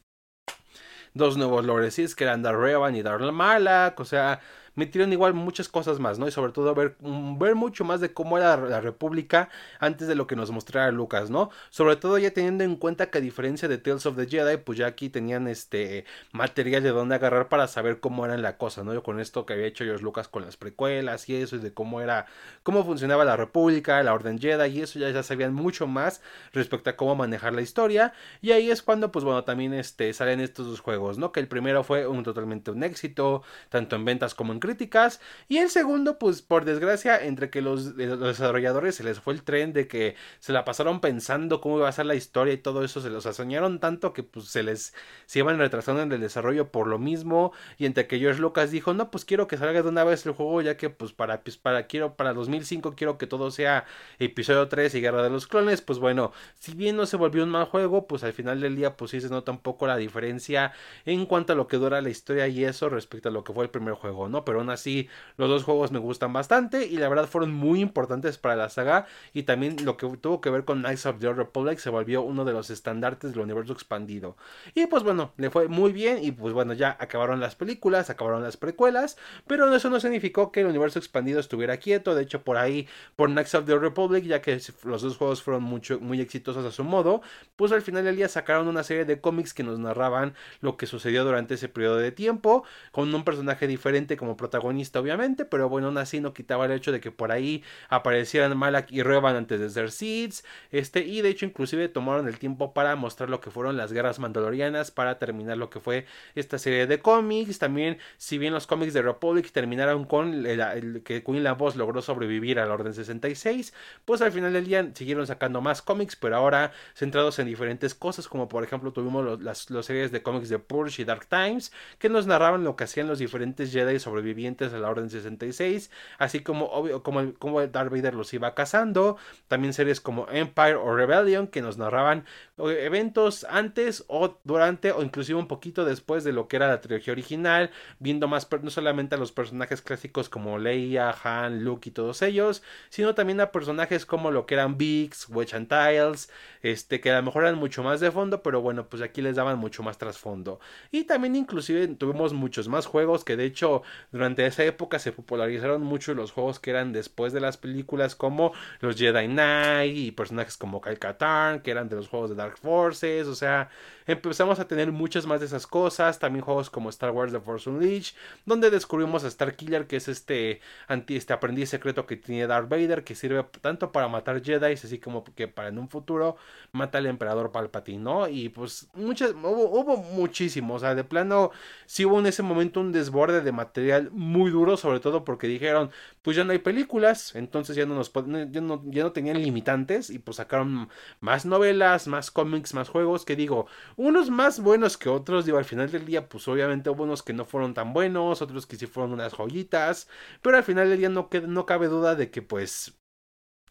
dos 1.15 1.37
nuevos 1.37 1.65
Loresis 1.65 2.15
que 2.15 2.25
eran 2.25 2.45
Revan 2.45 2.95
y 2.97 3.03
Darla 3.03 3.33
Malak, 3.33 3.99
o 4.01 4.05
sea, 4.05 4.41
metieron 4.79 5.13
igual 5.13 5.35
muchas 5.35 5.69
cosas 5.69 5.99
más, 5.99 6.19
¿no? 6.19 6.29
Y 6.29 6.31
sobre 6.31 6.53
todo 6.53 6.75
ver, 6.75 6.97
mm, 7.01 7.39
ver 7.39 7.55
mucho 7.57 7.85
más 7.85 8.01
de 8.01 8.13
cómo 8.13 8.39
era 8.39 8.57
la 8.57 8.81
República 8.81 9.49
antes 9.81 10.07
de 10.07 10.15
lo 10.15 10.27
que 10.27 10.37
nos 10.37 10.51
mostrara 10.53 10.93
Lucas, 10.93 11.31
¿no? 11.31 11.51
Sobre 11.71 11.97
todo 11.97 12.17
ya 12.17 12.31
teniendo 12.31 12.63
en 12.65 12.77
cuenta 12.77 13.11
que 13.11 13.19
a 13.19 13.21
diferencia 13.21 13.69
de 13.69 13.79
Tales 13.79 14.07
of 14.07 14.17
the 14.17 14.27
Jedi, 14.27 14.57
pues 14.59 14.79
ya 14.79 14.87
aquí 14.87 15.09
tenían 15.11 15.49
este 15.49 16.05
material 16.33 16.83
de 16.85 16.91
dónde 16.91 17.17
agarrar 17.17 17.49
para 17.49 17.67
saber 17.67 17.99
cómo 18.01 18.25
era 18.25 18.37
la 18.39 18.57
cosa, 18.57 18.85
¿no? 18.85 18.95
Yo 18.95 19.03
con 19.03 19.19
esto 19.21 19.45
que 19.45 19.55
había 19.55 19.67
hecho 19.67 19.85
George 19.85 20.05
Lucas 20.05 20.29
con 20.29 20.45
las 20.45 20.57
precuelas 20.57 21.29
y 21.29 21.37
eso, 21.37 21.57
y 21.57 21.59
de 21.59 21.75
cómo 21.75 22.01
era, 22.01 22.27
cómo 22.63 22.85
funcionaba 22.85 23.25
la 23.25 23.37
República, 23.37 24.03
la 24.05 24.15
Orden 24.15 24.39
Jedi, 24.39 24.79
y 24.79 24.83
eso 24.83 24.99
ya, 25.01 25.11
ya 25.11 25.23
sabían 25.25 25.55
mucho 25.55 25.89
más 25.89 26.23
respecto 26.53 26.91
a 26.91 26.97
cómo 26.97 27.17
manejar 27.17 27.53
la 27.53 27.63
historia. 27.63 28.13
Y 28.41 28.53
ahí 28.53 28.71
es 28.71 28.83
cuando, 28.83 29.11
pues 29.11 29.25
bueno, 29.25 29.43
también 29.45 29.75
este, 29.75 30.13
salen 30.13 30.41
estos 30.41 30.67
dos 30.67 30.81
juegos, 30.81 31.19
¿no? 31.19 31.33
Que 31.33 31.41
el 31.41 31.49
primero 31.49 31.83
fue 31.83 32.07
un 32.07 32.23
totalmente 32.23 32.71
un 32.71 32.85
éxito, 32.85 33.43
tanto 33.71 33.97
en 33.97 34.05
ventas 34.05 34.35
como 34.35 34.53
en 34.53 34.61
críticas. 34.69 35.21
Y 35.49 35.59
el 35.59 35.71
segundo, 35.71 36.19
pues 36.19 36.43
por 36.43 36.65
desgracia, 36.67 37.25
entre 37.25 37.49
que 37.49 37.63
los, 37.63 37.97
desarrolladores 37.97 38.97
se 38.97 39.05
les 39.05 39.19
fue 39.19 39.33
el 39.33 39.43
tren 39.43 39.73
de 39.73 39.89
que 39.89 40.15
se 40.41 40.53
la 40.53 40.65
pasaron 40.65 41.01
pensando 41.01 41.61
cómo 41.61 41.79
iba 41.79 41.89
a 41.89 41.93
ser 41.93 42.07
la 42.07 42.15
historia 42.15 42.53
y 42.53 42.59
todo 42.59 42.85
eso, 42.85 43.01
se 43.01 43.09
los 43.09 43.25
soñaron 43.25 43.81
tanto 43.81 44.13
que 44.13 44.23
pues 44.23 44.47
se 44.47 44.63
les 44.63 44.95
se 45.27 45.39
iban 45.39 45.59
retrasando 45.59 46.03
en 46.03 46.13
el 46.13 46.21
desarrollo 46.21 46.71
por 46.71 46.87
lo 46.87 46.99
mismo. 46.99 47.53
Y 47.79 47.87
entre 47.87 48.07
que 48.07 48.19
George 48.19 48.41
Lucas 48.41 48.71
dijo, 48.71 48.93
no, 48.95 49.11
pues 49.11 49.25
quiero 49.25 49.47
que 49.47 49.57
salga 49.57 49.83
de 49.83 49.89
una 49.89 50.05
vez 50.05 50.27
el 50.27 50.33
juego, 50.33 50.61
ya 50.63 50.77
que 50.77 50.91
pues 50.91 51.13
para, 51.13 51.43
pues, 51.43 51.57
para, 51.57 51.87
quiero, 51.87 52.15
para 52.15 52.35
2005 52.35 52.95
quiero 52.95 53.17
que 53.19 53.27
todo 53.27 53.51
sea 53.51 53.87
episodio 54.19 54.69
3 54.69 54.95
y 54.95 55.01
Guerra 55.01 55.23
de 55.23 55.31
los 55.31 55.47
Clones. 55.47 55.81
Pues 55.81 55.99
bueno, 55.99 56.33
si 56.59 56.75
bien 56.75 56.97
no 56.97 57.07
se 57.07 57.17
volvió 57.17 57.43
un 57.45 57.51
mal 57.51 57.65
juego, 57.65 58.07
pues 58.07 58.25
al 58.25 58.33
final 58.35 58.61
del 58.61 58.77
día 58.77 58.97
pues 58.97 59.13
sí 59.13 59.21
se 59.21 59.31
nota 59.31 59.53
un 59.53 59.59
poco 59.59 59.87
la 59.87 59.97
diferencia 59.97 60.73
en 61.05 61.27
cuanto 61.27 61.53
a 61.53 61.57
lo 61.57 61.69
que 61.69 61.79
dura 61.79 62.03
la 62.03 62.11
historia 62.11 62.49
y 62.49 62.65
eso 62.65 62.89
respecto 62.89 63.29
a 63.29 63.33
lo 63.33 63.45
que 63.45 63.53
fue 63.53 63.65
el 63.65 63.71
primer 63.71 63.95
juego, 63.95 64.29
¿no? 64.29 64.45
Pero 64.49 64.61
aún 64.61 64.71
así 64.71 65.11
los 65.37 65.51
dos 65.51 65.63
juegos 65.63 65.93
me 65.93 65.99
gustan 65.99 66.33
bastante 66.33 66.87
y 66.87 66.97
la 66.97 67.11
verdad 67.11 67.29
fueron 67.29 67.53
muy 67.53 67.83
importantes 67.83 68.39
para 68.39 68.57
la 68.57 68.71
saga 68.71 69.05
y 69.35 69.43
también 69.43 69.77
lo 69.85 69.99
que 69.99 70.09
tuvo 70.17 70.41
que 70.41 70.49
ver 70.49 70.65
con 70.65 70.81
Knights 70.81 71.05
of 71.05 71.19
the 71.19 71.31
Republic 71.31 71.79
se 71.79 71.91
volvió 71.91 72.23
uno 72.23 72.47
de 72.47 72.55
los 72.55 72.71
estandartes 72.71 73.33
del 73.33 73.41
universo 73.41 73.75
expandido. 73.75 74.39
Y 74.75 74.87
pues 74.87 75.03
bueno, 75.03 75.35
le 75.37 75.51
fue 75.51 75.69
muy 75.69 75.93
bien 75.93 76.25
y 76.25 76.33
pues 76.33 76.55
bueno, 76.55 76.73
ya 76.73 76.97
acabaron 76.99 77.41
las 77.41 77.57
películas, 77.57 78.09
acabaron 78.09 78.43
las 78.43 78.57
precuelas, 78.57 79.19
pero 79.47 79.71
eso 79.75 79.91
no 79.91 80.01
significó 80.01 80.51
que 80.51 80.61
el 80.61 80.67
universo 80.67 80.99
expandido 80.99 81.41
estuviera 81.41 81.77
quieto, 81.77 82.15
de 82.15 82.23
hecho 82.23 82.41
por 82.41 82.57
ahí, 82.57 82.89
por 83.17 83.29
Knights 83.29 83.55
of 83.55 83.67
the 83.67 83.79
Republic, 83.79 84.25
ya 84.25 84.41
que 84.41 84.59
los 84.85 85.03
dos 85.03 85.19
juegos 85.19 85.43
fueron 85.43 85.63
mucho, 85.63 86.01
muy 86.01 86.23
exitosos 86.23 86.65
a 86.65 86.71
su 86.71 86.85
modo, 86.85 87.21
pues 87.57 87.71
al 87.73 87.83
final 87.83 88.05
del 88.05 88.17
día 88.17 88.29
sacaron 88.29 88.67
una 88.67 88.83
serie 88.83 89.05
de 89.05 89.21
cómics 89.21 89.53
que 89.53 89.63
nos 89.63 89.79
narraban 89.79 90.33
lo 90.63 90.79
que 90.79 90.87
sucedió 90.87 91.23
durante 91.27 91.53
ese 91.53 91.69
periodo 91.69 91.99
de 91.99 92.13
tiempo, 92.13 92.65
con 92.93 93.15
un 93.15 93.25
personaje 93.25 93.67
diferente 93.67 94.17
como 94.17 94.38
protagonista 94.39 95.01
obviamente, 95.01 95.45
pero 95.45 95.69
bueno, 95.69 95.89
aún 95.89 95.99
así 95.99 96.21
no 96.21 96.33
quitaba 96.33 96.65
el 96.65 96.73
hecho 96.73 96.93
de 96.93 97.01
que 97.01 97.11
por 97.11 97.31
ahí 97.31 97.63
aparecieran 97.91 98.57
Malak 98.57 98.91
y 98.91 99.03
Revan 99.03 99.37
antes 99.37 99.61
de 99.61 99.69
ser 99.69 99.91
Seeds, 99.91 100.45
este, 100.71 101.01
y 101.01 101.21
de 101.21 101.29
hecho 101.29 101.45
inclusive 101.45 101.89
tomaron 101.89 102.27
el 102.29 102.39
tiempo 102.39 102.73
para 102.73 102.97
mostrar 102.97 103.29
lo 103.29 103.43
que 103.43 103.51
fueron 103.51 103.77
las 103.77 103.93
guerras 103.93 104.19
mandalorianas, 104.19 104.91
para 104.91 105.19
terminar 105.19 105.59
lo 105.59 105.69
que 105.69 105.81
fue 105.81 106.07
esta 106.35 106.59
serie 106.59 106.87
de 106.87 107.01
cómics, 107.01 107.59
también 107.59 107.99
si 108.17 108.39
bien 108.39 108.55
los 108.55 108.67
cómics 108.67 108.95
de 108.95 109.03
Republic 109.03 109.53
terminaron 109.53 110.05
con 110.05 110.47
el, 110.47 111.03
que 111.05 111.23
Queen 111.23 111.45
la 111.45 111.53
Voz 111.53 111.77
logró 111.77 112.01
sobrevivir 112.01 112.59
a 112.59 112.67
la 112.67 112.75
Orden 112.75 112.95
66, 112.95 113.75
pues 114.05 114.23
al 114.23 114.33
final 114.33 114.53
del 114.53 114.65
día 114.65 114.89
siguieron 114.95 115.27
sacando 115.27 115.61
más 115.61 115.83
cómics, 115.83 116.17
pero 116.17 116.37
ahora 116.37 116.73
centrados 116.95 117.39
en 117.39 117.47
diferentes 117.47 117.95
cosas, 117.95 118.29
como 118.29 118.49
por 118.49 118.65
ejemplo 118.65 118.93
tuvimos 118.93 119.43
las, 119.43 119.69
series 119.83 120.13
de 120.13 120.23
cómics 120.23 120.49
de 120.49 120.59
Purge 120.59 121.03
y 121.03 121.05
Dark 121.05 121.27
Times, 121.27 121.73
que 121.99 122.09
nos 122.09 122.27
narraban 122.27 122.65
lo 122.65 122.77
que 122.77 122.85
hacían 122.85 123.09
los 123.09 123.19
diferentes 123.19 123.73
Jedi 123.73 123.99
sobrevivientes 123.99 124.28
a 124.73 124.79
la 124.79 124.89
Orden 124.89 125.11
66, 125.11 125.91
así 126.19 126.41
como 126.41 126.67
obvio 126.67 127.03
como, 127.03 127.35
como 127.35 127.67
Darth 127.67 127.91
Vader 127.91 128.15
los 128.15 128.33
iba 128.35 128.55
cazando, 128.55 129.17
también 129.49 129.73
series 129.73 130.01
como 130.01 130.27
Empire 130.31 130.75
o 130.77 130.95
Rebellion 130.95 131.47
que 131.47 131.63
nos 131.63 131.79
narraban 131.79 132.25
eventos 132.59 133.47
antes 133.49 134.05
o 134.09 134.39
durante 134.45 134.93
o 134.93 135.03
inclusive 135.03 135.39
un 135.39 135.49
poquito 135.49 135.85
después 135.85 136.25
de 136.25 136.33
lo 136.33 136.49
que 136.49 136.57
era 136.57 136.69
la 136.69 136.81
trilogía 136.81 137.13
original, 137.13 137.71
viendo 137.99 138.29
más 138.29 138.49
no 138.63 138.71
solamente 138.71 139.15
a 139.15 139.19
los 139.19 139.33
personajes 139.33 139.83
clásicos 139.83 140.29
como 140.29 140.59
Leia, 140.59 141.15
Han, 141.23 141.65
Luke 141.65 141.89
y 141.89 141.93
todos 141.93 142.23
ellos, 142.23 142.63
sino 142.89 143.15
también 143.15 143.41
a 143.41 143.53
personajes 143.53 144.07
como 144.07 144.31
lo 144.31 144.47
que 144.47 144.55
eran 144.55 144.77
Biggs, 144.79 145.29
Wedge 145.29 145.55
and 145.55 145.69
Tiles, 145.69 146.31
este 146.63 147.01
que 147.01 147.11
a 147.11 147.19
lo 147.19 147.23
mejor 147.23 147.45
eran 147.45 147.59
mucho 147.59 147.83
más 147.83 148.01
de 148.01 148.11
fondo, 148.11 148.43
pero 148.43 148.61
bueno, 148.61 148.89
pues 148.89 149.03
aquí 149.03 149.23
les 149.23 149.37
daban 149.37 149.59
mucho 149.59 149.83
más 149.83 149.99
trasfondo. 149.99 150.61
Y 150.91 151.05
también 151.05 151.37
inclusive 151.37 151.87
tuvimos 151.89 152.33
muchos 152.33 152.69
más 152.69 152.87
juegos 152.87 153.25
que 153.25 153.37
de 153.37 153.45
hecho 153.45 153.83
durante 154.11 154.47
esa 154.47 154.65
época 154.65 154.99
se 154.99 155.13
popularizaron 155.13 155.83
mucho 155.83 156.15
los 156.15 156.33
juegos 156.33 156.59
que 156.59 156.71
eran 156.71 156.93
después 156.93 157.33
de 157.33 157.41
las 157.41 157.57
películas 157.57 158.17
como 158.17 158.53
los 158.81 158.97
Jedi 158.97 159.27
Knight 159.27 159.97
y 159.97 160.11
personajes 160.13 160.57
como 160.57 160.81
Kyle 160.81 160.99
Katarn 160.99 161.61
que 161.61 161.71
eran 161.71 161.89
de 161.89 161.97
los 161.97 162.09
juegos 162.09 162.31
de 162.31 162.37
Dark 162.37 162.48
Forces, 162.57 163.27
o 163.27 163.35
sea, 163.35 163.69
empezamos 164.09 164.59
a 164.59 164.67
tener 164.67 164.91
muchas 164.91 165.27
más 165.27 165.41
de 165.41 165.47
esas 165.47 165.67
cosas, 165.67 166.19
también 166.19 166.45
juegos 166.45 166.71
como 166.71 166.89
Star 166.89 167.11
Wars 167.11 167.31
The 167.31 167.41
Force 167.41 167.69
Unleashed, 167.69 168.17
donde 168.47 168.71
descubrimos 168.71 169.23
a 169.23 169.29
Star 169.29 169.55
Killer, 169.55 169.87
que 169.87 169.97
es 169.97 170.09
este, 170.09 170.61
anti, 170.89 171.17
este 171.17 171.35
aprendiz 171.35 171.69
secreto 171.69 172.07
que 172.07 172.17
tiene 172.17 172.47
Darth 172.47 172.69
Vader, 172.69 173.05
que 173.05 173.15
sirve 173.15 173.45
tanto 173.61 173.93
para 173.93 174.09
matar 174.09 174.43
Jedi, 174.43 174.73
así 174.73 174.99
como 174.99 175.23
que 175.25 175.47
para 175.47 175.69
en 175.69 175.79
un 175.79 175.89
futuro 175.89 176.37
mata 176.73 176.99
al 176.99 177.07
emperador 177.07 177.53
Palpatine, 177.53 178.03
¿no? 178.03 178.29
Y 178.29 178.49
pues 178.49 178.89
muchas, 178.95 179.33
hubo, 179.33 179.71
hubo 179.79 179.97
muchísimo, 179.99 180.75
o 180.75 180.79
sea, 180.79 180.95
de 180.95 181.05
plano, 181.05 181.51
sí 181.87 182.05
hubo 182.07 182.19
en 182.19 182.27
ese 182.27 182.43
momento 182.43 182.81
un 182.81 182.93
desborde 182.93 183.43
de 183.43 183.53
material 183.53 184.11
muy 184.11 184.51
duro, 184.51 184.77
sobre 184.79 185.01
todo 185.01 185.25
porque 185.25 185.47
dijeron, 185.47 185.91
pues 186.23 186.37
ya 186.37 186.45
no 186.45 186.53
hay 186.53 186.59
películas, 186.59 187.35
entonces 187.35 187.77
ya 187.77 187.85
no 187.85 187.95
nos 187.95 188.11
ya 188.51 188.61
no, 188.61 188.83
ya 188.87 189.03
no 189.03 189.13
tenían 189.13 189.41
limitantes 189.43 190.09
y 190.11 190.19
pues 190.19 190.39
sacaron 190.39 190.89
más 191.21 191.45
novelas, 191.45 192.09
más 192.09 192.31
cómics, 192.31 192.75
más 192.75 192.89
juegos, 192.89 193.25
que 193.25 193.37
digo, 193.37 193.67
unos 193.99 194.31
más 194.31 194.61
buenos 194.61 194.97
que 194.97 195.09
otros, 195.11 195.45
digo, 195.45 195.59
al 195.59 195.65
final 195.67 195.91
del 195.91 196.07
día, 196.07 196.29
pues 196.29 196.49
obviamente 196.49 196.89
hubo 196.91 197.03
unos 197.05 197.23
que 197.23 197.33
no 197.35 197.45
fueron 197.45 197.75
tan 197.75 197.93
buenos, 197.93 198.41
otros 198.43 198.67
que 198.67 198.77
sí 198.77 198.87
fueron 198.87 199.13
unas 199.13 199.35
joyitas, 199.35 200.09
pero 200.43 200.57
al 200.57 200.65
final 200.65 200.89
del 200.89 200.99
día 200.99 201.09
no, 201.11 201.29
no 201.49 201.67
cabe 201.67 201.89
duda 201.89 202.15
de 202.15 202.31
que 202.31 202.43
pues 202.43 202.99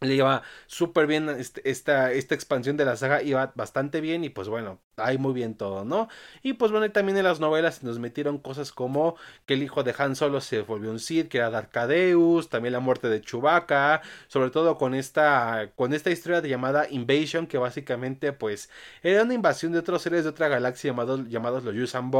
le 0.02 0.16
iba 0.16 0.44
súper 0.68 1.08
bien 1.08 1.30
este, 1.30 1.70
esta, 1.70 2.12
esta 2.13 2.36
expansión 2.36 2.78
de 2.78 2.86
la 2.86 2.98
saga 2.98 3.24
iba 3.24 3.54
bastante 3.56 4.02
bien 4.02 4.24
y 4.24 4.30
pues 4.30 4.50
bueno 4.50 4.82
ahí 4.98 5.18
muy 5.18 5.34
bien 5.34 5.56
todo 5.56 5.86
no 5.86 6.10
y 6.44 6.54
pues 6.54 6.72
bueno 6.72 6.90
también 6.92 7.18
en 7.18 7.24
las 7.24 7.40
novelas 7.40 7.84
nos 7.84 8.00
metieron 8.00 8.38
cosas 8.38 8.72
como 8.72 9.16
que 9.46 9.54
el 9.54 9.64
hijo 9.64 9.84
de 9.84 9.94
Han 9.98 10.16
Solo 10.16 10.42
se 10.42 10.62
volvió 10.62 10.92
un 10.92 11.00
Sith 11.00 11.30
que 11.30 11.38
era 11.38 11.50
Darkadeus 11.50 12.50
también 12.50 12.74
la 12.74 12.80
muerte 12.80 13.10
de 13.10 13.22
Chewbacca 13.22 14.02
sobre 14.28 14.50
todo 14.50 14.78
con 14.78 14.96
esta 14.96 15.70
con 15.76 15.94
esta 15.94 16.10
historia 16.10 16.42
de 16.42 16.50
llamada 16.50 16.88
Invasion 16.90 17.48
que 17.48 17.58
básicamente 17.58 18.34
pues 18.34 18.70
era 19.04 19.24
una 19.24 19.34
invasión 19.34 19.72
de 19.72 19.80
otros 19.80 20.02
seres 20.02 20.24
de 20.24 20.32
otra 20.32 20.48
galaxia 20.48 20.90
llamados 20.90 21.28
llamados 21.28 21.64
los 21.64 21.76
Yuuzhan 21.76 22.12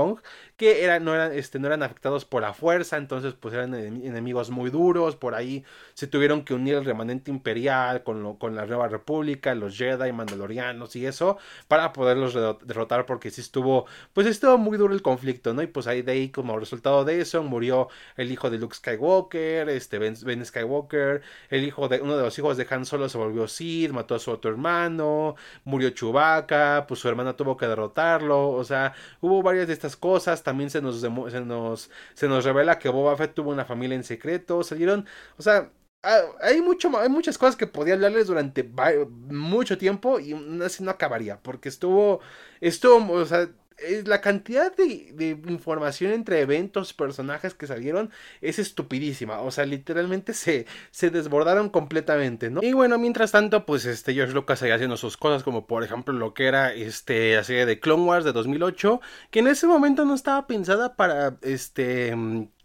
que 0.56 0.84
eran 0.84 1.04
no 1.04 1.14
eran 1.14 1.32
este 1.34 1.60
no 1.60 1.68
eran 1.68 1.84
afectados 1.84 2.26
por 2.26 2.42
la 2.42 2.54
fuerza 2.54 2.98
entonces 2.98 3.34
pues 3.34 3.54
eran 3.54 3.74
enemigos 3.74 4.50
muy 4.50 4.70
duros 4.70 5.16
por 5.16 5.36
ahí 5.36 5.66
se 5.94 6.08
tuvieron 6.08 6.44
que 6.44 6.54
unir 6.54 6.76
el 6.76 6.86
remanente 6.86 7.32
imperial 7.32 8.04
con, 8.04 8.38
con 8.38 8.56
la 8.56 8.66
Nueva 8.66 8.88
República, 8.88 9.56
los 9.56 9.78
Jedi, 9.78 10.12
Mandalorianos 10.12 10.96
y 10.96 11.06
eso, 11.06 11.38
para 11.68 11.94
poderlos 11.94 12.36
derrotar 12.68 13.06
porque 13.06 13.32
sí 13.32 13.42
estuvo, 13.42 13.86
pues 14.14 14.28
estuvo 14.28 14.58
muy 14.58 14.78
duro 14.78 14.94
el 14.94 15.02
conflicto, 15.02 15.54
¿no? 15.54 15.62
Y 15.62 15.68
pues 15.68 15.88
ahí 15.88 16.02
de 16.02 16.12
ahí 16.12 16.30
como 16.30 16.60
resultado 16.60 17.06
de 17.06 17.22
eso 17.22 17.44
murió 17.44 17.90
el 18.16 18.32
hijo 18.32 18.50
de 18.50 18.58
Luke 18.60 18.76
Skywalker, 18.76 19.70
este 19.70 19.98
Ben, 20.00 20.46
Skywalker, 20.46 21.22
el 21.50 21.64
hijo 21.64 21.88
de 21.88 22.02
uno 22.02 22.18
de 22.18 22.24
los 22.24 22.38
hijos 22.38 22.58
de 22.58 22.68
Han 22.70 22.86
Solo 22.86 23.10
se 23.10 23.18
volvió 23.18 23.48
Sith, 23.48 23.92
mató 23.92 24.16
a 24.16 24.20
su 24.20 24.32
otro 24.32 24.52
hermano, 24.52 25.36
murió 25.64 25.90
Chewbacca, 25.92 26.86
pues 26.88 27.00
su 27.00 27.10
hermana 27.10 27.36
tuvo 27.36 27.58
que 27.58 27.68
derrotarlo, 27.68 28.50
o 28.50 28.64
sea, 28.64 28.94
hubo 29.22 29.42
varias 29.42 29.68
de 29.68 29.74
estas 29.74 29.96
cosas, 29.96 30.44
también 30.44 30.70
se 30.70 30.82
nos 30.82 31.02
se 31.02 31.42
nos 31.42 31.90
se 32.14 32.28
nos 32.28 32.46
revela 32.46 32.80
que 32.80 32.90
Boba 32.90 33.16
Fett 33.18 33.34
tuvo 33.34 33.52
una 33.52 33.66
familia 33.66 33.96
en 33.96 34.04
secreto, 34.04 34.64
salieron, 34.64 35.06
o 35.38 35.42
sea, 35.42 35.72
hay, 36.42 36.62
mucho, 36.62 36.98
hay 36.98 37.10
muchas 37.10 37.38
cosas 37.38 37.56
que 37.56 37.68
podía 37.68 37.96
hablarles 37.96 38.28
durante 38.28 38.64
mucho 39.30 39.78
tiempo 39.78 40.20
y 40.20 40.34
así 40.64 40.84
no 40.84 40.92
acabaría, 40.92 41.42
porque 41.42 41.70
estuvo, 41.70 42.22
estuvo, 42.62 43.12
o 43.14 43.26
sea, 43.26 43.50
la 44.06 44.22
cantidad 44.22 44.76
de, 44.76 45.38
información 45.48 46.12
entre 46.12 46.42
eventos, 46.42 46.94
personajes 46.94 47.54
que 47.54 47.68
salieron 47.68 48.12
es 48.42 48.60
estupidísima. 48.60 49.42
O 49.42 49.52
sea, 49.52 49.66
literalmente 49.66 50.34
se, 50.34 50.66
se 50.92 51.10
desbordaron 51.10 51.70
completamente, 51.70 52.50
¿no? 52.50 52.62
Y 52.64 52.74
bueno, 52.74 52.98
mientras 52.98 53.32
tanto, 53.32 53.66
pues 53.66 53.86
este 53.86 54.14
George 54.14 54.34
Lucas 54.34 54.60
seguía 54.60 54.76
haciendo 54.76 54.98
sus 54.98 55.18
cosas, 55.18 55.44
como 55.44 55.68
por 55.68 55.84
ejemplo 55.84 56.14
lo 56.14 56.34
que 56.34 56.48
era 56.48 56.74
este, 56.74 57.36
la 57.36 57.44
serie 57.44 57.66
de 57.66 57.80
Clone 57.80 58.04
Wars 58.04 58.26
de 58.26 58.32
2008, 58.32 59.00
que 59.32 59.40
en 59.40 59.48
ese 59.48 59.68
momento 59.68 60.06
no 60.06 60.16
estaba 60.16 60.48
pensada 60.48 60.96
para 60.96 61.38
este 61.42 62.16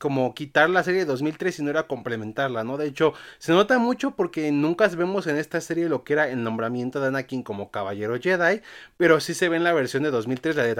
como 0.02 0.34
quitar 0.34 0.68
la 0.68 0.82
serie 0.82 1.00
de 1.00 1.06
2003 1.06 1.60
y 1.60 1.62
no 1.62 1.70
era 1.70 1.86
complementarla, 1.86 2.64
¿no? 2.64 2.76
De 2.76 2.88
hecho, 2.88 3.14
se 3.38 3.52
nota 3.52 3.78
mucho 3.78 4.16
porque 4.16 4.50
nunca 4.50 4.88
vemos 4.88 5.28
en 5.28 5.36
esta 5.36 5.60
serie 5.60 5.88
lo 5.88 6.02
que 6.02 6.14
era 6.14 6.28
el 6.28 6.42
nombramiento 6.42 7.00
de 7.00 7.06
Anakin 7.06 7.44
como 7.44 7.70
caballero 7.70 8.18
Jedi, 8.20 8.62
pero 8.96 9.20
sí 9.20 9.32
se 9.32 9.48
ve 9.48 9.58
en 9.58 9.62
la 9.62 9.72
versión 9.72 10.02
de 10.02 10.10
2003, 10.10 10.56
la 10.56 10.64
de 10.64 10.74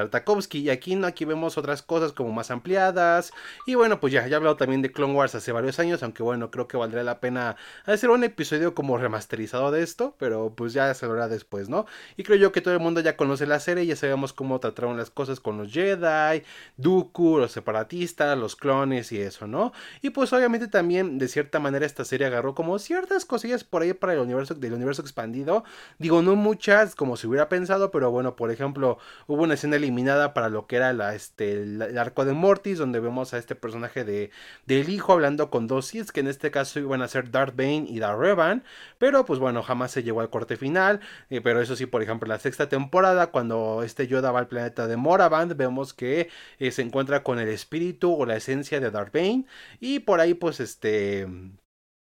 Y 0.59 0.71
aquí 0.71 0.97
no, 0.97 1.07
aquí 1.07 1.25
vemos 1.25 1.59
otras 1.59 1.83
cosas 1.83 2.13
como 2.13 2.33
más 2.33 2.51
ampliadas, 2.51 3.33
y 3.67 3.75
bueno, 3.75 4.01
pues 4.01 4.13
ya, 4.13 4.27
ya 4.27 4.35
he 4.35 4.37
hablado 4.37 4.57
también 4.57 4.83
de 4.83 4.93
Clone 4.93 5.15
Wars 5.15 5.35
hace 5.35 5.53
varios 5.53 5.79
años, 5.79 6.03
aunque 6.03 6.23
bueno, 6.23 6.51
creo 6.51 6.69
que 6.69 6.77
valdría 6.77 7.03
la 7.03 7.21
pena 7.21 7.57
hacer 7.87 8.11
un 8.11 8.25
episodio 8.25 8.75
como 8.75 8.99
remasterizado 8.99 9.71
de 9.71 9.83
esto, 9.83 10.15
pero 10.19 10.55
pues 10.55 10.73
ya 10.73 10.93
se 10.95 11.07
lo 11.07 11.15
hará 11.15 11.29
después, 11.29 11.69
¿no? 11.69 11.87
Y 12.17 12.23
creo 12.23 12.39
yo 12.39 12.53
que 12.53 12.61
todo 12.61 12.75
el 12.75 12.81
mundo 12.81 13.01
ya 13.01 13.17
conoce 13.17 13.47
la 13.47 13.61
serie, 13.61 13.87
ya 13.87 13.97
sabemos 13.97 14.33
cómo 14.33 14.61
trataron 14.61 14.97
las 14.97 15.11
cosas 15.11 15.41
con 15.41 15.59
los 15.59 15.73
Jedi, 15.73 16.43
Dooku, 16.77 17.39
los 17.39 17.53
separatistas, 17.53 18.37
los 18.39 18.57
clones, 18.57 19.13
y 19.13 19.21
eso, 19.21 19.47
¿no? 19.47 19.73
Y 20.01 20.11
pues 20.11 20.33
obviamente 20.33 20.69
también 20.69 21.19
de 21.19 21.29
cierta 21.29 21.59
manera 21.59 21.87
esta 21.87 22.05
serie 22.05 22.27
agarró 22.27 22.55
como 22.55 22.79
ciertas 22.79 23.25
cosillas 23.25 23.65
por 23.65 23.83
ahí 23.83 23.93
para 23.93 24.15
el 24.15 24.21
universo 24.21 24.55
del 24.55 24.73
universo 24.73 25.03
expandido. 25.03 25.65
Digo, 25.99 26.23
no 26.23 26.37
muchas 26.37 26.95
como 26.95 27.17
se 27.17 27.27
hubiera 27.27 27.49
pensado, 27.49 27.91
pero 27.91 28.11
bueno, 28.11 28.37
por 28.37 28.51
ejemplo, 28.51 28.99
hubo 29.27 29.43
una 29.43 29.55
escena 29.55 29.77
eliminada 29.77 30.12
para 30.35 30.49
lo 30.49 30.67
que 30.67 30.77
era 30.77 31.15
este, 31.15 31.53
el 31.53 31.99
arco 31.99 32.25
de 32.25 32.33
Mortis, 32.33 32.79
donde 32.79 33.01
vemos 33.01 33.35
a 33.35 33.39
este 33.39 33.55
personaje 33.55 34.05
de 34.05 34.31
del 34.67 34.89
hijo 34.89 35.13
hablando 35.13 35.51
con 35.51 35.67
dos 35.67 35.87
Sith, 35.87 36.11
que 36.11 36.21
en 36.21 36.29
este 36.29 36.51
caso 36.51 36.81
iban 36.81 37.03
a 37.03 37.09
ser 37.09 37.31
Darth 37.31 37.57
Bane 37.57 37.85
y 37.89 37.99
Darth 37.99 38.19
Revan, 38.21 38.65
pero 38.99 39.25
pues 39.25 39.39
bueno, 39.39 39.63
jamás 39.63 39.91
se 39.91 40.03
llegó 40.03 40.21
al 40.21 40.31
corte 40.31 40.57
final, 40.57 41.01
eh, 41.31 41.41
pero 41.41 41.61
eso 41.61 41.77
sí, 41.77 41.87
por 41.87 42.03
ejemplo, 42.03 42.29
la 42.29 42.39
sexta 42.39 42.69
temporada, 42.69 43.29
cuando 43.29 43.83
este 43.83 44.07
Yoda 44.07 44.31
va 44.33 44.41
al 44.41 44.49
planeta 44.49 44.87
de 44.87 44.97
Moraband, 44.97 45.57
vemos 45.57 45.93
que 45.95 46.31
eh, 46.59 46.71
se 46.71 46.83
encuentra 46.83 47.23
con 47.23 47.39
el 47.39 47.49
espíritu 47.49 48.15
o 48.15 48.27
la 48.27 48.37
esencia 48.37 48.81
de 48.81 48.91
Darth 48.91 49.13
Darth 49.13 49.47
Y 49.81 50.01
por 50.01 50.21
ahí, 50.21 50.35
pues, 50.35 50.61
este. 50.61 51.27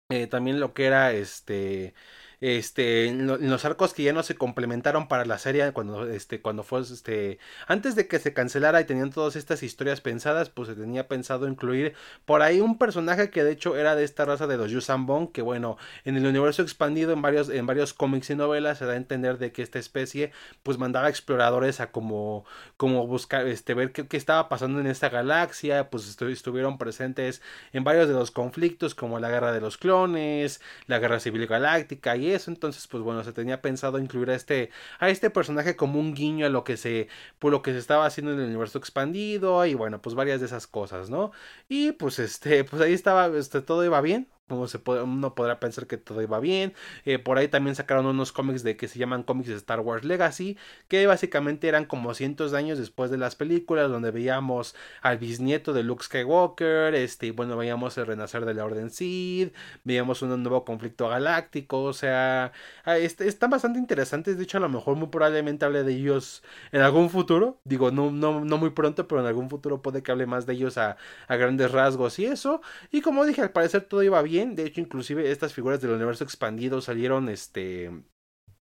Eh, 0.09 0.29
también 0.29 0.61
lo 0.61 0.73
que 0.73 0.87
era 0.87 1.13
este 1.13 1.95
este, 2.41 3.13
los 3.13 3.65
arcos 3.65 3.95
que 3.95 4.03
ya 4.03 4.13
no 4.13 4.23
se 4.23 4.35
complementaron 4.35 5.09
para 5.09 5.25
la 5.25 5.39
serie 5.39 5.73
cuando, 5.73 6.07
este, 6.09 6.41
cuando 6.41 6.63
fue, 6.63 6.81
este, 6.81 7.39
antes 7.67 7.97
de 7.97 8.07
que 8.09 8.19
se 8.19 8.33
cancelara 8.33 8.81
y 8.81 8.85
tenían 8.85 9.11
todas 9.11 9.37
estas 9.37 9.63
historias 9.63 10.01
pensadas, 10.01 10.51
pues 10.51 10.69
se 10.69 10.75
tenía 10.75 11.09
pensado 11.09 11.49
incluir 11.49 11.95
por 12.25 12.43
ahí 12.43 12.61
un 12.61 12.79
personaje 12.79 13.31
que 13.31 13.45
de 13.45 13.53
hecho 13.53 13.77
era 13.77 13.97
de 13.97 14.05
esta 14.05 14.25
raza 14.25 14.47
de 14.47 14.57
los 14.57 14.71
Yuuzhan 14.71 15.07
que 15.33 15.43
bueno, 15.43 15.79
en 16.05 16.17
el 16.17 16.27
universo 16.27 16.63
expandido 16.63 17.13
en 17.13 17.23
varios, 17.23 17.49
en 17.49 17.67
varios 17.67 17.95
cómics 17.95 18.31
y 18.31 18.35
novelas 18.35 18.79
se 18.79 18.87
da 18.87 18.93
a 18.93 18.97
entender 18.97 19.39
de 19.39 19.53
que 19.53 19.63
esta 19.63 19.79
especie 19.79 20.33
pues 20.63 20.79
mandaba 20.79 21.09
exploradores 21.09 21.81
a 21.81 21.91
como, 21.91 22.45
como 22.77 23.07
buscar, 23.07 23.47
este, 23.47 23.75
ver 23.75 23.93
qué, 23.93 24.07
qué 24.07 24.17
estaba 24.17 24.49
pasando 24.49 24.81
en 24.81 24.87
esta 24.87 25.09
galaxia, 25.09 25.91
pues 25.91 26.09
estuvieron 26.09 26.79
presentes 26.79 27.43
en 27.73 27.85
varios 27.85 28.09
de 28.09 28.15
los 28.15 28.31
conflictos 28.31 28.95
como 28.95 29.21
la 29.21 29.31
guerra 29.31 29.53
de 29.53 29.61
los 29.61 29.79
clones, 29.79 30.61
la 30.87 30.99
guerra 30.99 31.21
civil 31.21 31.47
galáctica 31.47 32.17
y 32.17 32.26
eso. 32.33 32.51
Entonces, 32.51 32.87
pues 32.89 33.03
bueno, 33.03 33.23
se 33.25 33.33
tenía 33.33 33.63
pensado 33.63 33.99
incluir 33.99 34.31
a 34.31 34.35
este, 34.35 34.71
a 34.99 35.09
este 35.11 35.31
personaje 35.31 35.77
como 35.77 36.01
un 36.01 36.15
guiño 36.15 36.47
a 36.47 36.49
lo 36.49 36.65
que 36.65 36.77
se, 36.77 37.09
por 37.39 37.53
lo 37.53 37.63
que 37.63 37.73
se 37.73 37.79
estaba 37.79 38.07
haciendo 38.07 38.33
en 38.33 38.41
el 38.41 38.47
universo 38.47 38.79
expandido. 38.79 39.65
Y 39.67 39.75
bueno, 39.75 40.01
pues 40.03 40.15
varias 40.15 40.41
de 40.41 40.47
esas 40.47 40.67
cosas, 40.67 41.11
¿no? 41.11 41.33
Y 41.69 41.93
pues 41.93 42.19
este, 42.19 42.65
pues 42.65 42.83
ahí 42.83 42.93
estaba, 42.93 43.27
este, 43.37 43.61
todo 43.63 43.85
iba 43.85 44.01
bien 44.01 44.29
como 44.49 44.69
se 44.69 44.81
uno 44.87 45.35
podrá 45.35 45.61
pensar 45.61 45.87
que 45.87 45.97
todo 45.97 46.23
iba 46.23 46.39
bien. 46.41 46.73
Eh, 47.05 47.19
por 47.19 47.39
ahí 47.39 47.49
también 47.49 47.75
sacaron 47.75 48.07
unos 48.07 48.33
cómics 48.33 48.63
de 48.63 48.77
que 48.77 48.89
se 48.89 48.99
llaman 48.99 49.23
cómics 49.23 49.49
de 49.49 49.57
Star 49.57 49.81
Wars 49.81 50.05
Legacy, 50.05 50.57
que 50.89 51.07
básicamente 51.07 51.69
eran 51.69 51.85
como 51.85 52.15
cientos 52.15 52.53
de 52.53 52.59
años 52.59 52.79
después 52.79 53.11
de 53.11 53.19
las 53.19 53.35
películas, 53.37 53.91
donde 53.91 54.11
veíamos 54.11 54.75
al 55.03 55.19
bisnieto 55.19 55.73
de 55.73 55.83
Luke 55.83 56.05
Skywalker, 56.05 56.95
este, 56.95 57.27
y 57.27 57.31
bueno, 57.31 57.57
veíamos 57.57 57.99
el 57.99 58.07
renacer 58.07 58.45
de 58.45 58.55
la 58.55 58.65
Orden 58.65 58.91
Sith, 58.91 59.53
veíamos 59.85 60.23
un 60.23 60.43
nuevo 60.43 60.65
conflicto 60.65 61.09
galáctico, 61.09 61.83
o 61.83 61.93
sea, 61.93 62.53
ah, 62.85 62.99
este, 62.99 63.27
están 63.29 63.51
bastante 63.51 63.79
interesantes, 63.79 64.37
de 64.37 64.45
hecho 64.45 64.59
a 64.59 64.61
lo 64.61 64.69
mejor 64.69 64.97
muy 64.97 65.09
probablemente 65.09 65.65
hable 65.65 65.83
de 65.83 65.93
ellos 65.95 66.43
en 66.73 66.83
algún 66.83 67.11
futuro, 67.11 67.59
digo, 67.65 67.91
no, 67.91 68.11
no, 68.11 68.45
no 68.45 68.59
muy 68.59 68.71
pronto, 68.71 69.09
pero 69.09 69.21
en 69.21 69.27
algún 69.27 69.51
futuro 69.51 69.83
puede 69.83 70.03
que 70.03 70.13
hable 70.13 70.27
más 70.27 70.47
de 70.47 70.55
ellos 70.55 70.79
a, 70.79 70.97
a 71.29 71.37
grandes 71.37 71.71
rasgos 71.73 72.19
y 72.19 72.27
eso, 72.27 72.61
y 72.91 73.01
como 73.01 73.25
dije, 73.25 73.43
al 73.43 73.51
parecer 73.51 73.83
todo 73.83 74.03
iba 74.03 74.23
bien, 74.23 74.36
de 74.45 74.67
hecho, 74.67 74.81
inclusive 74.81 75.31
estas 75.31 75.55
figuras 75.55 75.81
del 75.81 75.93
universo 75.93 76.25
expandido 76.25 76.81
salieron 76.81 77.29
este 77.29 77.91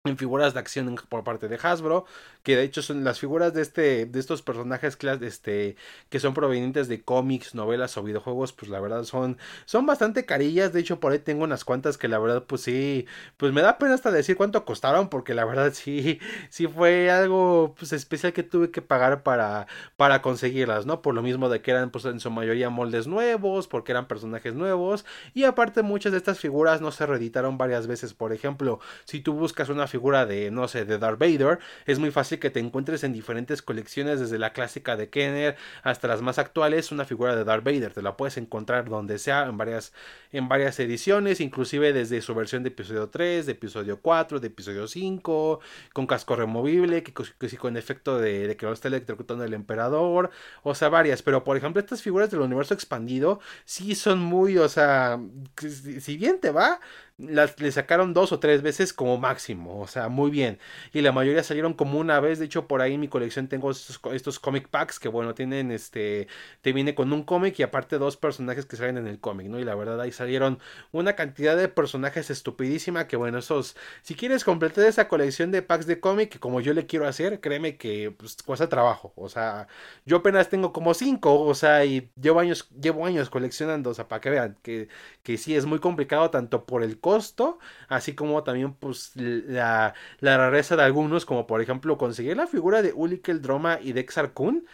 en 0.04 0.18
figuras 0.18 0.54
de 0.54 0.60
acción 0.60 0.96
por 1.10 1.24
parte 1.24 1.48
de 1.48 1.60
Hasbro, 1.62 2.06
que 2.48 2.56
de 2.56 2.64
hecho 2.64 2.82
son 2.82 3.04
las 3.04 3.20
figuras 3.20 3.54
de 3.54 3.62
este 3.62 4.06
de 4.06 4.20
estos 4.20 4.42
personajes 4.42 4.98
este 5.22 5.76
que 6.10 6.20
son 6.22 6.34
provenientes 6.34 6.88
de 6.88 7.02
cómics, 7.04 7.54
novelas 7.54 7.98
o 7.98 8.04
videojuegos, 8.04 8.54
pues 8.54 8.72
la 8.72 8.80
verdad 8.80 9.04
son 9.04 9.38
son 9.66 9.86
bastante 9.86 10.26
carillas, 10.26 10.72
de 10.72 10.80
hecho 10.80 11.00
por 11.02 11.12
ahí 11.12 11.20
tengo 11.20 11.44
unas 11.44 11.66
cuantas 11.66 11.98
que 11.98 12.08
la 12.08 12.18
verdad 12.20 12.46
pues 12.48 12.62
sí, 12.62 13.06
pues 13.36 13.52
me 13.52 13.62
da 13.62 13.78
pena 13.78 13.96
hasta 13.96 14.12
decir 14.12 14.38
cuánto 14.38 14.64
costaron 14.64 15.10
porque 15.10 15.34
la 15.34 15.44
verdad 15.44 15.74
sí 15.74 16.20
sí 16.50 16.68
fue 16.68 17.12
algo 17.12 17.76
pues 17.78 17.92
especial 17.92 18.32
que 18.32 18.44
tuve 18.44 18.72
que 18.72 18.82
pagar 18.82 19.24
para 19.24 19.68
para 19.98 20.22
conseguirlas, 20.22 20.86
¿no? 20.86 21.02
Por 21.02 21.16
lo 21.16 21.22
mismo 21.22 21.50
de 21.50 21.62
que 21.62 21.72
eran 21.72 21.92
pues 21.92 22.06
en 22.06 22.22
su 22.22 22.32
mayoría 22.32 22.70
moldes 22.70 23.08
nuevos, 23.08 23.68
porque 23.68 23.92
eran 23.92 24.08
personajes 24.08 24.54
nuevos. 24.56 25.06
Y 25.34 25.44
aparte 25.44 25.82
muchas 25.82 26.14
de 26.14 26.18
estas 26.18 26.40
figuras 26.40 26.80
no 26.82 26.92
se 26.92 27.06
reeditaron 27.06 27.58
varias 27.58 27.88
veces, 27.88 28.14
por 28.14 28.32
ejemplo, 28.34 28.80
si 29.06 29.20
tú 29.20 29.34
buscas 29.34 29.70
una 29.70 29.88
figura 29.88 29.98
figura 29.98 30.28
de, 30.28 30.52
no 30.52 30.68
sé, 30.68 30.86
de 30.86 31.00
Darth 31.00 31.20
Vader, 31.20 31.58
es 31.88 31.98
muy 31.98 32.12
fácil 32.12 32.37
que 32.40 32.50
te 32.50 32.60
encuentres 32.60 33.04
en 33.04 33.14
diferentes 33.14 33.62
colecciones, 33.62 34.20
desde 34.20 34.38
la 34.38 34.54
clásica 34.54 34.96
de 34.96 35.10
Kenner 35.10 35.56
hasta 35.84 36.08
las 36.08 36.22
más 36.22 36.40
actuales, 36.40 36.92
una 36.92 37.06
figura 37.06 37.36
de 37.36 37.44
Darth 37.44 37.64
Vader. 37.64 37.94
Te 37.94 38.02
la 38.02 38.18
puedes 38.18 38.38
encontrar 38.38 38.90
donde 38.90 39.20
sea, 39.20 39.46
en 39.46 39.58
varias, 39.58 39.94
en 40.32 40.48
varias 40.48 40.80
ediciones, 40.80 41.42
inclusive 41.42 41.94
desde 41.94 42.22
su 42.22 42.34
versión 42.36 42.64
de 42.64 42.70
episodio 42.70 43.10
3, 43.10 43.46
de 43.46 43.52
episodio 43.52 44.00
4, 44.02 44.40
de 44.40 44.48
episodio 44.48 44.88
5, 44.88 45.60
con 45.94 46.08
casco 46.08 46.36
removible, 46.36 47.04
que, 47.04 47.14
con 47.58 47.78
efecto 47.78 48.20
de, 48.20 48.56
que 48.58 48.66
lo 48.66 48.74
está 48.74 48.88
electrocutando 48.88 49.44
el 49.44 49.54
emperador, 49.54 50.32
o 50.64 50.76
sea, 50.76 50.90
varias. 50.90 51.22
Pero 51.22 51.44
por 51.44 51.58
ejemplo, 51.58 51.80
estas 51.80 52.02
figuras 52.02 52.32
del 52.32 52.42
universo 52.42 52.74
expandido 52.74 53.40
sí 53.66 53.96
son 53.96 54.20
muy, 54.20 54.58
o 54.58 54.70
sea, 54.70 55.20
si 55.58 56.18
bien 56.18 56.40
te 56.40 56.52
va, 56.52 56.80
las, 57.18 57.60
le 57.60 57.72
sacaron 57.72 58.14
dos 58.14 58.32
o 58.32 58.40
tres 58.40 58.62
veces 58.62 58.94
como 58.94 59.18
máximo, 59.18 59.80
o 59.82 59.88
sea, 59.88 60.08
muy 60.08 60.30
bien. 60.30 60.60
Y 60.94 61.02
la 61.02 61.12
mayoría 61.12 61.44
salieron 61.44 61.74
como 61.74 62.00
una 62.00 62.20
vez, 62.20 62.38
de 62.40 62.46
hecho 62.46 62.68
por 62.68 62.82
ahí 62.82 62.94
en 62.94 63.00
mi 63.02 63.08
colección 63.08 63.48
tengo 63.48 63.72
estos, 63.72 64.00
estos 64.14 64.40
comic 64.40 64.68
packs 64.70 65.00
que 65.00 65.08
bueno, 65.10 65.34
tienen 65.34 65.72
este, 65.72 66.28
te 66.62 66.74
viene 66.74 66.94
con 66.96 67.12
un 67.14 67.24
cómic 67.24 67.58
y 67.60 67.64
aparte 67.64 67.98
dos 67.98 68.18
personajes 68.18 68.66
que 68.66 68.76
salen 68.76 68.98
en 68.98 69.08
el 69.08 69.20
cómic, 69.20 69.48
¿no? 69.48 69.60
Y 69.60 69.64
la 69.64 69.76
verdad 69.76 70.00
ahí 70.00 70.12
salieron 70.12 70.60
una 70.92 71.16
cantidad 71.16 71.58
de 71.58 71.68
personajes 71.70 72.30
estupidísima 72.30 73.08
que 73.08 73.16
bueno, 73.18 73.40
esos, 73.40 73.76
si 74.04 74.16
quieres 74.16 74.44
completar 74.44 74.86
esa 74.86 75.08
colección 75.08 75.52
de 75.52 75.62
packs 75.64 75.88
de 75.88 76.00
cómic, 76.00 76.40
como 76.40 76.62
yo 76.62 76.74
le 76.74 76.86
quiero 76.86 77.08
hacer, 77.08 77.42
créeme 77.42 77.78
que 77.78 78.12
pues 78.12 78.38
cuesta 78.44 78.70
trabajo, 78.70 79.14
o 79.16 79.30
sea, 79.30 79.68
yo 80.06 80.18
apenas 80.18 80.50
tengo 80.50 80.72
como 80.74 80.94
cinco, 80.94 81.42
o 81.42 81.56
sea, 81.56 81.84
y 81.86 82.12
llevo 82.22 82.40
años, 82.40 82.70
llevo 82.80 83.06
años 83.06 83.30
coleccionando, 83.30 83.90
o 83.92 83.94
sea, 83.94 84.08
para 84.08 84.22
que 84.22 84.30
vean 84.30 84.58
que, 84.62 84.88
que 85.24 85.38
sí 85.38 85.56
es 85.56 85.66
muy 85.66 85.80
complicado 85.80 86.30
tanto 86.30 86.66
por 86.66 86.84
el 86.84 87.00
costo, 87.08 87.58
así 87.88 88.16
como 88.16 88.44
también 88.44 88.74
pues 88.74 89.14
la, 89.16 89.94
rareza 90.20 90.76
de 90.76 90.84
algunos, 90.84 91.26
como 91.26 91.48
por 91.48 91.62
ejemplo 91.62 91.98
conseguir 91.98 92.36
la 92.36 92.48
figura 92.48 92.82
de 92.82 92.92
Ulikel 92.94 93.42
Droma 93.42 93.80
y 93.82 93.94
de 93.94 94.06
Kun 94.34 94.66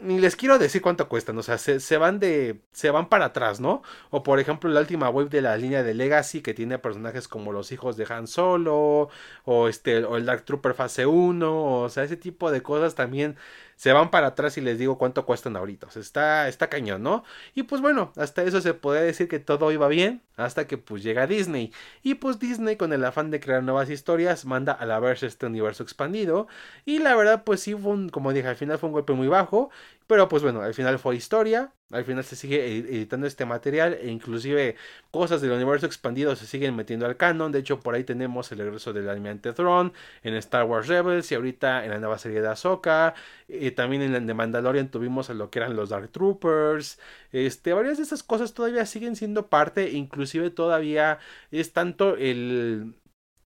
ni 0.00 0.18
les 0.20 0.36
quiero 0.36 0.58
decir 0.58 0.82
cuánto 0.82 1.08
cuestan, 1.08 1.36
o 1.38 1.42
sea, 1.42 1.58
se, 1.58 1.96
van 1.96 2.20
de, 2.20 2.60
se 2.72 2.90
van 2.90 3.08
para 3.08 3.26
atrás, 3.26 3.60
¿no? 3.60 3.82
O 4.10 4.22
por 4.22 4.38
ejemplo 4.38 4.70
la 4.70 4.80
última 4.80 5.08
web 5.08 5.30
de 5.30 5.40
la 5.40 5.56
línea 5.56 5.82
de 5.82 5.94
Legacy 5.94 6.42
que 6.42 6.54
tiene 6.54 6.78
personajes 6.78 7.26
como 7.28 7.52
los 7.52 7.72
hijos 7.72 7.96
de 7.96 8.06
Han 8.08 8.28
Solo, 8.28 9.08
o 9.44 9.68
este, 9.68 10.04
o 10.04 10.16
el 10.16 10.26
Dark 10.26 10.44
Trooper 10.44 10.74
fase 10.74 11.06
1, 11.06 11.82
o 11.82 11.88
sea, 11.88 12.04
ese 12.04 12.16
tipo 12.16 12.50
de 12.52 12.62
cosas 12.62 12.94
también 12.94 13.36
se 13.76 13.92
van 13.92 14.10
para 14.10 14.28
atrás 14.28 14.56
y 14.58 14.60
les 14.60 14.78
digo 14.78 14.98
cuánto 14.98 15.26
cuestan 15.26 15.56
ahorita. 15.56 15.88
Está, 15.96 16.48
está 16.48 16.68
cañón, 16.68 17.02
¿no? 17.02 17.24
Y 17.54 17.64
pues 17.64 17.80
bueno, 17.80 18.12
hasta 18.16 18.42
eso 18.42 18.60
se 18.60 18.74
puede 18.74 19.04
decir 19.04 19.28
que 19.28 19.38
todo 19.38 19.72
iba 19.72 19.88
bien, 19.88 20.22
hasta 20.36 20.66
que 20.66 20.78
pues 20.78 21.02
llega 21.02 21.26
Disney. 21.26 21.72
Y 22.02 22.14
pues 22.14 22.38
Disney 22.38 22.76
con 22.76 22.92
el 22.92 23.04
afán 23.04 23.30
de 23.30 23.40
crear 23.40 23.62
nuevas 23.62 23.90
historias 23.90 24.44
manda 24.44 24.72
a 24.72 24.86
la 24.86 24.98
verse 25.00 25.26
este 25.26 25.46
universo 25.46 25.82
expandido. 25.82 26.46
Y 26.84 26.98
la 26.98 27.14
verdad 27.16 27.44
pues 27.44 27.60
sí 27.60 27.74
fue 27.74 27.92
un, 27.92 28.08
como 28.08 28.32
dije, 28.32 28.48
al 28.48 28.56
final 28.56 28.78
fue 28.78 28.88
un 28.88 28.94
golpe 28.94 29.12
muy 29.12 29.28
bajo. 29.28 29.70
Pero 30.06 30.28
pues 30.28 30.42
bueno, 30.42 30.60
al 30.60 30.74
final 30.74 30.98
fue 30.98 31.16
historia. 31.16 31.72
Al 31.90 32.04
final 32.04 32.24
se 32.24 32.34
sigue 32.34 32.78
editando 32.78 33.26
este 33.26 33.44
material 33.44 33.94
e 33.94 34.10
inclusive 34.10 34.74
cosas 35.10 35.40
del 35.40 35.52
universo 35.52 35.86
expandido 35.86 36.34
se 36.34 36.46
siguen 36.46 36.74
metiendo 36.74 37.06
al 37.06 37.16
canon. 37.16 37.52
De 37.52 37.60
hecho, 37.60 37.80
por 37.80 37.94
ahí 37.94 38.04
tenemos 38.04 38.50
el 38.52 38.58
regreso 38.58 38.92
del 38.92 39.08
Almirante 39.08 39.52
Throne 39.52 39.92
en 40.22 40.34
Star 40.34 40.64
Wars 40.64 40.88
Rebels 40.88 41.30
y 41.30 41.36
ahorita 41.36 41.84
en 41.84 41.90
la 41.90 41.98
nueva 41.98 42.18
serie 42.18 42.40
de 42.42 42.48
Ahsoka. 42.48 43.14
Y 43.48 43.70
también 43.70 44.02
en 44.02 44.26
de 44.26 44.34
Mandalorian 44.34 44.90
tuvimos 44.90 45.30
a 45.30 45.34
lo 45.34 45.50
que 45.50 45.60
eran 45.60 45.76
los 45.76 45.90
Dark 45.90 46.10
Troopers. 46.10 46.98
Este, 47.32 47.72
varias 47.72 47.98
de 47.98 48.02
esas 48.02 48.22
cosas 48.22 48.54
todavía 48.54 48.86
siguen 48.86 49.16
siendo 49.16 49.48
parte. 49.48 49.90
Inclusive 49.92 50.50
todavía 50.50 51.18
es 51.50 51.72
tanto 51.72 52.16
el 52.16 52.94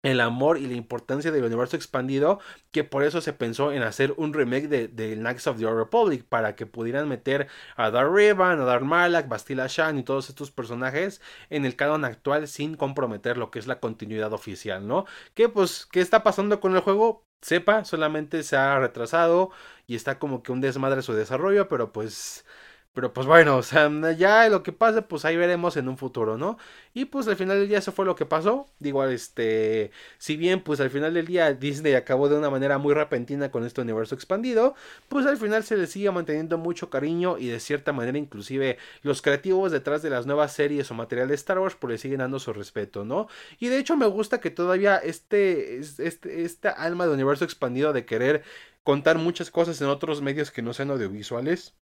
el 0.07 0.21
amor 0.21 0.59
y 0.59 0.67
la 0.67 0.75
importancia 0.75 1.31
del 1.31 1.45
universo 1.45 1.77
expandido 1.77 2.41
que 2.71 2.85
por 2.85 3.03
eso 3.03 3.21
se 3.21 3.33
pensó 3.33 3.73
en 3.73 3.83
hacer 3.83 4.15
un 4.17 4.33
remake 4.33 4.69
de, 4.69 4.89
de 4.89 5.17
Knights 5.17 5.47
of 5.47 5.59
the 5.59 5.67
Old 5.67 5.79
Republic 5.79 6.25
para 6.25 6.57
que 6.57 6.67
pudieran 6.67 7.09
meter 7.09 7.49
a 7.77 7.91
Dar 7.91 8.11
Revan, 8.11 8.61
a 8.61 8.65
Dar 8.65 8.85
Malak, 8.85 9.29
Bastila 9.29 9.67
Shan 9.69 9.99
y 9.99 10.03
todos 10.03 10.29
estos 10.29 10.51
personajes 10.51 11.21
en 11.51 11.65
el 11.65 11.77
canon 11.77 12.05
actual 12.05 12.49
sin 12.49 12.77
comprometer 12.77 13.37
lo 13.39 13.51
que 13.51 13.59
es 13.59 13.67
la 13.67 13.81
continuidad 13.81 14.33
oficial, 14.33 14.87
¿no? 14.87 15.07
Que 15.35 15.49
pues, 15.49 15.87
¿qué 15.87 16.01
está 16.01 16.23
pasando 16.23 16.61
con 16.61 16.75
el 16.75 16.81
juego? 16.81 17.25
Sepa, 17.43 17.85
solamente 17.85 18.43
se 18.43 18.57
ha 18.57 18.79
retrasado 18.79 19.51
y 19.87 19.95
está 19.95 20.19
como 20.19 20.43
que 20.43 20.53
un 20.53 20.61
desmadre 20.61 21.03
su 21.03 21.13
desarrollo, 21.13 21.69
pero 21.69 21.93
pues 21.93 22.45
pero 22.97 23.13
pues 23.13 23.27
bueno, 23.27 23.59
o 23.59 23.63
sea, 23.63 23.91
ya 24.13 24.49
lo 24.49 24.63
que 24.63 24.73
pase, 24.73 25.03
pues 25.03 25.27
ahí 25.27 25.37
veremos 25.37 25.77
en 25.77 25.87
un 25.87 25.99
futuro, 25.99 26.39
¿no? 26.39 26.57
Y 26.95 27.05
pues 27.05 27.29
al 27.29 27.37
final 27.37 27.59
del 27.59 27.69
día 27.69 27.77
eso 27.77 27.93
fue 27.93 28.07
lo 28.07 28.17
que 28.17 28.25
pasó. 28.25 28.71
Digo, 28.79 29.05
este, 29.05 29.91
si 30.17 30.39
bien 30.39 30.63
pues 30.63 30.81
al 30.81 30.89
final 30.89 31.13
del 31.13 31.27
día 31.27 31.53
Disney 31.53 31.93
acabó 31.93 32.31
de 32.31 32.39
una 32.39 32.49
manera 32.49 32.79
muy 32.79 32.95
repentina 32.95 33.51
con 33.51 33.67
este 33.67 33.83
universo 33.83 34.15
expandido, 34.15 34.75
pues 35.11 35.27
al 35.27 35.37
final 35.37 35.63
se 35.63 35.77
le 35.77 35.87
sigue 35.87 36.11
manteniendo 36.11 36.57
mucho 36.57 36.89
cariño 36.89 37.37
y 37.37 37.49
de 37.49 37.61
cierta 37.61 37.93
manera 37.93 38.17
inclusive 38.17 38.79
los 39.03 39.21
creativos 39.21 39.73
detrás 39.73 40.01
de 40.01 40.09
las 40.09 40.25
nuevas 40.25 40.55
series 40.55 40.91
o 40.91 40.95
material 40.95 41.29
de 41.29 41.35
Star 41.35 41.59
Wars 41.59 41.77
pues 41.79 41.91
le 41.91 41.99
siguen 41.99 42.21
dando 42.21 42.39
su 42.39 42.55
respeto, 42.55 43.05
¿no? 43.05 43.29
Y 43.59 43.69
de 43.69 43.77
hecho 43.77 43.99
me 43.99 44.07
gusta 44.07 44.41
que 44.41 44.51
todavía 44.51 44.97
este, 44.97 45.81
este, 45.81 46.45
esta 46.45 46.71
alma 46.71 47.07
de 47.07 47.13
universo 47.13 47.45
expandido 47.45 47.93
de 47.93 48.07
querer 48.07 48.43
contar 48.85 49.19
muchas 49.19 49.51
cosas 49.51 49.83
en 49.83 49.89
otros 49.89 50.23
medios 50.23 50.51
que 50.51 50.63
no 50.63 50.73
sean 50.73 50.91
audiovisuales 50.91 51.75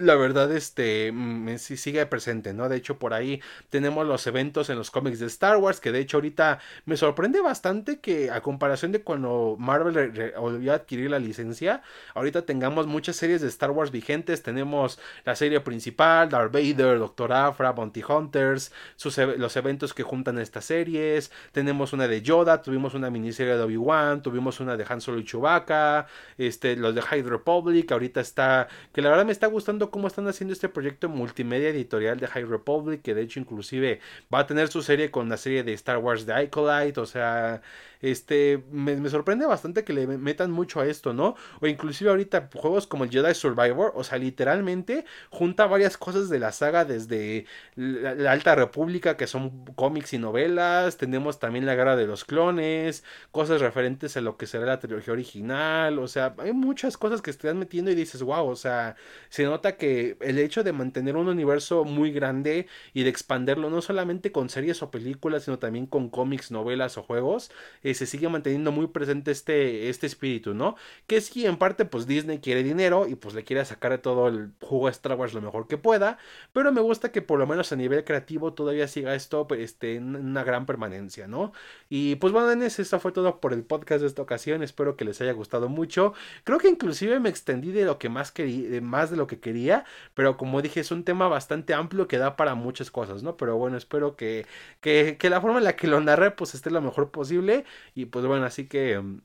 la 0.00 0.14
verdad, 0.16 0.50
este, 0.52 1.12
mm, 1.12 1.58
sí 1.58 1.76
sigue 1.76 2.04
presente, 2.06 2.54
¿no? 2.54 2.68
De 2.68 2.76
hecho, 2.76 2.98
por 2.98 3.12
ahí 3.12 3.40
tenemos 3.68 4.06
los 4.06 4.26
eventos 4.26 4.70
en 4.70 4.76
los 4.78 4.90
cómics 4.90 5.20
de 5.20 5.26
Star 5.26 5.58
Wars, 5.58 5.78
que 5.78 5.92
de 5.92 6.00
hecho 6.00 6.16
ahorita 6.16 6.58
me 6.86 6.96
sorprende 6.96 7.40
bastante 7.40 8.00
que 8.00 8.30
a 8.30 8.40
comparación 8.40 8.92
de 8.92 9.02
cuando 9.02 9.56
Marvel 9.58 10.32
volvió 10.38 10.72
a 10.72 10.76
adquirir 10.76 11.10
la 11.10 11.18
licencia, 11.18 11.82
ahorita 12.14 12.46
tengamos 12.46 12.86
muchas 12.86 13.16
series 13.16 13.42
de 13.42 13.48
Star 13.48 13.70
Wars 13.70 13.90
vigentes, 13.90 14.42
tenemos 14.42 14.98
la 15.24 15.36
serie 15.36 15.60
principal, 15.60 16.30
Darth 16.30 16.52
Vader, 16.52 16.98
Doctor 16.98 17.32
Afra, 17.32 17.72
Bounty 17.72 18.02
Hunters, 18.02 18.72
sus, 18.96 19.18
los 19.18 19.56
eventos 19.56 19.92
que 19.92 20.02
juntan 20.02 20.38
estas 20.38 20.64
series, 20.64 21.30
tenemos 21.52 21.92
una 21.92 22.08
de 22.08 22.22
Yoda, 22.22 22.62
tuvimos 22.62 22.94
una 22.94 23.10
miniserie 23.10 23.56
de 23.56 23.62
Obi-Wan, 23.62 24.22
tuvimos 24.22 24.60
una 24.60 24.76
de 24.78 24.86
Han 24.88 25.02
Solo 25.02 25.18
y 25.18 25.24
Chewbacca, 25.24 26.06
este, 26.38 26.76
los 26.76 26.94
de 26.94 27.02
High 27.02 27.22
Republic, 27.22 27.92
ahorita 27.92 28.20
está, 28.22 28.68
que 28.94 29.02
la 29.02 29.10
verdad 29.10 29.26
me 29.26 29.32
está 29.32 29.46
gustando 29.46 29.89
cómo 29.90 30.08
están 30.08 30.28
haciendo 30.28 30.52
este 30.52 30.68
proyecto 30.68 31.08
multimedia 31.08 31.68
editorial 31.70 32.18
de 32.18 32.26
High 32.26 32.44
Republic, 32.44 33.02
que 33.02 33.14
de 33.14 33.22
hecho 33.22 33.40
inclusive 33.40 34.00
va 34.32 34.40
a 34.40 34.46
tener 34.46 34.68
su 34.68 34.82
serie 34.82 35.10
con 35.10 35.28
la 35.28 35.36
serie 35.36 35.62
de 35.62 35.72
Star 35.74 35.98
Wars 35.98 36.26
de 36.26 36.44
Icolite, 36.44 37.00
o 37.00 37.06
sea, 37.06 37.62
este, 38.02 38.64
me, 38.70 39.08
sorprende 39.10 39.46
bastante 39.46 39.84
que 39.84 39.92
le 39.92 40.06
metan 40.06 40.50
mucho 40.50 40.80
a 40.80 40.86
esto, 40.86 41.12
¿no? 41.12 41.36
O 41.60 41.66
inclusive 41.66 42.10
ahorita 42.10 42.50
juegos 42.54 42.86
como 42.86 43.04
el 43.04 43.10
Jedi 43.10 43.34
Survivor, 43.34 43.92
o 43.94 44.04
sea, 44.04 44.18
literalmente 44.18 45.04
junta 45.30 45.66
varias 45.66 45.96
cosas 45.96 46.28
de 46.28 46.38
la 46.38 46.52
saga 46.52 46.84
desde 46.84 47.46
la, 47.76 48.32
Alta 48.32 48.54
República, 48.54 49.16
que 49.16 49.26
son 49.26 49.64
cómics 49.74 50.12
y 50.12 50.18
novelas, 50.18 50.96
tenemos 50.96 51.38
también 51.38 51.66
la 51.66 51.74
Guerra 51.74 51.96
de 51.96 52.06
los 52.06 52.24
Clones, 52.24 53.04
cosas 53.32 53.60
referentes 53.60 54.16
a 54.16 54.20
lo 54.20 54.36
que 54.36 54.46
será 54.46 54.66
la 54.66 54.78
trilogía 54.78 55.12
original, 55.12 55.98
o 55.98 56.08
sea, 56.08 56.34
hay 56.38 56.52
muchas 56.52 56.96
cosas 56.96 57.22
que 57.22 57.30
están 57.30 57.58
metiendo 57.58 57.90
y 57.90 57.94
dices, 57.94 58.22
wow, 58.22 58.46
o 58.46 58.56
sea, 58.56 58.96
se 59.28 59.44
nota 59.44 59.76
que 59.76 60.16
el 60.20 60.38
hecho 60.38 60.64
de 60.64 60.72
mantener 60.72 61.16
un 61.16 61.28
universo 61.28 61.84
muy 61.84 62.12
grande 62.12 62.66
y 62.94 63.02
de 63.02 63.10
expanderlo 63.10 63.70
no 63.70 63.82
solamente 63.82 64.32
con 64.32 64.48
series 64.48 64.82
o 64.82 64.90
películas, 64.90 65.44
sino 65.44 65.58
también 65.58 65.86
con 65.86 66.08
cómics, 66.08 66.50
novelas 66.50 66.96
o 66.98 67.02
juegos, 67.02 67.50
se 67.94 68.06
sigue 68.06 68.28
manteniendo 68.28 68.72
muy 68.72 68.88
presente 68.88 69.30
este, 69.30 69.88
este 69.88 70.06
espíritu, 70.06 70.54
¿no? 70.54 70.76
Que 71.06 71.20
sí, 71.20 71.46
en 71.46 71.56
parte, 71.56 71.84
pues 71.84 72.06
Disney 72.06 72.38
quiere 72.38 72.62
dinero 72.62 73.06
y 73.08 73.14
pues 73.14 73.34
le 73.34 73.44
quiere 73.44 73.64
sacar 73.64 73.98
todo 73.98 74.28
el 74.28 74.52
juego 74.60 74.86
a 74.86 74.90
Star 74.90 75.16
Wars 75.18 75.34
lo 75.34 75.40
mejor 75.40 75.66
que 75.66 75.78
pueda, 75.78 76.18
pero 76.52 76.72
me 76.72 76.80
gusta 76.80 77.12
que 77.12 77.22
por 77.22 77.38
lo 77.38 77.46
menos 77.46 77.72
a 77.72 77.76
nivel 77.76 78.04
creativo 78.04 78.52
todavía 78.52 78.88
siga 78.88 79.14
esto 79.14 79.46
este, 79.56 79.96
en 79.96 80.14
una 80.16 80.44
gran 80.44 80.66
permanencia, 80.66 81.26
¿no? 81.26 81.52
Y 81.88 82.16
pues 82.16 82.32
bueno, 82.32 82.50
en 82.50 82.62
eso 82.62 83.00
fue 83.00 83.12
todo 83.12 83.40
por 83.40 83.52
el 83.52 83.64
podcast 83.64 84.02
de 84.02 84.06
esta 84.06 84.22
ocasión, 84.22 84.62
espero 84.62 84.96
que 84.96 85.04
les 85.04 85.20
haya 85.20 85.32
gustado 85.32 85.68
mucho, 85.68 86.14
creo 86.44 86.58
que 86.58 86.68
inclusive 86.68 87.20
me 87.20 87.28
extendí 87.28 87.72
de 87.72 87.84
lo 87.84 87.98
que 87.98 88.08
más 88.08 88.32
quería, 88.32 88.80
más 88.80 89.10
de 89.10 89.16
lo 89.16 89.26
que 89.26 89.40
quería, 89.40 89.84
pero 90.14 90.36
como 90.36 90.62
dije, 90.62 90.80
es 90.80 90.90
un 90.90 91.04
tema 91.04 91.28
bastante 91.28 91.74
amplio 91.74 92.08
que 92.08 92.18
da 92.18 92.36
para 92.36 92.54
muchas 92.54 92.90
cosas, 92.90 93.22
¿no? 93.22 93.36
Pero 93.36 93.56
bueno, 93.56 93.76
espero 93.76 94.16
que, 94.16 94.46
que, 94.80 95.16
que 95.18 95.30
la 95.30 95.40
forma 95.40 95.58
en 95.58 95.64
la 95.64 95.76
que 95.76 95.86
lo 95.86 96.00
narré 96.00 96.30
pues 96.30 96.54
esté 96.54 96.70
lo 96.70 96.80
mejor 96.80 97.10
posible 97.10 97.64
y 97.94 98.06
pues 98.06 98.26
bueno, 98.26 98.46
así 98.46 98.68
que 98.68 98.98
mm, 99.00 99.20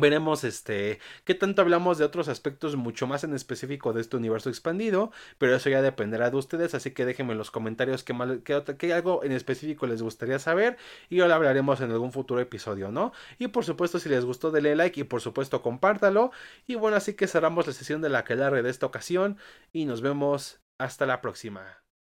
Veremos 0.00 0.44
este 0.44 1.00
qué 1.24 1.34
tanto 1.34 1.62
hablamos 1.62 1.98
de 1.98 2.04
otros 2.04 2.28
aspectos 2.28 2.76
mucho 2.76 3.06
más 3.06 3.24
en 3.24 3.34
específico 3.34 3.92
de 3.92 4.00
este 4.00 4.16
universo 4.16 4.48
expandido, 4.48 5.10
pero 5.38 5.56
eso 5.56 5.70
ya 5.70 5.82
dependerá 5.82 6.30
de 6.30 6.36
ustedes, 6.36 6.74
así 6.74 6.92
que 6.92 7.04
déjenme 7.04 7.32
en 7.32 7.38
los 7.38 7.50
comentarios 7.50 8.04
qué, 8.04 8.12
mal, 8.12 8.42
qué, 8.44 8.92
algo 8.92 9.24
en 9.24 9.32
específico 9.32 9.86
les 9.86 10.02
gustaría 10.02 10.38
saber 10.38 10.76
y 11.08 11.16
ya 11.16 11.26
lo 11.26 11.34
hablaremos 11.34 11.80
en 11.80 11.90
algún 11.90 12.12
futuro 12.12 12.40
episodio, 12.40 12.90
¿no? 12.92 13.12
Y 13.38 13.48
por 13.48 13.64
supuesto 13.64 13.98
si 13.98 14.08
les 14.08 14.24
gustó 14.24 14.50
denle 14.50 14.76
like 14.76 15.00
y 15.00 15.04
por 15.04 15.20
supuesto 15.20 15.62
compártalo 15.62 16.32
y 16.66 16.74
bueno, 16.76 16.96
así 16.96 17.14
que 17.14 17.26
cerramos 17.26 17.66
la 17.66 17.72
sesión 17.72 18.02
de 18.02 18.08
la 18.10 18.24
que 18.24 18.36
de 18.36 18.70
esta 18.70 18.86
ocasión 18.86 19.38
y 19.72 19.86
nos 19.86 20.00
vemos 20.00 20.60
hasta 20.78 21.06
la 21.06 21.20
próxima. 21.20 21.87